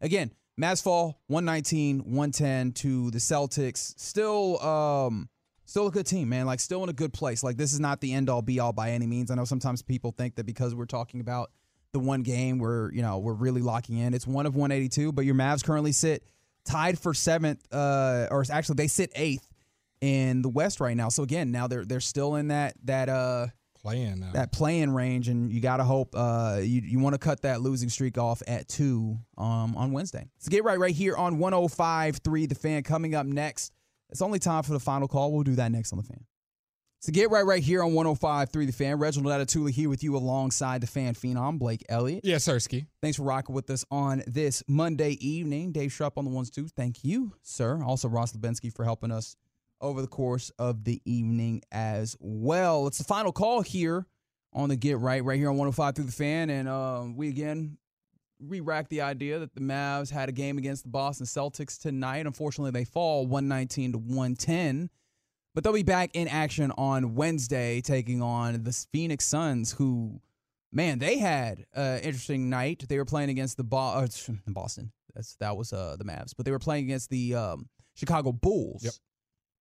again, 0.00 0.32
Mavs 0.58 0.82
fall 0.82 1.20
119, 1.26 1.98
110 1.98 2.72
to 2.72 3.10
the 3.10 3.18
Celtics. 3.18 3.98
Still, 3.98 4.60
um, 4.62 5.28
still 5.66 5.86
a 5.86 5.90
good 5.90 6.06
team, 6.06 6.30
man. 6.30 6.46
Like 6.46 6.60
still 6.60 6.82
in 6.82 6.88
a 6.88 6.94
good 6.94 7.12
place. 7.12 7.44
Like 7.44 7.58
this 7.58 7.74
is 7.74 7.80
not 7.80 8.00
the 8.00 8.14
end 8.14 8.30
all 8.30 8.40
be 8.40 8.58
all 8.58 8.72
by 8.72 8.92
any 8.92 9.06
means. 9.06 9.30
I 9.30 9.34
know 9.34 9.44
sometimes 9.44 9.82
people 9.82 10.12
think 10.12 10.36
that 10.36 10.46
because 10.46 10.74
we're 10.74 10.86
talking 10.86 11.20
about 11.20 11.50
the 11.92 11.98
one 11.98 12.22
game 12.22 12.58
where 12.58 12.90
you 12.92 13.02
know 13.02 13.18
we're 13.18 13.34
really 13.34 13.60
locking 13.60 13.98
in. 13.98 14.14
It's 14.14 14.26
one 14.26 14.46
of 14.46 14.56
182, 14.56 15.12
but 15.12 15.26
your 15.26 15.34
Mavs 15.34 15.62
currently 15.62 15.92
sit 15.92 16.24
tied 16.66 16.98
for 16.98 17.14
seventh, 17.14 17.60
uh, 17.72 18.28
or 18.30 18.44
actually 18.50 18.74
they 18.74 18.88
sit 18.88 19.10
eighth 19.14 19.48
in 20.00 20.42
the 20.42 20.48
West 20.48 20.80
right 20.80 20.96
now. 20.96 21.08
So 21.08 21.22
again, 21.22 21.50
now 21.50 21.66
they're 21.66 21.84
they're 21.84 22.00
still 22.00 22.34
in 22.34 22.48
that 22.48 22.74
that 22.84 23.08
uh 23.08 23.46
Playing 23.86 24.24
that 24.32 24.50
playing 24.50 24.90
range, 24.90 25.28
and 25.28 25.52
you 25.52 25.60
got 25.60 25.76
to 25.76 25.84
hope 25.84 26.08
uh, 26.16 26.58
you 26.60 26.80
you 26.84 26.98
want 26.98 27.14
to 27.14 27.20
cut 27.20 27.42
that 27.42 27.60
losing 27.60 27.88
streak 27.88 28.18
off 28.18 28.42
at 28.48 28.66
two 28.66 29.16
um, 29.38 29.76
on 29.76 29.92
Wednesday. 29.92 30.26
So 30.38 30.50
get 30.50 30.64
right 30.64 30.76
right 30.76 30.92
here 30.92 31.16
on 31.16 31.38
105.3 31.38 32.48
The 32.48 32.54
Fan. 32.56 32.82
Coming 32.82 33.14
up 33.14 33.26
next, 33.26 33.72
it's 34.10 34.22
only 34.22 34.40
time 34.40 34.64
for 34.64 34.72
the 34.72 34.80
final 34.80 35.06
call. 35.06 35.32
We'll 35.32 35.44
do 35.44 35.54
that 35.54 35.70
next 35.70 35.92
on 35.92 35.98
the 35.98 36.02
Fan. 36.02 36.24
So 37.06 37.12
get 37.12 37.30
right 37.30 37.46
right 37.46 37.62
here 37.62 37.84
on 37.84 37.92
105.3 37.92 38.66
The 38.66 38.72
Fan. 38.72 38.98
Reginald 38.98 39.32
Atatula 39.32 39.70
here 39.70 39.88
with 39.88 40.02
you 40.02 40.16
alongside 40.16 40.80
the 40.80 40.88
Fan 40.88 41.14
Phenom 41.14 41.56
Blake 41.56 41.84
Elliott. 41.88 42.24
yeah, 42.24 42.34
Sirski. 42.34 42.88
Thanks 43.00 43.18
for 43.18 43.22
rocking 43.22 43.54
with 43.54 43.70
us 43.70 43.84
on 43.92 44.24
this 44.26 44.64
Monday 44.66 45.10
evening. 45.24 45.70
Dave 45.70 45.92
Sharp 45.92 46.18
on 46.18 46.24
the 46.24 46.32
ones 46.32 46.50
too. 46.50 46.66
Thank 46.66 47.04
you, 47.04 47.32
sir. 47.42 47.80
Also 47.80 48.08
Ross 48.08 48.32
Lubensky 48.32 48.74
for 48.74 48.82
helping 48.82 49.12
us 49.12 49.36
over 49.80 50.02
the 50.02 50.08
course 50.08 50.50
of 50.58 50.82
the 50.82 51.00
evening 51.04 51.62
as 51.70 52.16
well. 52.18 52.88
It's 52.88 52.98
the 52.98 53.04
final 53.04 53.30
call 53.30 53.60
here 53.60 54.04
on 54.52 54.68
the 54.68 54.74
Get 54.74 54.98
Right, 54.98 55.22
right 55.22 55.38
here 55.38 55.50
on 55.50 55.58
105 55.58 55.94
through 55.94 56.06
the 56.06 56.10
fan. 56.10 56.50
And 56.50 56.68
uh, 56.68 57.04
we 57.14 57.28
again 57.28 57.78
re-rack 58.40 58.88
the 58.88 59.02
idea 59.02 59.38
that 59.38 59.54
the 59.54 59.60
Mavs 59.60 60.10
had 60.10 60.28
a 60.28 60.32
game 60.32 60.58
against 60.58 60.82
the 60.82 60.90
Boston 60.90 61.26
Celtics 61.26 61.80
tonight. 61.80 62.26
Unfortunately, 62.26 62.72
they 62.72 62.84
fall 62.84 63.28
119 63.28 63.92
to 63.92 63.98
110. 63.98 64.90
But 65.56 65.64
they'll 65.64 65.72
be 65.72 65.82
back 65.82 66.10
in 66.12 66.28
action 66.28 66.70
on 66.76 67.14
Wednesday, 67.14 67.80
taking 67.80 68.20
on 68.20 68.62
the 68.62 68.72
Phoenix 68.92 69.24
Suns, 69.24 69.72
who, 69.72 70.20
man, 70.70 70.98
they 70.98 71.16
had 71.16 71.64
an 71.72 72.00
interesting 72.00 72.50
night. 72.50 72.84
They 72.86 72.98
were 72.98 73.06
playing 73.06 73.30
against 73.30 73.56
the 73.56 73.64
Bo- 73.64 73.78
uh, 73.78 74.06
Boston. 74.48 74.92
That's 75.14 75.34
that 75.36 75.56
was 75.56 75.72
uh, 75.72 75.96
the 75.98 76.04
Mavs, 76.04 76.32
but 76.36 76.44
they 76.44 76.52
were 76.52 76.58
playing 76.58 76.84
against 76.84 77.08
the 77.08 77.36
um, 77.36 77.70
Chicago 77.94 78.32
Bulls. 78.32 78.84
Yep. 78.84 78.92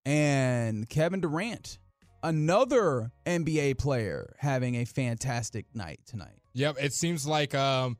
And 0.04 0.90
Kevin 0.90 1.22
Durant, 1.22 1.80
another 2.22 3.14
NBA 3.26 3.78
player, 3.78 4.36
having 4.38 4.76
a 4.76 4.84
fantastic 4.84 5.66
night 5.74 6.02
tonight. 6.06 6.42
Yep, 6.56 6.76
it 6.78 6.92
seems 6.92 7.26
like 7.26 7.56
um, 7.56 7.98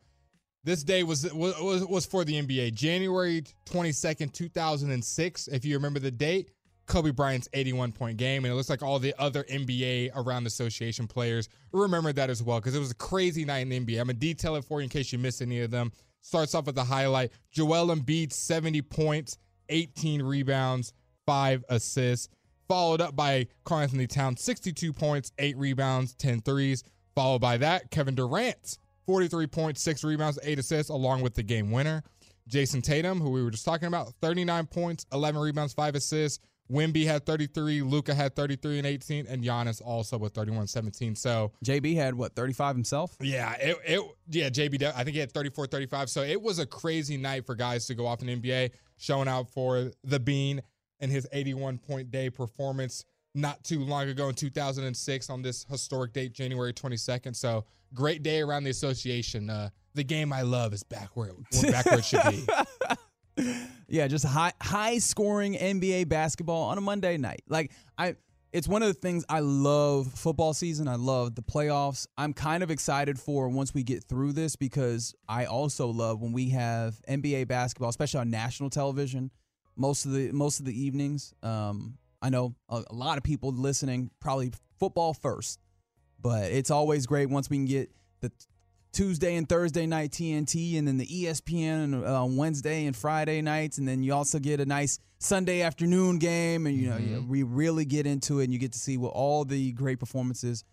this 0.66 0.84
day 0.84 1.04
was, 1.04 1.34
was 1.34 1.86
was 1.86 2.06
for 2.06 2.26
the 2.26 2.34
NBA. 2.34 2.74
January 2.74 3.44
22nd, 3.68 4.34
2006, 4.34 5.48
if 5.48 5.64
you 5.64 5.76
remember 5.76 6.00
the 6.00 6.12
date, 6.12 6.52
Kobe 6.88 7.12
Bryant's 7.12 7.50
81 7.54 7.92
point 7.92 8.18
game. 8.18 8.46
And 8.46 8.52
it 8.52 8.56
looks 8.56 8.70
like 8.70 8.84
all 8.84 9.00
the 9.00 9.14
other 9.20 9.44
NBA 9.44 10.12
around 10.16 10.44
the 10.44 10.48
association 10.48 11.08
players 11.08 11.50
remember 11.72 12.14
that 12.14 12.30
as 12.30 12.42
well 12.44 12.60
because 12.60 12.76
it 12.76 12.80
was 12.80 12.92
a 12.92 12.96
crazy 12.96 13.46
night 13.46 13.60
in 13.60 13.70
the 13.70 13.80
NBA. 13.80 14.00
I'm 14.00 14.08
going 14.08 14.08
to 14.08 14.14
detail 14.14 14.56
it 14.56 14.64
for 14.64 14.80
you 14.80 14.84
in 14.84 14.90
case 14.90 15.12
you 15.12 15.20
missed 15.20 15.42
any 15.42 15.62
of 15.62 15.72
them. 15.72 15.92
Starts 16.22 16.56
off 16.56 16.66
with 16.66 16.76
the 16.76 16.84
highlight 16.84 17.32
Joel 17.52 17.96
Embiid, 17.96 18.34
70 18.34 18.82
points, 18.84 19.38
18 19.70 20.22
rebounds, 20.24 20.94
five 21.26 21.64
assists. 21.70 22.30
Followed 22.68 23.00
up 23.00 23.16
by 23.16 23.46
Karl-Anthony 23.64 24.08
Towns, 24.08 24.42
62 24.42 24.92
points, 24.92 25.32
eight 25.38 25.56
rebounds, 25.56 26.16
10 26.16 26.42
threes. 26.42 26.84
Followed 27.14 27.40
by 27.40 27.58
that, 27.58 27.92
Kevin 27.92 28.16
Durant, 28.16 28.80
43 29.06 29.48
points, 29.48 29.82
six 29.84 30.04
rebounds, 30.04 30.40
eight 30.42 30.58
assists, 30.58 30.90
along 30.90 31.22
with 31.22 31.36
the 31.36 31.44
game 31.44 31.72
winner. 31.72 32.04
Jayson 32.50 32.82
Tatum, 32.82 33.22
who 33.22 33.30
we 33.30 33.44
were 33.44 33.52
just 33.52 33.66
talking 33.66 33.88
about, 33.88 34.14
39 34.22 34.66
points, 34.68 35.06
11 35.14 35.40
rebounds, 35.40 35.74
five 35.74 35.96
assists. 35.96 36.44
Wemby 36.72 37.06
had 37.06 37.26
33, 37.26 37.82
Luka 37.82 38.14
had 38.14 38.36
33 38.36 38.80
and 38.80 38.88
18, 38.88 39.28
and 39.28 39.44
Giannis 39.44 39.82
also 39.84 40.18
with 40.18 40.34
31 40.34 40.68
17. 40.68 41.16
So, 41.16 41.52
JB 41.64 41.96
had 41.96 42.16
what 42.16 42.36
35 42.36 42.76
himself. 42.76 43.16
yeah, 43.22 43.54
it, 43.54 43.78
it 43.86 44.02
yeah, 44.30 44.50
JB, 44.50 44.82
I 44.84 45.04
think 45.04 45.14
he 45.14 45.20
had 45.20 45.32
34 45.32 45.68
35. 45.68 46.10
So 46.10 46.22
it 46.22 46.42
was 46.42 46.60
a 46.60 46.66
crazy 46.66 47.18
night 47.18 47.46
for 47.46 47.56
guys 47.56 47.86
to 47.88 47.96
go 47.96 48.08
off 48.08 48.22
in 48.22 48.42
NBA, 48.42 48.72
showing 48.98 49.28
out 49.28 49.50
for 49.50 49.92
the 50.04 50.20
Bean 50.20 50.62
and 51.00 51.12
his 51.12 51.28
81 51.32 51.78
point 51.78 52.12
day 52.12 52.30
performance 52.30 53.06
not 53.34 53.64
too 53.64 53.82
long 53.82 54.08
ago 54.08 54.30
in 54.30 54.36
2006 54.36 55.30
on 55.30 55.42
this 55.42 55.66
historic 55.70 56.14
date, 56.14 56.34
January 56.34 56.74
22nd. 56.74 57.36
So 57.36 57.66
great 57.94 58.24
day 58.24 58.42
around 58.42 58.64
the 58.64 58.70
association. 58.70 59.50
Uh, 59.50 59.70
the 59.94 60.04
game 60.04 60.34
I 60.34 60.42
love 60.42 60.74
is 60.74 60.84
back 60.84 61.16
where 61.16 61.30
it, 61.30 61.72
back 61.72 61.86
where 61.86 62.00
it 62.00 62.06
should 62.06 62.22
be. 62.30 62.46
Yeah, 63.88 64.08
just 64.08 64.26
high 64.26 64.54
high 64.60 64.98
scoring 64.98 65.54
NBA 65.54 66.10
basketball 66.10 66.64
on 66.64 66.78
a 66.80 66.82
Monday 66.82 67.18
night. 67.18 67.44
Like 67.48 67.72
I 68.00 68.16
it's 68.52 68.68
one 68.70 68.82
of 68.82 68.88
the 68.88 68.94
things 68.94 69.26
I 69.28 69.42
love 69.42 70.08
football 70.14 70.54
season. 70.54 70.88
I 70.88 70.96
love 70.96 71.36
the 71.36 71.42
playoffs. 71.42 72.08
I'm 72.18 72.34
kind 72.34 72.64
of 72.64 72.72
excited 72.72 73.20
for 73.20 73.50
once 73.50 73.74
we 73.74 73.84
get 73.84 74.06
through 74.06 74.32
this 74.32 74.56
because 74.56 75.14
I 75.28 75.46
also 75.46 75.88
love 75.88 76.22
when 76.22 76.32
we 76.32 76.50
have 76.50 76.96
NBA 77.08 77.48
basketball, 77.48 77.90
especially 77.90 78.22
on 78.22 78.30
national 78.30 78.70
television. 78.70 79.30
Most 79.76 80.06
of 80.06 80.14
the 80.14 80.32
most 80.32 80.60
of 80.60 80.66
the 80.66 80.74
evenings. 80.74 81.34
Um, 81.44 81.98
I 82.22 82.30
know 82.30 82.56
a, 82.70 82.82
a 82.90 82.94
lot 82.94 83.18
of 83.18 83.24
people 83.24 83.52
listening 83.52 84.10
probably 84.20 84.52
football 84.80 85.14
first, 85.14 85.60
but 86.22 86.52
it's 86.52 86.72
always 86.72 87.06
great 87.06 87.30
once 87.30 87.50
we 87.50 87.58
can 87.58 87.66
get 87.66 87.92
the 88.22 88.32
Tuesday 88.96 89.36
and 89.36 89.48
Thursday 89.48 89.86
night 89.86 90.12
TNT, 90.12 90.78
and 90.80 90.88
then 90.88 90.98
the 90.98 91.06
ESPN 91.06 91.94
on 91.94 92.06
uh, 92.06 92.26
Wednesday 92.26 92.86
and 92.86 92.96
Friday 92.96 93.42
nights, 93.42 93.78
and 93.78 93.86
then 93.88 94.02
you 94.02 94.14
also 94.14 94.40
get 94.40 94.60
a 94.62 94.66
nice 94.66 95.00
Sunday 95.20 95.62
afternoon 95.62 96.18
game, 96.18 96.66
and 96.66 96.78
you 96.78 96.90
know 96.90 96.98
you- 96.98 97.26
we 97.28 97.44
really 97.44 97.84
get 97.84 98.08
into 98.08 98.40
it, 98.40 98.46
and 98.46 98.54
you 98.54 98.60
get 98.60 98.72
to 98.72 98.80
see 98.80 98.96
what 98.98 99.10
all 99.10 99.44
the 99.44 99.74
great 99.74 100.00
performances 100.00 100.64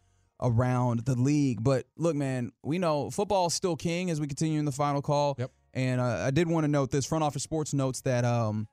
around 0.40 1.00
the 1.04 1.16
league. 1.16 1.62
But 1.64 1.86
look, 1.96 2.14
man, 2.16 2.52
we 2.62 2.78
know 2.78 3.10
football's 3.10 3.54
still 3.54 3.74
king 3.76 4.08
as 4.10 4.20
we 4.20 4.26
continue 4.28 4.58
in 4.60 4.64
the 4.66 4.72
final 4.72 5.02
call. 5.02 5.34
Yep. 5.38 5.50
And 5.74 6.00
uh, 6.00 6.24
I 6.26 6.30
did 6.30 6.48
want 6.48 6.62
to 6.64 6.68
note 6.68 6.90
this: 6.92 7.04
Front 7.04 7.24
Office 7.24 7.42
Sports 7.42 7.74
notes 7.74 8.02
that 8.02 8.24
um, 8.24 8.68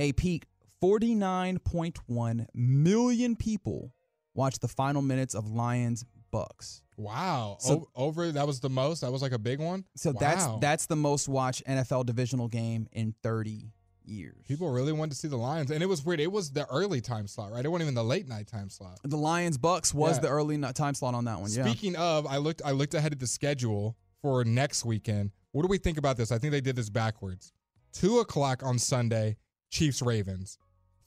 a 0.00 0.12
peak 0.14 0.46
49.1 0.82 2.46
million 2.54 3.36
people 3.36 3.92
watched 4.34 4.60
the 4.60 4.68
final 4.68 5.02
minutes 5.02 5.34
of 5.34 5.46
Lions 5.50 6.04
Bucs. 6.32 6.82
Wow. 6.96 7.56
So- 7.60 7.88
O- 7.96 8.04
over 8.06 8.32
that 8.32 8.46
was 8.46 8.60
the 8.60 8.70
most. 8.70 9.00
That 9.00 9.10
was 9.12 9.22
like 9.22 9.32
a 9.32 9.38
big 9.38 9.58
one. 9.60 9.84
So 9.96 10.12
that's 10.12 10.44
Wow. 10.44 10.58
that's 10.60 10.86
the 10.86 10.96
most 10.96 11.28
watched 11.28 11.62
NFL 11.66 12.04
divisional 12.04 12.48
game 12.48 12.88
in 12.92 13.14
30 13.22 13.72
years. 14.04 14.44
People 14.48 14.70
really 14.70 14.92
wanted 14.92 15.12
to 15.12 15.16
see 15.16 15.28
the 15.28 15.36
Lions, 15.36 15.70
and 15.70 15.82
it 15.82 15.86
was 15.86 16.04
weird. 16.04 16.20
It 16.20 16.32
was 16.32 16.50
the 16.50 16.66
early 16.66 17.00
time 17.00 17.26
slot, 17.26 17.52
right? 17.52 17.64
It 17.64 17.68
wasn't 17.68 17.82
even 17.86 17.94
the 17.94 18.04
late 18.04 18.26
night 18.28 18.46
time 18.48 18.68
slot. 18.68 18.98
the 19.04 19.16
Lions 19.16 19.56
Bucs 19.56 19.94
was 19.94 20.16
Yeah. 20.16 20.22
the 20.22 20.28
early 20.28 20.58
time 20.72 20.94
slot 20.94 21.14
on 21.14 21.24
that 21.26 21.40
one. 21.40 21.50
Yeah. 21.50 21.64
Speaking 21.64 21.96
of, 21.96 22.26
I 22.26 22.36
looked. 22.38 22.60
I 22.64 22.72
looked 22.72 22.94
ahead 22.94 23.12
at 23.12 23.18
the 23.20 23.26
schedule 23.26 23.96
for 24.20 24.44
next 24.44 24.84
weekend. 24.84 25.30
What 25.52 25.62
do 25.62 25.68
we 25.68 25.78
think 25.78 25.96
about 25.96 26.16
this? 26.16 26.30
I 26.32 26.38
think 26.38 26.50
they 26.52 26.60
did 26.60 26.76
this 26.76 26.90
backwards. 26.90 27.52
Two 27.92 28.18
o'clock 28.18 28.62
on 28.62 28.78
Sunday, 28.78 29.36
Chiefs 29.70 30.02
Ravens. 30.02 30.58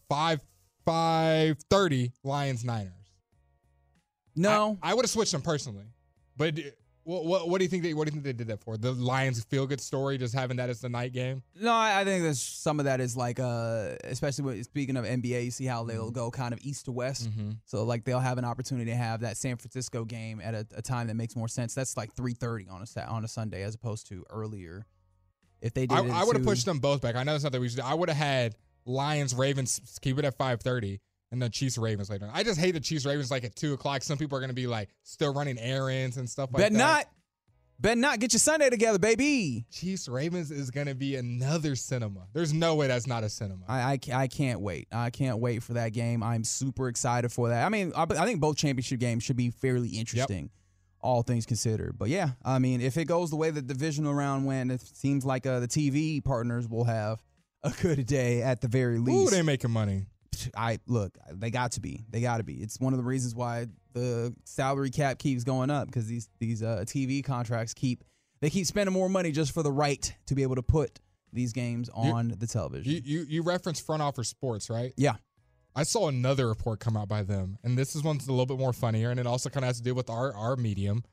Five 0.09 0.41
five 0.85 1.57
thirty, 1.69 2.11
Lions 2.23 2.63
Niners. 2.63 3.02
No, 4.35 4.77
I, 4.81 4.93
would 4.93 5.03
have 5.05 5.09
switched 5.09 5.31
them 5.31 5.41
personally, 5.41 5.85
but 6.37 6.59
what, 7.03 7.25
what 7.25 7.49
what 7.49 7.57
do 7.59 7.65
you 7.65 7.69
think 7.69 7.83
they 7.83 7.93
what 7.93 8.07
do 8.07 8.09
you 8.09 8.13
think 8.13 8.23
they 8.23 8.33
did 8.33 8.47
that 8.47 8.61
for? 8.61 8.77
The 8.77 8.93
Lions 8.93 9.43
feel 9.43 9.67
good 9.67 9.81
story, 9.81 10.17
just 10.17 10.33
having 10.33 10.57
that 10.57 10.69
as 10.69 10.79
the 10.79 10.87
night 10.89 11.11
game. 11.13 11.43
no, 11.59 11.71
I, 11.73 11.99
I 11.99 12.03
think 12.05 12.23
there's 12.23 12.41
some 12.41 12.79
of 12.79 12.85
that 12.85 13.01
is 13.01 13.17
like, 13.17 13.39
uh, 13.39 13.95
especially 14.05 14.45
when, 14.45 14.63
speaking 14.63 14.95
of 14.95 15.03
NBA, 15.05 15.45
you 15.45 15.51
see 15.51 15.65
how 15.65 15.83
they'll 15.83 16.05
Mm-hmm. 16.05 16.13
go 16.13 16.31
kind 16.31 16.53
of 16.53 16.59
east 16.63 16.85
to 16.85 16.91
west. 16.93 17.29
So 17.65 17.83
like 17.83 18.05
they'll 18.05 18.19
have 18.21 18.37
an 18.37 18.45
opportunity 18.45 18.89
to 18.91 18.97
have 18.97 19.19
that 19.21 19.35
San 19.37 19.57
Francisco 19.57 20.05
game 20.05 20.39
at 20.41 20.55
a, 20.55 20.65
a 20.75 20.81
time 20.81 21.07
that 21.07 21.15
makes 21.15 21.35
more 21.35 21.47
sense. 21.49 21.73
That's 21.75 21.97
like 21.97 22.15
3:30 22.15 22.71
on 22.71 22.83
a 22.95 23.01
on 23.07 23.25
a 23.25 23.27
Sunday 23.27 23.63
as 23.63 23.75
opposed 23.75 24.07
to 24.07 24.23
earlier. 24.29 24.85
If 25.61 25.73
they 25.73 25.85
did, 25.87 25.97
I, 25.97 26.21
I 26.21 26.23
would 26.23 26.35
have 26.37 26.45
pushed 26.45 26.65
them 26.65 26.79
both 26.79 27.01
back. 27.01 27.15
I 27.15 27.23
know 27.23 27.33
that's 27.33 27.43
not 27.43 27.51
that 27.53 27.61
we 27.61 27.69
should. 27.69 27.81
I 27.81 27.93
would 27.93 28.09
have 28.09 28.17
had 28.17 28.55
Lions 28.85 29.33
Ravens 29.35 29.79
keep 30.01 30.17
it 30.19 30.25
at 30.25 30.37
five 30.37 30.61
thirty, 30.61 30.99
and 31.33 31.41
then 31.41 31.49
Chiefs 31.49 31.79
Ravens 31.79 32.11
later. 32.11 32.29
I 32.31 32.43
just 32.43 32.59
hate 32.59 32.71
the 32.71 32.79
Chiefs 32.79 33.05
Ravens 33.05 33.31
like 33.31 33.43
at 33.43 33.55
two 33.55 33.73
o'clock. 33.73 34.03
Some 34.03 34.19
people 34.19 34.37
are 34.37 34.41
gonna 34.41 34.53
be 34.53 34.67
like 34.67 34.89
still 35.01 35.33
running 35.33 35.57
errands 35.57 36.15
and 36.17 36.29
stuff 36.29 36.51
like 36.53 36.61
Bet 36.61 36.71
that. 36.71 36.77
not, 36.77 37.05
bet 37.79 37.97
not. 37.97 38.19
Get 38.19 38.33
your 38.33 38.39
Sunday 38.39 38.69
together, 38.69 38.99
baby. 38.99 39.65
Chiefs 39.71 40.07
Ravens 40.07 40.51
is 40.51 40.69
gonna 40.69 40.93
be 40.93 41.15
another 41.15 41.75
cinema. 41.75 42.27
There's 42.33 42.53
no 42.53 42.75
way 42.75 42.85
that's 42.87 43.07
not 43.07 43.23
a 43.23 43.29
cinema. 43.29 43.65
I, 43.67 43.93
I, 43.93 43.99
I 44.13 44.27
can't 44.27 44.61
wait. 44.61 44.87
I 44.91 45.09
can't 45.09 45.39
wait 45.39 45.63
for 45.63 45.73
that 45.73 45.89
game. 45.91 46.21
I'm 46.21 46.43
super 46.43 46.87
excited 46.87 47.31
for 47.31 47.49
that. 47.49 47.65
I 47.65 47.69
mean, 47.69 47.91
I, 47.95 48.03
I 48.03 48.25
think 48.25 48.39
both 48.39 48.55
championship 48.55 48.99
games 48.99 49.23
should 49.23 49.35
be 49.35 49.49
fairly 49.49 49.89
interesting, 49.89 50.51
all 51.01 51.23
things 51.23 51.47
considered. 51.47 51.97
But 51.97 52.09
yeah, 52.09 52.29
I 52.45 52.59
mean, 52.59 52.79
if 52.79 52.95
it 52.95 53.05
goes 53.05 53.31
the 53.31 53.37
way 53.37 53.49
the 53.49 53.63
divisional 53.63 54.13
round 54.13 54.45
went, 54.45 54.71
it 54.71 54.81
seems 54.81 55.25
like 55.25 55.47
uh, 55.47 55.59
the 55.61 55.67
TV 55.67 56.23
partners 56.23 56.69
will 56.69 56.83
have 56.85 57.23
a 57.63 57.71
good 57.81 58.05
day 58.05 58.43
at 58.43 58.61
the 58.61 58.67
very 58.67 58.97
Ooh, 58.97 59.01
least. 59.03 59.31
they 59.31 59.41
making 59.41 59.71
money. 59.71 60.05
I 60.55 60.79
look, 60.87 61.17
they 61.31 61.49
got 61.49 61.73
to 61.73 61.81
be. 61.81 62.03
They 62.09 62.21
got 62.21 62.37
to 62.37 62.43
be. 62.43 62.55
It's 62.55 62.79
one 62.79 62.93
of 62.93 62.97
the 62.97 63.03
reasons 63.03 63.35
why 63.35 63.67
the 63.93 64.33
salary 64.43 64.89
cap 64.89 65.19
keeps 65.19 65.43
going 65.43 65.69
up 65.69 65.87
because 65.87 66.07
these 66.07 66.29
these 66.39 66.63
uh, 66.63 66.83
TV 66.85 67.23
contracts 67.23 67.73
keep 67.73 68.03
they 68.41 68.49
keep 68.49 68.65
spending 68.65 68.93
more 68.93 69.09
money 69.09 69.31
just 69.31 69.53
for 69.53 69.63
the 69.63 69.71
right 69.71 70.13
to 70.27 70.35
be 70.35 70.43
able 70.43 70.55
to 70.55 70.63
put 70.63 70.99
these 71.31 71.53
games 71.53 71.89
on 71.93 72.35
the 72.37 72.47
television. 72.47 72.91
You, 72.91 73.01
you 73.03 73.25
you 73.27 73.43
referenced 73.43 73.85
front 73.85 74.01
office 74.01 74.29
sports, 74.29 74.69
right? 74.69 74.93
yeah. 74.97 75.15
I 75.75 75.81
saw 75.81 76.07
another 76.07 76.47
report 76.47 76.79
come 76.79 76.95
out 76.95 77.07
by 77.07 77.23
them, 77.23 77.57
and 77.63 77.75
this 77.75 77.95
is 77.95 78.03
one's 78.03 78.27
a 78.27 78.31
little 78.31 78.45
bit 78.45 78.59
more 78.59 78.73
funnier, 78.73 79.09
and 79.09 79.19
it 79.19 79.25
also 79.25 79.49
kind 79.49 79.63
of 79.63 79.69
has 79.69 79.77
to 79.77 79.83
do 79.83 79.95
with 79.95 80.09
our 80.09 80.33
our 80.35 80.55
medium. 80.55 81.03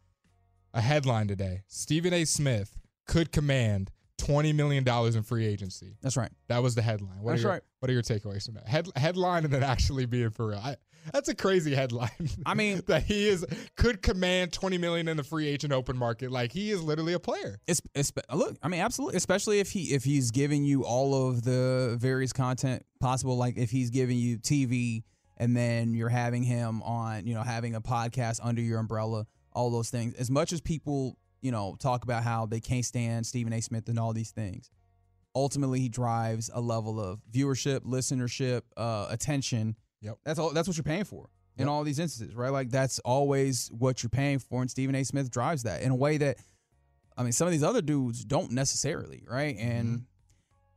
A 0.75 0.81
headline 0.81 1.29
today: 1.29 1.63
Stephen 1.67 2.13
A. 2.13 2.25
Smith 2.25 2.77
could 3.07 3.33
command 3.33 3.91
twenty 4.31 4.53
million 4.53 4.85
dollars 4.85 5.17
in 5.17 5.23
free 5.23 5.47
agency. 5.47 5.97
That's 6.03 6.17
right. 6.17 6.31
That 6.49 6.63
was 6.63 6.75
the 6.75 6.83
headline. 6.83 7.21
What 7.21 7.33
That's 7.33 7.43
are 7.43 7.49
your, 7.49 7.53
right. 7.53 7.63
What 7.81 7.91
are 7.91 7.93
your 7.93 8.03
takeaways 8.03 8.45
from 8.47 8.55
that? 8.55 8.69
Head, 8.69 8.89
headline 8.97 9.45
and 9.45 9.53
then 9.53 9.63
actually 9.63 10.07
being 10.07 10.31
for 10.31 10.49
real. 10.49 10.59
I, 10.59 10.77
that's 11.13 11.29
a 11.29 11.35
crazy 11.35 11.75
headline. 11.75 12.11
I 12.47 12.55
mean- 12.55 12.83
that 12.87 13.05
he 13.05 13.29
is 13.29 13.45
could 13.77 14.03
command 14.03 14.53
twenty 14.53 14.79
million 14.79 15.09
in 15.09 15.17
the 15.17 15.25
free 15.25 15.49
agent 15.49 15.73
open 15.73 15.97
market. 15.97 16.31
Like 16.31 16.53
he 16.53 16.71
is 16.71 16.83
literally 16.83 17.13
a 17.13 17.21
player. 17.21 17.59
It's, 17.67 17.81
it's 17.95 18.13
look, 18.33 18.57
I 18.63 18.69
mean, 18.69 18.81
absolutely, 18.81 19.17
especially 19.17 19.61
if 19.61 19.71
he 19.71 19.95
if 19.95 20.05
he's 20.05 20.31
giving 20.31 20.65
you 20.65 20.85
all 20.85 21.29
of 21.29 21.43
the 21.43 21.97
various 21.99 22.33
content 22.33 22.85
possible, 23.01 23.37
like 23.37 23.57
if 23.57 23.71
he's 23.71 23.91
giving 23.91 24.19
you 24.19 24.39
TV 24.39 25.03
and 25.37 25.57
then 25.57 25.95
you're 25.95 26.11
having 26.11 26.43
him 26.43 26.83
on, 26.83 27.27
you 27.27 27.35
know, 27.35 27.43
having 27.43 27.75
a 27.75 27.81
podcast 27.81 28.41
under 28.43 28.61
your 28.61 28.79
umbrella, 28.79 29.27
all 29.53 29.71
those 29.71 29.89
things. 29.89 30.15
As 30.15 30.31
much 30.31 30.53
as 30.53 30.61
people, 30.61 31.17
you 31.41 31.51
know, 31.53 31.77
talk 31.79 32.05
about 32.05 32.23
how 32.23 32.47
they 32.47 32.61
can't 32.61 32.85
stand 32.85 33.27
Stephen 33.27 33.53
A. 33.53 33.61
Smith 33.61 33.89
and 33.89 33.99
all 33.99 34.13
these 34.13 34.31
things, 34.31 34.71
ultimately 35.35 35.81
he 35.81 35.89
drives 35.89 36.51
a 36.53 36.61
level 36.61 37.01
of 37.01 37.21
viewership, 37.31 37.81
listenership, 37.81 38.63
uh, 38.77 39.07
attention. 39.11 39.77
Yep. 40.03 40.19
That's 40.25 40.39
all. 40.39 40.53
That's 40.53 40.67
what 40.69 40.77
you're 40.77 40.85
paying 40.85 41.05
for 41.05 41.29
in 41.57 41.67
Yep. 41.67 41.69
all 41.69 41.85
these 41.85 41.99
instances, 41.99 42.35
right? 42.35 42.51
Like 42.51 42.71
that's 42.71 42.99
always 43.01 43.69
what 43.69 44.03
you're 44.03 44.11
paying 44.11 44.39
for, 44.39 44.61
and 44.61 44.71
Stephen 44.71 44.95
A. 44.95 45.05
Smith 45.05 45.31
drives 45.31 45.63
that 45.65 45.83
in 45.83 45.91
a 45.91 45.97
way 45.97 46.17
that 46.19 46.39
I 47.17 47.23
mean, 47.23 47.33
some 47.33 47.47
of 47.47 47.53
these 47.53 47.63
other 47.63 47.83
dudes 47.83 48.25
don't 48.25 48.53
necessarily, 48.53 49.25
right? 49.29 49.55
And 49.59 50.07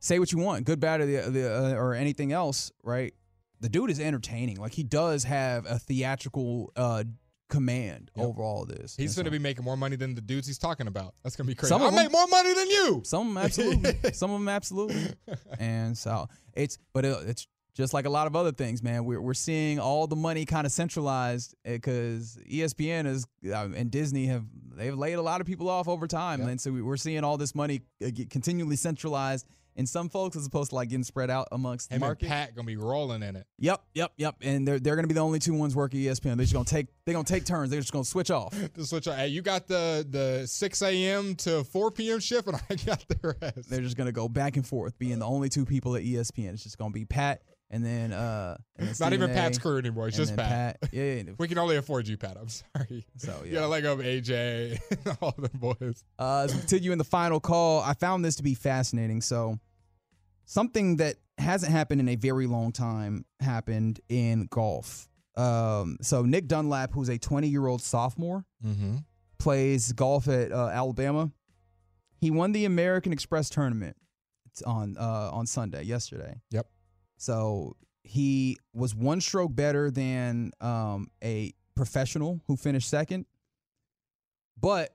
say 0.00 0.18
what 0.18 0.30
you 0.30 0.38
want, 0.38 0.66
good, 0.66 0.78
bad, 0.78 1.00
or 1.00 1.06
the, 1.06 1.30
the 1.30 1.54
uh, 1.54 1.72
or 1.74 1.94
anything 1.94 2.32
else, 2.32 2.70
right? 2.82 3.14
The 3.60 3.70
dude 3.70 3.90
is 3.90 3.98
entertaining. 3.98 4.58
Like 4.58 4.72
he 4.74 4.82
does 4.82 5.24
have 5.24 5.64
a 5.64 5.78
theatrical 5.78 6.70
uh, 6.76 7.04
command 7.50 8.10
Yep. 8.16 8.26
over 8.26 8.42
all 8.42 8.64
this. 8.64 8.96
He's 8.96 9.14
going 9.14 9.24
to 9.24 9.30
so- 9.30 9.32
be 9.32 9.38
making 9.38 9.64
more 9.64 9.76
money 9.76 9.96
than 9.96 10.14
the 10.14 10.20
dudes 10.20 10.46
he's 10.46 10.58
talking 10.58 10.86
about. 10.86 11.14
That's 11.22 11.36
going 11.36 11.46
to 11.46 11.50
be 11.50 11.54
crazy. 11.54 11.68
Some 11.70 11.82
of 11.82 11.86
I'll 11.86 11.90
them- 11.92 12.04
make 12.04 12.12
more 12.12 12.26
money 12.26 12.54
than 12.54 12.68
you. 12.70 13.02
Some 13.04 13.28
of 13.28 13.34
them 13.34 13.44
absolutely. 13.44 13.94
Some 14.12 14.30
of 14.30 14.40
them 14.40 14.48
absolutely. 14.48 15.12
And 15.58 15.96
so 15.96 16.28
it's, 16.54 16.78
but 16.92 17.04
it, 17.04 17.16
it's 17.26 17.46
just 17.74 17.92
like 17.92 18.06
a 18.06 18.10
lot 18.10 18.26
of 18.28 18.36
other 18.36 18.52
things, 18.52 18.82
man. 18.84 19.04
We're 19.04 19.20
we're 19.20 19.34
seeing 19.34 19.80
all 19.80 20.06
the 20.06 20.14
money 20.16 20.44
kind 20.44 20.64
of 20.64 20.72
centralized 20.72 21.56
because 21.64 22.38
ESPN 22.48 23.06
is 23.06 23.26
uh, 23.46 23.68
and 23.74 23.90
Disney 23.90 24.26
have 24.26 24.44
they've 24.76 24.96
laid 24.96 25.14
a 25.14 25.22
lot 25.22 25.40
of 25.40 25.46
people 25.48 25.68
off 25.68 25.88
over 25.88 26.06
time, 26.06 26.40
Yep. 26.40 26.48
and 26.50 26.60
so 26.60 26.70
we- 26.70 26.82
we're 26.82 26.96
seeing 26.96 27.24
all 27.24 27.36
this 27.36 27.52
money 27.52 27.80
uh, 28.04 28.10
continually 28.30 28.76
centralized 28.76 29.44
in 29.76 29.86
some 29.86 30.08
folks 30.08 30.36
as 30.36 30.46
opposed 30.46 30.70
to 30.70 30.76
like 30.76 30.88
getting 30.88 31.04
spread 31.04 31.30
out 31.30 31.48
amongst 31.52 31.88
the 31.88 31.96
Him 31.96 32.02
and 32.02 32.08
market. 32.08 32.28
Pat 32.28 32.54
going 32.54 32.66
to 32.66 32.70
be 32.70 32.76
rolling 32.76 33.22
in 33.22 33.36
it. 33.36 33.46
Yep, 33.58 33.82
yep, 33.94 34.12
yep. 34.16 34.36
And 34.40 34.66
they're 34.66 34.78
they're 34.78 34.96
gonna 34.96 35.08
be 35.08 35.14
the 35.14 35.20
only 35.20 35.38
two 35.38 35.54
ones 35.54 35.74
working 35.74 36.00
ESPN. 36.00 36.36
They're 36.36 36.44
just 36.44 36.52
gonna 36.52 36.64
take 36.64 36.88
they're 37.04 37.14
gonna 37.14 37.24
take 37.24 37.44
turns. 37.44 37.70
They're 37.70 37.80
just 37.80 37.92
gonna 37.92 38.04
switch 38.04 38.30
off. 38.30 38.54
To 38.74 38.84
switch 38.84 39.06
on. 39.06 39.16
Hey, 39.16 39.28
you 39.28 39.40
got 39.42 39.68
the 39.68 40.06
the 40.08 40.46
6 40.46 40.82
a.m. 40.82 41.36
to 41.36 41.62
4 41.64 41.90
p.m. 41.92 42.18
shift, 42.18 42.48
and 42.48 42.56
I 42.56 42.74
got 42.86 43.04
the 43.08 43.36
rest. 43.40 43.70
They're 43.70 43.82
just 43.82 43.96
gonna 43.96 44.10
go 44.12 44.28
back 44.28 44.56
and 44.56 44.66
forth, 44.66 44.98
being 44.98 45.18
the 45.18 45.26
only 45.26 45.48
two 45.48 45.64
people 45.64 45.94
at 45.96 46.02
ESPN. 46.02 46.54
It's 46.54 46.64
just 46.64 46.78
gonna 46.78 46.90
be 46.92 47.04
Pat 47.04 47.42
and 47.74 47.84
then 47.84 48.12
uh 48.12 48.56
and 48.76 48.86
then 48.86 48.90
It's 48.90 49.00
not 49.00 49.12
even 49.12 49.30
A, 49.30 49.34
Pat's 49.34 49.58
crew 49.58 49.78
anymore. 49.78 50.08
It's 50.08 50.16
and 50.18 50.26
just 50.28 50.36
then 50.36 50.46
Pat. 50.48 50.78
Yeah, 50.92 51.14
yeah. 51.14 51.22
We 51.38 51.48
can 51.48 51.58
only 51.58 51.76
afford 51.76 52.06
you, 52.08 52.16
Pat. 52.16 52.36
I'm 52.40 52.48
sorry. 52.48 53.04
So 53.18 53.40
You 53.44 53.48
yeah. 53.50 53.54
gotta 53.60 53.68
let 53.68 53.82
go 53.82 53.92
of 53.94 53.98
AJ 54.00 54.78
and 54.90 55.16
all 55.22 55.34
the 55.36 55.48
boys. 55.50 56.02
Uh, 56.18 56.42
as 56.48 56.52
continue 56.52 56.92
in 56.92 56.98
the 56.98 57.04
final 57.04 57.40
call, 57.40 57.80
I 57.82 57.94
found 57.94 58.24
this 58.24 58.36
to 58.36 58.42
be 58.42 58.54
fascinating. 58.54 59.20
So, 59.20 59.58
something 60.44 60.96
that 60.96 61.16
hasn't 61.38 61.72
happened 61.72 62.00
in 62.00 62.08
a 62.08 62.16
very 62.16 62.46
long 62.46 62.72
time 62.72 63.24
happened 63.40 64.00
in 64.08 64.46
golf. 64.50 65.08
Um, 65.36 65.96
so 66.00 66.22
Nick 66.22 66.46
Dunlap, 66.46 66.92
who's 66.92 67.08
a 67.08 67.18
20 67.18 67.48
year 67.48 67.66
old 67.66 67.82
sophomore, 67.82 68.44
Mm-hmm. 68.64 68.96
plays 69.38 69.92
golf 69.92 70.28
at 70.28 70.52
uh, 70.52 70.68
Alabama. 70.68 71.30
He 72.20 72.30
won 72.30 72.52
the 72.52 72.64
American 72.64 73.12
Express 73.12 73.50
tournament 73.50 73.96
on 74.64 74.96
uh, 74.96 75.30
on 75.32 75.46
Sunday 75.46 75.82
yesterday. 75.82 76.40
Yep. 76.50 76.66
So 77.16 77.76
he 78.02 78.58
was 78.72 78.94
one 78.94 79.20
stroke 79.20 79.54
better 79.54 79.90
than 79.90 80.52
um, 80.60 81.10
a 81.22 81.52
professional 81.74 82.40
who 82.46 82.56
finished 82.56 82.88
second, 82.88 83.26
but 84.60 84.94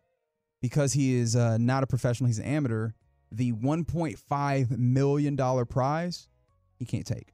because 0.61 0.93
he 0.93 1.15
is 1.15 1.35
uh, 1.35 1.57
not 1.57 1.83
a 1.83 1.87
professional, 1.87 2.27
he's 2.27 2.39
an 2.39 2.45
amateur. 2.45 2.91
The 3.31 3.51
1.5 3.53 4.77
million 4.77 5.35
dollar 5.35 5.63
prize 5.65 6.27
he 6.79 6.85
can't 6.85 7.05
take. 7.05 7.33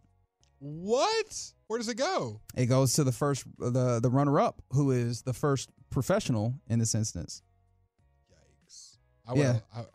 What? 0.60 1.54
Where 1.68 1.80
does 1.80 1.88
it 1.90 1.96
go? 1.96 2.42
It 2.56 2.66
goes 2.66 2.94
to 2.94 3.04
the 3.04 3.12
first 3.12 3.46
the 3.58 4.00
the 4.02 4.10
runner 4.10 4.40
up, 4.40 4.62
who 4.72 4.92
is 4.92 5.22
the 5.22 5.34
first 5.34 5.70
professional 5.90 6.56
in 6.68 6.80
this 6.80 6.96
instance. 6.96 7.44
Yikes. 8.32 8.98
I 9.28 9.36
Yeah. 9.36 9.60
I, 9.76 9.86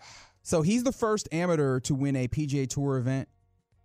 So 0.42 0.62
he's 0.62 0.84
the 0.84 0.92
first 0.92 1.28
amateur 1.32 1.80
to 1.80 1.94
win 1.94 2.16
a 2.16 2.28
PGA 2.28 2.68
Tour 2.68 2.96
event 2.98 3.28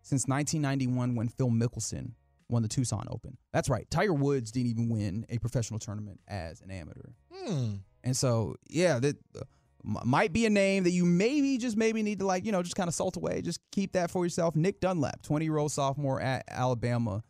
since 0.05 0.27
1991 0.27 1.15
when 1.15 1.27
Phil 1.27 1.49
Mickelson 1.49 2.11
won 2.47 2.61
the 2.61 2.67
Tucson 2.67 3.07
Open. 3.09 3.37
That's 3.51 3.69
right. 3.69 3.89
Tiger 3.89 4.13
Woods 4.13 4.51
didn't 4.51 4.69
even 4.69 4.87
win 4.87 5.25
a 5.29 5.39
professional 5.39 5.79
tournament 5.79 6.19
as 6.27 6.61
an 6.61 6.69
amateur. 6.69 7.09
hmm. 7.33 7.73
And 8.03 8.15
so, 8.15 8.55
yeah, 8.69 8.99
that 8.99 9.15
uh, 9.35 9.41
might 9.83 10.31
be 10.31 10.45
a 10.45 10.49
name 10.51 10.83
that 10.83 10.91
you 10.91 11.05
maybe 11.05 11.57
just 11.57 11.75
maybe 11.75 12.03
need 12.03 12.19
to 12.19 12.25
like, 12.27 12.45
you 12.45 12.51
know, 12.51 12.61
just 12.61 12.75
kind 12.75 12.87
of 12.87 12.93
salt 12.93 13.17
away. 13.17 13.41
Just 13.41 13.59
keep 13.71 13.93
that 13.93 14.11
for 14.11 14.23
yourself. 14.23 14.55
Nick 14.55 14.79
Dunlap, 14.79 15.23
20 15.23 15.43
year 15.43 15.57
old 15.57 15.71
sophomore 15.71 16.21
at 16.21 16.43
Alabama, 16.47 17.23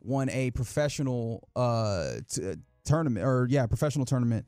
won 0.00 0.28
a 0.30 0.50
professional 0.50 1.48
uh 1.54 2.14
t- 2.28 2.54
tournament 2.84 3.24
or 3.24 3.46
yeah, 3.48 3.66
professional 3.66 4.04
tournament 4.04 4.44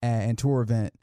and, 0.00 0.30
and 0.30 0.38
tour 0.38 0.62
event. 0.62 0.94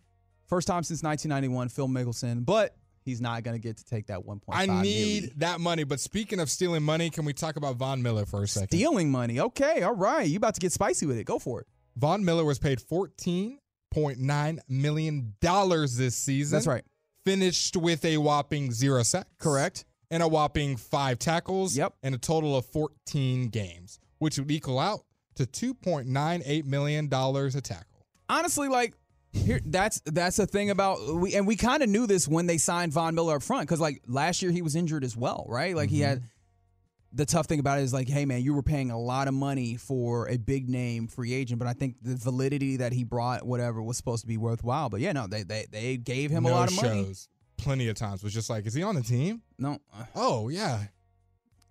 First 0.47 0.67
time 0.67 0.81
since 0.81 1.03
1991, 1.03 1.69
Phil 1.69 1.87
Mickelson, 1.87 2.43
but 2.43 2.75
he's 3.07 3.21
not 3.21 3.41
going 3.43 3.55
to 3.55 3.59
get 3.59 3.77
to 3.77 3.85
take 3.85 4.07
that 4.07 4.25
one 4.25 4.39
point. 4.39 4.59
I 4.59 4.65
need 4.65 5.21
million. 5.21 5.31
that 5.37 5.59
money. 5.61 5.85
But 5.85 5.99
speaking 6.01 6.39
of 6.41 6.49
stealing 6.51 6.83
money, 6.83 7.09
can 7.09 7.23
we 7.25 7.31
talk 7.33 7.55
about 7.55 7.77
Von 7.77 8.03
Miller 8.03 8.25
for 8.25 8.43
a 8.43 8.47
second? 8.47 8.77
stealing 8.77 9.09
money. 9.09 9.39
Okay, 9.39 9.81
all 9.81 9.95
right. 9.95 10.27
You 10.27 10.37
about 10.37 10.53
to 10.55 10.59
get 10.59 10.73
spicy 10.73 11.05
with 11.05 11.17
it. 11.17 11.23
Go 11.23 11.39
for 11.39 11.61
it. 11.61 11.67
Von 11.95 12.23
Miller 12.23 12.43
was 12.43 12.59
paid 12.59 12.79
$14.9 12.79 14.59
million 14.69 15.35
this 15.41 16.15
season. 16.15 16.55
That's 16.55 16.67
right. 16.67 16.83
Finished 17.25 17.77
with 17.77 18.03
a 18.05 18.17
whopping 18.17 18.71
zero 18.71 19.03
sacks. 19.03 19.29
Correct. 19.39 19.85
And 20.11 20.21
a 20.21 20.27
whopping 20.27 20.75
five 20.75 21.17
tackles. 21.17 21.75
Yep. 21.75 21.93
And 22.03 22.13
a 22.13 22.17
total 22.17 22.55
of 22.57 22.65
14 22.65 23.47
games, 23.47 23.99
which 24.19 24.37
would 24.37 24.51
equal 24.51 24.79
out 24.79 25.01
to 25.35 25.45
$2.98 25.45 26.65
million 26.65 27.05
a 27.05 27.61
tackle. 27.61 28.05
honestly, 28.29 28.67
like 28.67 28.93
here, 29.33 29.59
that's 29.65 30.01
that's 30.05 30.37
the 30.37 30.47
thing 30.47 30.69
about 30.69 31.15
we 31.15 31.35
and 31.35 31.45
we 31.45 31.55
kind 31.55 31.83
of 31.83 31.89
knew 31.89 32.07
this 32.07 32.27
when 32.27 32.47
they 32.47 32.57
signed 32.57 32.93
Von 32.93 33.15
Miller 33.15 33.35
up 33.35 33.43
front 33.43 33.67
because 33.67 33.79
like 33.79 34.01
last 34.07 34.41
year 34.41 34.51
he 34.51 34.61
was 34.61 34.75
injured 34.75 35.03
as 35.03 35.15
well, 35.15 35.45
right? 35.47 35.75
Like 35.75 35.89
he 35.89 35.99
had 35.99 36.19
mm-hmm. 36.19 36.27
the 37.13 37.25
tough 37.25 37.45
thing 37.45 37.59
about 37.59 37.79
it 37.79 37.83
is 37.83 37.93
like, 37.93 38.07
hey 38.09 38.25
man, 38.25 38.41
you 38.41 38.53
were 38.53 38.63
paying 38.63 38.91
a 38.91 38.99
lot 38.99 39.27
of 39.27 39.33
money 39.33 39.75
for 39.75 40.27
a 40.29 40.37
big 40.37 40.69
name 40.69 41.07
free 41.07 41.33
agent, 41.33 41.59
but 41.59 41.67
I 41.67 41.73
think 41.73 41.95
the 42.01 42.15
validity 42.15 42.77
that 42.77 42.93
he 42.93 43.03
brought, 43.03 43.45
whatever, 43.45 43.81
was 43.81 43.97
supposed 43.97 44.21
to 44.21 44.27
be 44.27 44.37
worthwhile. 44.37 44.89
But 44.89 45.01
yeah, 45.01 45.11
no, 45.11 45.27
they 45.27 45.43
they 45.43 45.65
they 45.71 45.97
gave 45.97 46.31
him 46.31 46.45
a 46.45 46.51
lot 46.51 46.71
of 46.71 46.75
money. 46.81 47.03
shows. 47.05 47.27
Plenty 47.57 47.89
of 47.89 47.95
times 47.95 48.23
was 48.23 48.33
just 48.33 48.49
like, 48.49 48.65
is 48.65 48.73
he 48.73 48.83
on 48.83 48.95
the 48.95 49.01
team? 49.01 49.41
No, 49.57 49.79
Oh, 50.15 50.47
yeah. 50.49 50.83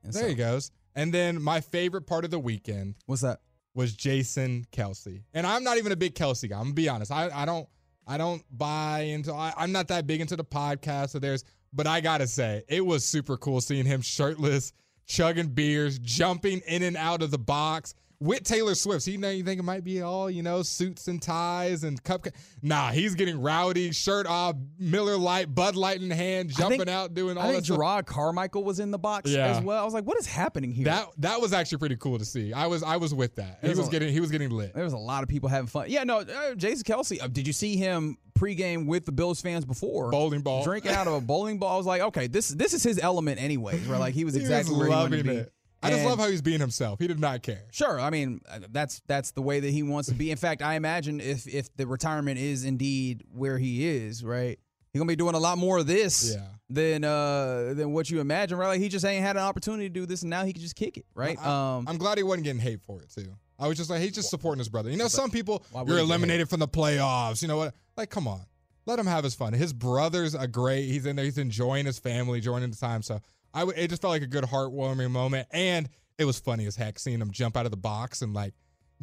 and 0.02 0.12
There 0.12 0.22
so- 0.22 0.28
he 0.28 0.34
goes. 0.34 0.70
And 0.96 1.12
then 1.12 1.42
my 1.42 1.60
favorite 1.60 2.06
part 2.06 2.24
of 2.24 2.30
the 2.30 2.38
weekend 2.38 2.94
What's 3.04 3.20
that? 3.20 3.40
Was 3.76 3.92
Jason 3.92 4.66
Kelce. 4.72 5.22
And 5.34 5.46
I'm 5.46 5.62
not 5.62 5.76
even 5.76 5.92
a 5.92 5.96
big 5.96 6.14
Kelce 6.14 6.48
guy. 6.48 6.56
I'm 6.56 6.64
gonna 6.64 6.74
be 6.74 6.88
honest. 6.88 7.12
I, 7.12 7.28
I 7.32 7.44
don't 7.44 7.68
I 8.06 8.16
don't 8.16 8.42
buy 8.50 9.00
into 9.00 9.34
I, 9.34 9.52
I'm 9.54 9.70
not 9.70 9.88
that 9.88 10.06
big 10.06 10.22
into 10.22 10.34
the 10.34 10.44
podcast 10.44 11.14
of 11.14 11.20
theirs, 11.20 11.44
but 11.74 11.86
I 11.86 12.00
gotta 12.00 12.26
say, 12.26 12.64
it 12.68 12.84
was 12.84 13.04
super 13.04 13.36
cool 13.36 13.60
seeing 13.60 13.84
him 13.84 14.00
shirtless, 14.00 14.72
chugging 15.06 15.48
beers, 15.48 15.98
jumping 15.98 16.62
in 16.66 16.82
and 16.82 16.96
out 16.96 17.22
of 17.22 17.30
the 17.30 17.38
box. 17.38 17.94
With 18.18 18.44
Taylor 18.44 18.74
Swift, 18.74 19.06
you 19.06 19.18
know 19.18 19.28
you 19.28 19.44
think 19.44 19.60
it 19.60 19.62
might 19.64 19.84
be 19.84 20.00
all 20.00 20.30
you 20.30 20.42
know 20.42 20.62
suits 20.62 21.06
and 21.08 21.20
ties 21.20 21.84
and 21.84 22.02
cupcake. 22.02 22.32
Nah, 22.62 22.90
he's 22.90 23.14
getting 23.14 23.42
rowdy, 23.42 23.92
shirt 23.92 24.26
off, 24.26 24.56
Miller 24.78 25.18
Lite, 25.18 25.54
Bud 25.54 25.76
Light 25.76 26.00
in 26.00 26.10
hand, 26.10 26.48
jumping 26.50 26.78
think- 26.80 26.88
out, 26.90 27.12
doing 27.12 27.36
all 27.36 27.42
I 27.44 27.46
that 27.48 27.52
think 27.52 27.64
stuff. 27.66 27.78
Jerrod 27.78 28.06
Carmichael 28.06 28.64
was 28.64 28.80
in 28.80 28.90
the 28.90 28.98
box 28.98 29.30
Yeah. 29.30 29.48
as 29.48 29.62
well. 29.62 29.82
I 29.82 29.84
was 29.84 29.92
like, 29.92 30.04
what 30.04 30.16
is 30.18 30.26
happening 30.26 30.72
here? 30.72 30.86
That 30.86 31.08
that 31.18 31.40
was 31.42 31.52
actually 31.52 31.78
pretty 31.78 31.96
cool 31.96 32.18
to 32.18 32.24
see. 32.24 32.54
I 32.54 32.66
was 32.68 32.82
I 32.82 32.96
was 32.96 33.12
with 33.14 33.34
that. 33.34 33.58
He 33.62 33.68
was 33.68 33.86
a- 33.86 33.90
getting 33.90 34.10
he 34.12 34.20
was 34.20 34.30
getting 34.30 34.48
lit. 34.48 34.72
There 34.74 34.84
was 34.84 34.94
a 34.94 34.98
lot 34.98 35.22
of 35.22 35.28
people 35.28 35.50
having 35.50 35.66
fun. 35.68 35.86
Yeah, 35.88 36.04
no, 36.04 36.20
uh, 36.20 36.54
Jason 36.54 36.84
Kelce. 36.84 37.22
Uh, 37.22 37.28
did 37.28 37.46
you 37.46 37.52
see 37.52 37.76
him 37.76 38.16
pregame 38.38 38.86
with 38.86 39.04
the 39.04 39.12
Bills 39.12 39.40
fans 39.42 39.64
before? 39.66 40.10
Bowling 40.10 40.40
ball. 40.40 40.64
drinking 40.64 40.92
out 40.92 41.06
of 41.06 41.12
a 41.14 41.20
bowling 41.20 41.58
ball. 41.58 41.74
I 41.74 41.76
was 41.76 41.86
like, 41.86 42.00
okay, 42.00 42.28
this 42.28 42.48
this 42.48 42.72
is 42.72 42.82
his 42.82 42.98
element, 42.98 43.42
anyways. 43.42 43.86
Where 43.86 43.98
like 43.98 44.14
he 44.14 44.24
was 44.24 44.34
He 44.36 44.40
was 44.40 44.48
exactly 44.50 44.74
where 44.76 44.86
he 44.86 44.90
wanted 44.94 45.10
to 45.10 45.16
loving 45.18 45.32
be. 45.34 45.40
it. 45.42 45.52
I 45.82 45.90
just 45.90 46.00
And- 46.00 46.08
love 46.08 46.18
how 46.18 46.28
he's 46.28 46.42
being 46.42 46.60
himself. 46.60 46.98
He 46.98 47.06
did 47.06 47.20
not 47.20 47.42
care. 47.42 47.64
Sure, 47.70 48.00
I 48.00 48.10
mean 48.10 48.40
uh, 48.48 48.60
that's 48.70 49.02
that's 49.06 49.32
the 49.32 49.42
way 49.42 49.60
that 49.60 49.70
he 49.70 49.82
wants 49.82 50.08
to 50.08 50.14
be. 50.14 50.30
In 50.30 50.36
fact, 50.38 50.62
I 50.62 50.74
imagine 50.74 51.20
if 51.20 51.46
if 51.46 51.74
the 51.76 51.86
retirement 51.86 52.38
is 52.38 52.64
indeed 52.64 53.22
where 53.32 53.58
he 53.58 53.86
is, 53.86 54.24
right, 54.24 54.58
he's 54.92 54.98
gonna 55.00 55.08
be 55.08 55.16
doing 55.16 55.34
a 55.34 55.38
lot 55.38 55.58
more 55.58 55.78
of 55.78 55.86
this 55.86 56.32
Yeah. 56.34 56.46
than 56.70 57.04
uh 57.04 57.74
than 57.74 57.92
what 57.92 58.10
you 58.10 58.20
imagine. 58.20 58.56
Right, 58.58 58.68
like 58.68 58.80
he 58.80 58.88
just 58.88 59.04
ain't 59.04 59.22
had 59.24 59.36
an 59.36 59.42
opportunity 59.42 59.88
to 59.88 59.92
do 59.92 60.06
this, 60.06 60.22
and 60.22 60.30
now 60.30 60.44
he 60.44 60.52
can 60.52 60.62
just 60.62 60.76
kick 60.76 60.96
it. 60.96 61.04
Right. 61.14 61.38
I, 61.38 61.76
um, 61.76 61.86
I'm 61.88 61.98
glad 61.98 62.16
he 62.18 62.24
wasn't 62.24 62.44
getting 62.44 62.60
hate 62.60 62.80
for 62.82 63.02
it 63.02 63.10
too. 63.10 63.36
I 63.58 63.68
was 63.68 63.76
just 63.78 63.88
like, 63.88 64.02
he's 64.02 64.12
just 64.12 64.28
supporting 64.28 64.58
his 64.58 64.68
brother. 64.68 64.90
You 64.90 64.96
know, 64.98 65.08
some 65.08 65.30
people 65.30 65.64
you're 65.86 65.98
eliminated 65.98 66.48
from 66.50 66.60
the 66.60 66.68
playoffs. 66.68 67.40
You 67.42 67.48
know 67.48 67.56
what? 67.56 67.74
Like, 67.96 68.10
come 68.10 68.26
on, 68.28 68.42
let 68.86 68.98
him 68.98 69.06
have 69.06 69.24
his 69.24 69.34
fun. 69.34 69.52
His 69.52 69.72
brother's 69.72 70.34
a 70.34 70.46
great. 70.48 70.86
He's 70.86 71.06
in 71.06 71.16
there. 71.16 71.24
He's 71.24 71.38
enjoying 71.38 71.86
his 71.86 71.98
family, 71.98 72.40
joining 72.40 72.70
the 72.70 72.76
time. 72.76 73.02
So 73.02 73.20
I, 73.54 73.60
w- 73.60 73.78
it 73.78 73.88
just 73.88 74.02
felt 74.02 74.12
like 74.12 74.22
a 74.22 74.26
good 74.26 74.44
heartwarming 74.44 75.10
moment, 75.10 75.48
and 75.50 75.88
it 76.18 76.24
was 76.24 76.38
funny 76.38 76.66
as 76.66 76.76
heck 76.76 76.98
seeing 76.98 77.20
him 77.20 77.30
jump 77.30 77.56
out 77.56 77.64
of 77.64 77.70
the 77.70 77.76
box 77.76 78.22
and 78.22 78.34
like 78.34 78.54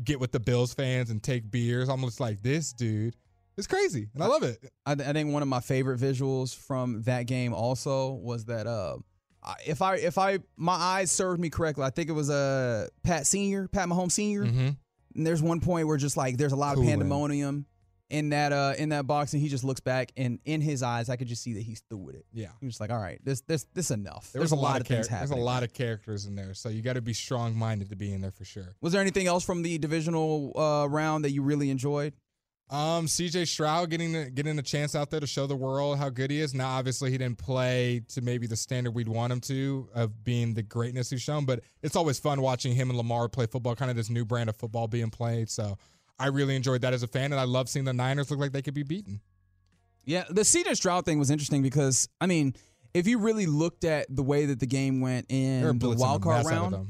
get 0.04 0.20
with 0.20 0.32
the 0.32 0.40
Bills 0.40 0.74
fans 0.74 1.10
and 1.10 1.22
take 1.22 1.50
beers. 1.50 1.90
I'm 1.90 2.02
just 2.02 2.20
like, 2.20 2.42
this 2.42 2.74
dude 2.74 3.16
is 3.58 3.68
crazy, 3.68 4.10
and 4.14 4.24
I 4.24 4.28
love 4.28 4.44
it. 4.44 4.58
I, 4.86 4.94
I 4.94 5.14
think 5.14 5.32
one 5.32 5.42
of 5.42 5.48
my 5.48 5.60
favorite 5.60 6.00
visuals 6.00 6.56
from 6.56 7.04
that 7.04 7.24
game 7.24 7.54
also 7.54 8.12
was 8.12 8.46
that 8.46 8.68
uh, 8.68 8.98
if 9.66 9.82
I 9.82 9.96
if 9.96 10.18
I 10.18 10.40
my 10.56 10.74
eyes 10.74 11.12
served 11.12 11.40
me 11.40 11.50
correctly, 11.50 11.84
I 11.84 11.90
think 11.90 12.10
it 12.10 12.14
was 12.14 12.30
a 12.30 12.34
uh, 12.34 12.88
Pat 13.04 13.28
Senior, 13.28 13.68
Pat 13.68 13.88
Mahomes 13.88 14.14
Senior. 14.14 14.46
Mm-hmm. 14.46 14.70
And 15.16 15.28
there's 15.28 15.44
one 15.44 15.60
point 15.60 15.88
where 15.88 15.98
just 15.98 16.18
like 16.18 16.38
there's 16.38 16.54
a 16.54 16.58
lot 16.58 16.78
of 16.78 16.84
pandemonium 16.84 17.68
in 18.14 18.30
that 18.30 18.54
uh 18.54 18.76
in 18.78 18.90
that 18.90 19.08
box, 19.08 19.34
and 19.34 19.42
he 19.42 19.50
just 19.50 19.64
looks 19.64 19.80
back, 19.80 20.12
and 20.16 20.40
in 20.46 20.62
his 20.62 20.84
eyes, 20.84 21.10
I 21.10 21.16
could 21.16 21.28
just 21.28 21.42
see 21.42 21.54
that 21.54 21.64
he's 21.64 21.82
through 21.90 21.98
with 21.98 22.16
it. 22.16 22.26
Yeah. 22.32 22.50
He 22.60 22.68
was 22.68 22.80
like, 22.80 22.92
"All 22.92 23.00
right, 23.00 23.20
this 23.26 23.42
this 23.42 23.66
this 23.74 23.90
enough." 23.90 24.32
There 24.32 24.40
there's 24.40 24.52
was 24.52 24.60
a 24.60 24.62
lot, 24.62 24.76
of 24.76 24.82
of 24.82 24.88
things 24.88 25.08
char- 25.08 25.18
There's 25.18 25.32
a 25.32 25.36
lot 25.36 25.64
of 25.64 25.74
characters 25.74 26.28
in 26.28 26.36
there, 26.36 26.54
so 26.54 26.70
you 26.70 26.84
got 26.84 26.94
to 26.94 27.02
be 27.02 27.14
strong 27.14 27.56
minded 27.56 27.90
to 27.90 27.96
be 27.96 28.14
in 28.14 28.22
there 28.22 28.32
for 28.32 28.46
sure. 28.46 28.76
Was 28.82 28.94
there 28.94 29.02
anything 29.02 29.26
else 29.26 29.44
from 29.44 29.64
the 29.64 29.80
divisional 29.80 30.54
uh, 30.56 30.88
round 30.88 31.26
that 31.26 31.32
you 31.32 31.42
really 31.42 31.72
enjoyed? 31.72 32.14
Um, 32.70 33.08
CJ 33.08 33.48
Stroud 33.48 33.90
getting 33.90 34.14
the, 34.14 34.30
getting 34.30 34.58
a 34.58 34.64
chance 34.64 34.96
out 34.96 35.12
there 35.12 35.20
to 35.20 35.28
show 35.28 35.46
the 35.46 35.56
world 35.56 35.98
how 35.98 36.10
good 36.10 36.32
he 36.32 36.40
is. 36.40 36.54
Now, 36.54 36.70
obviously, 36.70 37.12
he 37.12 37.18
didn't 37.18 37.38
play 37.38 38.02
to 38.10 38.22
maybe 38.22 38.48
the 38.48 38.56
standard 38.56 38.92
we'd 38.92 39.08
want 39.08 39.34
him 39.34 39.42
to 39.42 39.90
of 39.94 40.24
being 40.24 40.54
the 40.54 40.64
greatness 40.64 41.10
he's 41.10 41.22
shown, 41.22 41.46
but 41.46 41.62
it's 41.82 41.96
always 41.96 42.20
fun 42.20 42.42
watching 42.42 42.74
him 42.74 42.90
and 42.90 42.98
Lamar 42.98 43.28
play 43.28 43.48
football, 43.48 43.76
kind 43.76 43.92
of 43.92 43.98
this 43.98 44.10
new 44.10 44.24
brand 44.24 44.50
of 44.50 44.56
football 44.56 44.88
being 44.88 45.10
played. 45.10 45.50
So 45.50 45.78
I 46.20 46.28
really 46.28 46.56
enjoyed 46.56 46.82
that 46.82 46.94
as 46.94 47.04
a 47.04 47.08
fan, 47.08 47.32
and 47.32 47.40
I 47.40 47.46
love 47.46 47.70
seeing 47.70 47.86
the 47.86 47.94
Niners 47.94 48.30
look 48.32 48.40
like 48.40 48.52
they 48.52 48.62
could 48.62 48.74
be 48.74 48.84
beaten. 48.84 49.22
Yeah, 50.06 50.26
the 50.30 50.42
CJ 50.42 50.76
Stroud 50.76 51.06
thing 51.06 51.20
was 51.20 51.32
interesting 51.32 51.62
because 51.62 52.10
I 52.20 52.28
mean, 52.28 52.56
if 52.94 53.08
you 53.08 53.20
really 53.20 53.46
looked 53.46 53.84
at 53.84 54.08
the 54.10 54.24
way 54.24 54.46
that 54.46 54.60
the 54.60 54.68
game 54.68 55.02
went 55.02 55.26
in 55.30 55.80
the 55.80 55.96
wild 55.98 56.22
card 56.22 56.46
of 56.46 56.52
round, 56.52 56.88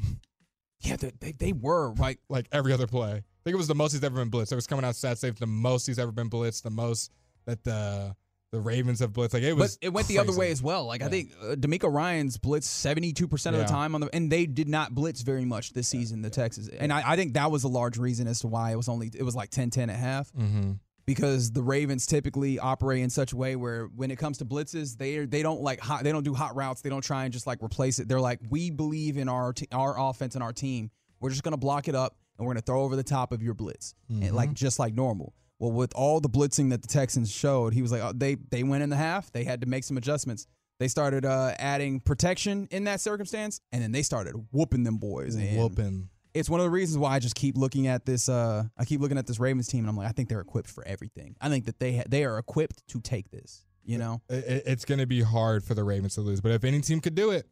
yeah, 0.80 0.96
they, 0.98 1.12
they 1.20 1.32
they 1.32 1.54
were 1.54 1.94
like 1.98 2.20
like 2.30 2.48
every 2.52 2.74
other 2.74 2.88
play. 2.88 3.12
I 3.12 3.44
think 3.44 3.54
it 3.54 3.58
was 3.58 3.68
the 3.68 3.76
most 3.76 3.92
he's 3.92 4.04
ever 4.04 4.16
been 4.16 4.32
blitzed. 4.32 4.52
It 4.52 4.56
was 4.56 4.68
coming 4.68 4.86
out 4.86 4.96
stats. 4.96 5.22
They've 5.22 5.36
the 5.36 5.46
most 5.46 5.86
he's 5.86 6.00
ever 6.00 6.12
been 6.12 6.30
blitzed, 6.30 6.64
the 6.64 6.70
most 6.70 7.12
that 7.46 7.64
the 7.64 8.16
the 8.54 8.60
Ravens 8.62 9.00
have 9.00 9.12
blitzed. 9.12 9.34
Like 9.34 9.44
it 9.44 9.54
was, 9.54 9.78
But 9.78 9.88
it 9.88 9.90
went 9.94 10.08
the 10.08 10.20
other 10.20 10.32
way 10.34 10.52
as 10.52 10.62
well. 10.62 10.86
Like 10.86 11.02
I 11.02 11.10
think 11.10 11.32
uh, 11.42 11.56
DeMeco 11.56 11.92
Ryans 11.92 12.38
blitzed 12.38 12.64
seventy 12.66 13.12
two 13.12 13.28
percent 13.28 13.56
of 13.56 13.62
the 13.64 13.68
time 13.68 13.96
on 13.96 14.02
the, 14.02 14.10
and 14.14 14.32
they 14.32 14.46
did 14.46 14.70
not 14.70 14.94
blitz 14.94 15.22
very 15.24 15.44
much 15.44 15.74
this 15.74 15.88
season. 15.88 16.22
The 16.22 16.30
Texans, 16.30 16.70
and 16.70 16.94
I, 16.94 17.02
I 17.14 17.16
think 17.16 17.34
that 17.34 17.50
was 17.52 17.64
a 17.64 17.68
large 17.68 17.98
reason 17.98 18.28
as 18.28 18.40
to 18.42 18.48
why 18.48 18.72
it 18.72 18.76
was 18.76 18.88
only 18.88 19.10
it 19.14 19.24
was 19.24 19.36
like 19.36 19.50
10-10 19.50 19.90
at 19.90 19.96
half 19.98 20.32
Mhm. 20.34 20.78
because 21.08 21.52
the 21.52 21.64
Ravens 21.64 22.06
typically 22.06 22.60
operate 22.60 23.02
in 23.02 23.10
such 23.10 23.34
a 23.34 23.36
way 23.36 23.56
where 23.56 23.86
when 23.88 24.12
it 24.12 24.18
comes 24.20 24.38
to 24.38 24.46
blitzes, 24.46 24.98
they 24.98 25.26
they 25.26 25.42
don't 25.42 25.62
like 25.62 25.80
hot, 25.80 26.04
they 26.04 26.12
don't 26.12 26.24
do 26.24 26.36
hot 26.36 26.56
routes. 26.56 26.82
They 26.82 26.90
don't 26.92 27.02
try 27.04 27.24
and 27.24 27.34
just 27.34 27.48
like 27.48 27.62
replace 27.64 27.98
it. 27.98 28.08
They're 28.08 28.22
like 28.22 28.40
we 28.50 28.70
believe 28.70 29.18
in 29.18 29.28
our 29.30 29.52
te- 29.54 29.68
our 29.72 29.96
offense 30.00 30.36
and 30.36 30.44
our 30.44 30.54
team. 30.54 30.92
We're 31.20 31.32
just 31.32 31.42
gonna 31.44 31.58
block 31.58 31.88
it 31.88 31.96
up 31.96 32.16
and 32.38 32.46
we're 32.46 32.54
gonna 32.54 32.62
throw 32.62 32.84
over 32.84 32.96
the 32.96 33.04
top 33.04 33.32
of 33.32 33.42
your 33.42 33.56
blitz, 33.56 33.96
and 34.10 34.32
like 34.36 34.54
just 34.54 34.78
like 34.78 34.94
normal. 34.94 35.34
Well, 35.64 35.72
with 35.72 35.94
all 35.96 36.20
the 36.20 36.28
blitzing 36.30 36.72
that 36.72 36.82
the 36.82 36.90
Texans 36.90 37.32
showed, 37.32 37.74
he 37.74 37.82
was 37.82 37.90
like, 37.90 38.02
oh, 38.02 38.12
they 38.14 38.36
they 38.36 38.64
went 38.64 38.84
in 38.84 38.90
the 38.90 38.98
half. 38.98 39.32
They 39.32 39.46
had 39.46 39.62
to 39.62 39.68
make 39.68 39.86
some 39.86 39.96
adjustments. 39.96 40.46
They 40.80 40.90
started 40.90 41.24
uh, 41.24 41.54
adding 41.58 42.02
protection 42.02 42.68
in 42.70 42.84
that 42.84 43.00
circumstance, 43.00 43.62
and 43.72 43.82
then 43.82 43.94
they 43.94 44.02
started 44.02 44.36
whooping 44.52 44.84
them 44.84 44.98
boys. 44.98 45.36
And 45.36 45.58
whooping. 45.58 46.10
It's 46.34 46.50
one 46.50 46.60
of 46.60 46.66
the 46.66 46.70
reasons 46.70 46.98
why 46.98 47.12
I 47.14 47.20
just 47.20 47.36
keep 47.36 47.56
looking 47.56 47.88
at 47.88 48.06
this. 48.06 48.28
Uh, 48.28 48.64
I 48.78 48.84
keep 48.84 49.00
looking 49.00 49.18
at 49.18 49.26
this 49.26 49.40
Ravens 49.40 49.68
team, 49.70 49.82
and 49.86 49.90
I'm 49.90 49.96
like, 49.96 50.10
I 50.10 50.12
think 50.12 50.28
they're 50.28 50.42
equipped 50.42 50.70
for 50.70 50.86
everything. 50.86 51.38
I 51.40 51.48
think 51.48 51.64
that 51.68 51.80
they 51.80 51.96
ha- 51.98 52.04
they 52.10 52.26
are 52.26 52.38
equipped 52.40 52.86
to 52.90 53.00
take 53.00 53.32
this. 53.32 53.64
You 53.86 54.00
know, 54.00 54.22
It- 54.28 54.44
it- 54.46 54.64
it's 54.66 54.84
going 54.84 55.00
to 55.00 55.08
be 55.08 55.22
hard 55.22 55.64
for 55.64 55.76
the 55.76 55.84
Ravens 55.86 56.16
to 56.16 56.22
lose, 56.22 56.42
but 56.42 56.52
if 56.52 56.66
any 56.66 56.82
team 56.82 57.00
could 57.00 57.16
do 57.16 57.32
it, 57.32 57.48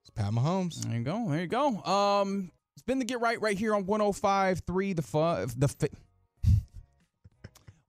it's 0.00 0.10
Pat 0.14 0.32
Mahomes. 0.32 0.76
there 0.84 0.96
you 0.96 1.04
go, 1.04 1.26
there 1.28 1.40
you 1.42 1.46
go. 1.46 1.82
Um, 1.82 2.50
it's 2.74 2.82
been 2.82 2.98
the 3.00 3.04
get 3.04 3.20
right 3.20 3.38
right 3.40 3.58
here 3.58 3.74
on 3.74 3.84
105.3 3.84 4.96
the 4.96 5.02
fun 5.02 5.48
the. 5.58 5.68
Fi- 5.68 5.88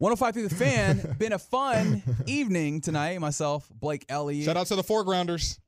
105.3 0.01 0.49
the 0.49 0.55
fan. 0.55 1.15
been 1.19 1.33
a 1.33 1.39
fun 1.39 2.03
evening 2.25 2.81
tonight. 2.81 3.19
Myself, 3.19 3.69
Blake 3.73 4.05
Elliott. 4.09 4.45
Shout 4.45 4.57
out 4.57 4.67
to 4.67 4.75
the 4.75 4.83
foregrounders. 4.83 5.59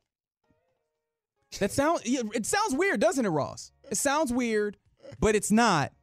That 1.59 1.71
sounds 1.71 2.01
it 2.05 2.45
sounds 2.45 2.75
weird, 2.75 2.99
doesn't 2.99 3.25
it, 3.25 3.29
Ross? 3.29 3.71
It 3.89 3.97
sounds 3.97 4.33
weird, 4.33 4.77
but 5.19 5.35
it's 5.35 5.51
not. 5.51 5.93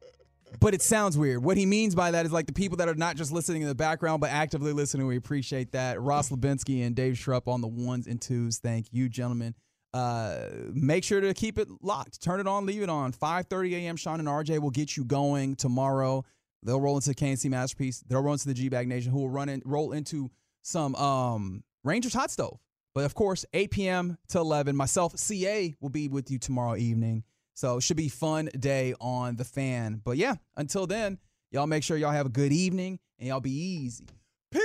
But 0.59 0.73
it 0.73 0.81
sounds 0.81 1.17
weird. 1.17 1.43
What 1.43 1.57
he 1.57 1.65
means 1.65 1.95
by 1.95 2.11
that 2.11 2.25
is 2.25 2.31
like 2.31 2.47
the 2.47 2.53
people 2.53 2.77
that 2.77 2.87
are 2.87 2.95
not 2.95 3.15
just 3.15 3.31
listening 3.31 3.61
in 3.61 3.67
the 3.67 3.75
background, 3.75 4.21
but 4.21 4.31
actively 4.31 4.73
listening. 4.73 5.05
We 5.05 5.17
appreciate 5.17 5.73
that. 5.73 6.01
Ross 6.01 6.29
Lubinsky 6.29 6.85
and 6.85 6.95
Dave 6.95 7.15
Schrupp 7.15 7.47
on 7.47 7.61
the 7.61 7.67
ones 7.67 8.07
and 8.07 8.21
twos. 8.21 8.59
Thank 8.59 8.87
you, 8.91 9.09
gentlemen. 9.09 9.53
Uh, 9.93 10.47
make 10.73 11.03
sure 11.03 11.21
to 11.21 11.33
keep 11.33 11.57
it 11.57 11.67
locked. 11.81 12.21
Turn 12.21 12.39
it 12.39 12.47
on, 12.47 12.65
leave 12.65 12.81
it 12.81 12.89
on. 12.89 13.13
5:30 13.13 13.73
a.m. 13.73 13.95
Sean 13.97 14.19
and 14.19 14.27
RJ 14.27 14.59
will 14.59 14.71
get 14.71 14.97
you 14.97 15.03
going 15.03 15.55
tomorrow. 15.55 16.23
They'll 16.65 16.81
roll 16.81 16.95
into 16.95 17.09
the 17.09 17.15
K&C 17.15 17.47
Masterpiece. 17.47 18.03
They'll 18.07 18.21
roll 18.21 18.33
into 18.33 18.47
the 18.47 18.53
G 18.53 18.69
Bag 18.69 18.87
Nation, 18.87 19.11
who 19.11 19.19
will 19.19 19.29
run 19.29 19.49
in, 19.49 19.61
roll 19.63 19.91
into 19.91 20.31
some 20.63 20.95
um, 20.95 21.63
Rangers 21.83 22.13
Hot 22.13 22.31
Stove. 22.31 22.59
But 22.95 23.05
of 23.05 23.13
course, 23.13 23.45
8 23.53 23.71
p.m. 23.71 24.17
to 24.29 24.39
11. 24.39 24.75
Myself, 24.75 25.17
CA, 25.17 25.75
will 25.79 25.89
be 25.89 26.07
with 26.07 26.31
you 26.31 26.39
tomorrow 26.39 26.75
evening. 26.75 27.23
So 27.53 27.77
it 27.77 27.81
should 27.81 27.97
be 27.97 28.09
fun 28.09 28.49
day 28.57 28.95
on 28.99 29.35
the 29.35 29.45
fan. 29.45 30.01
But 30.03 30.17
yeah, 30.17 30.35
until 30.57 30.87
then, 30.87 31.19
y'all 31.51 31.67
make 31.67 31.83
sure 31.83 31.97
y'all 31.97 32.11
have 32.11 32.25
a 32.25 32.29
good 32.29 32.51
evening 32.51 32.99
and 33.19 33.29
y'all 33.29 33.39
be 33.39 33.51
easy. 33.51 34.07
Peace. 34.51 34.61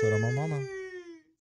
Shout 0.00 0.12
out 0.12 0.20
my 0.20 0.32
mama. 0.32 0.75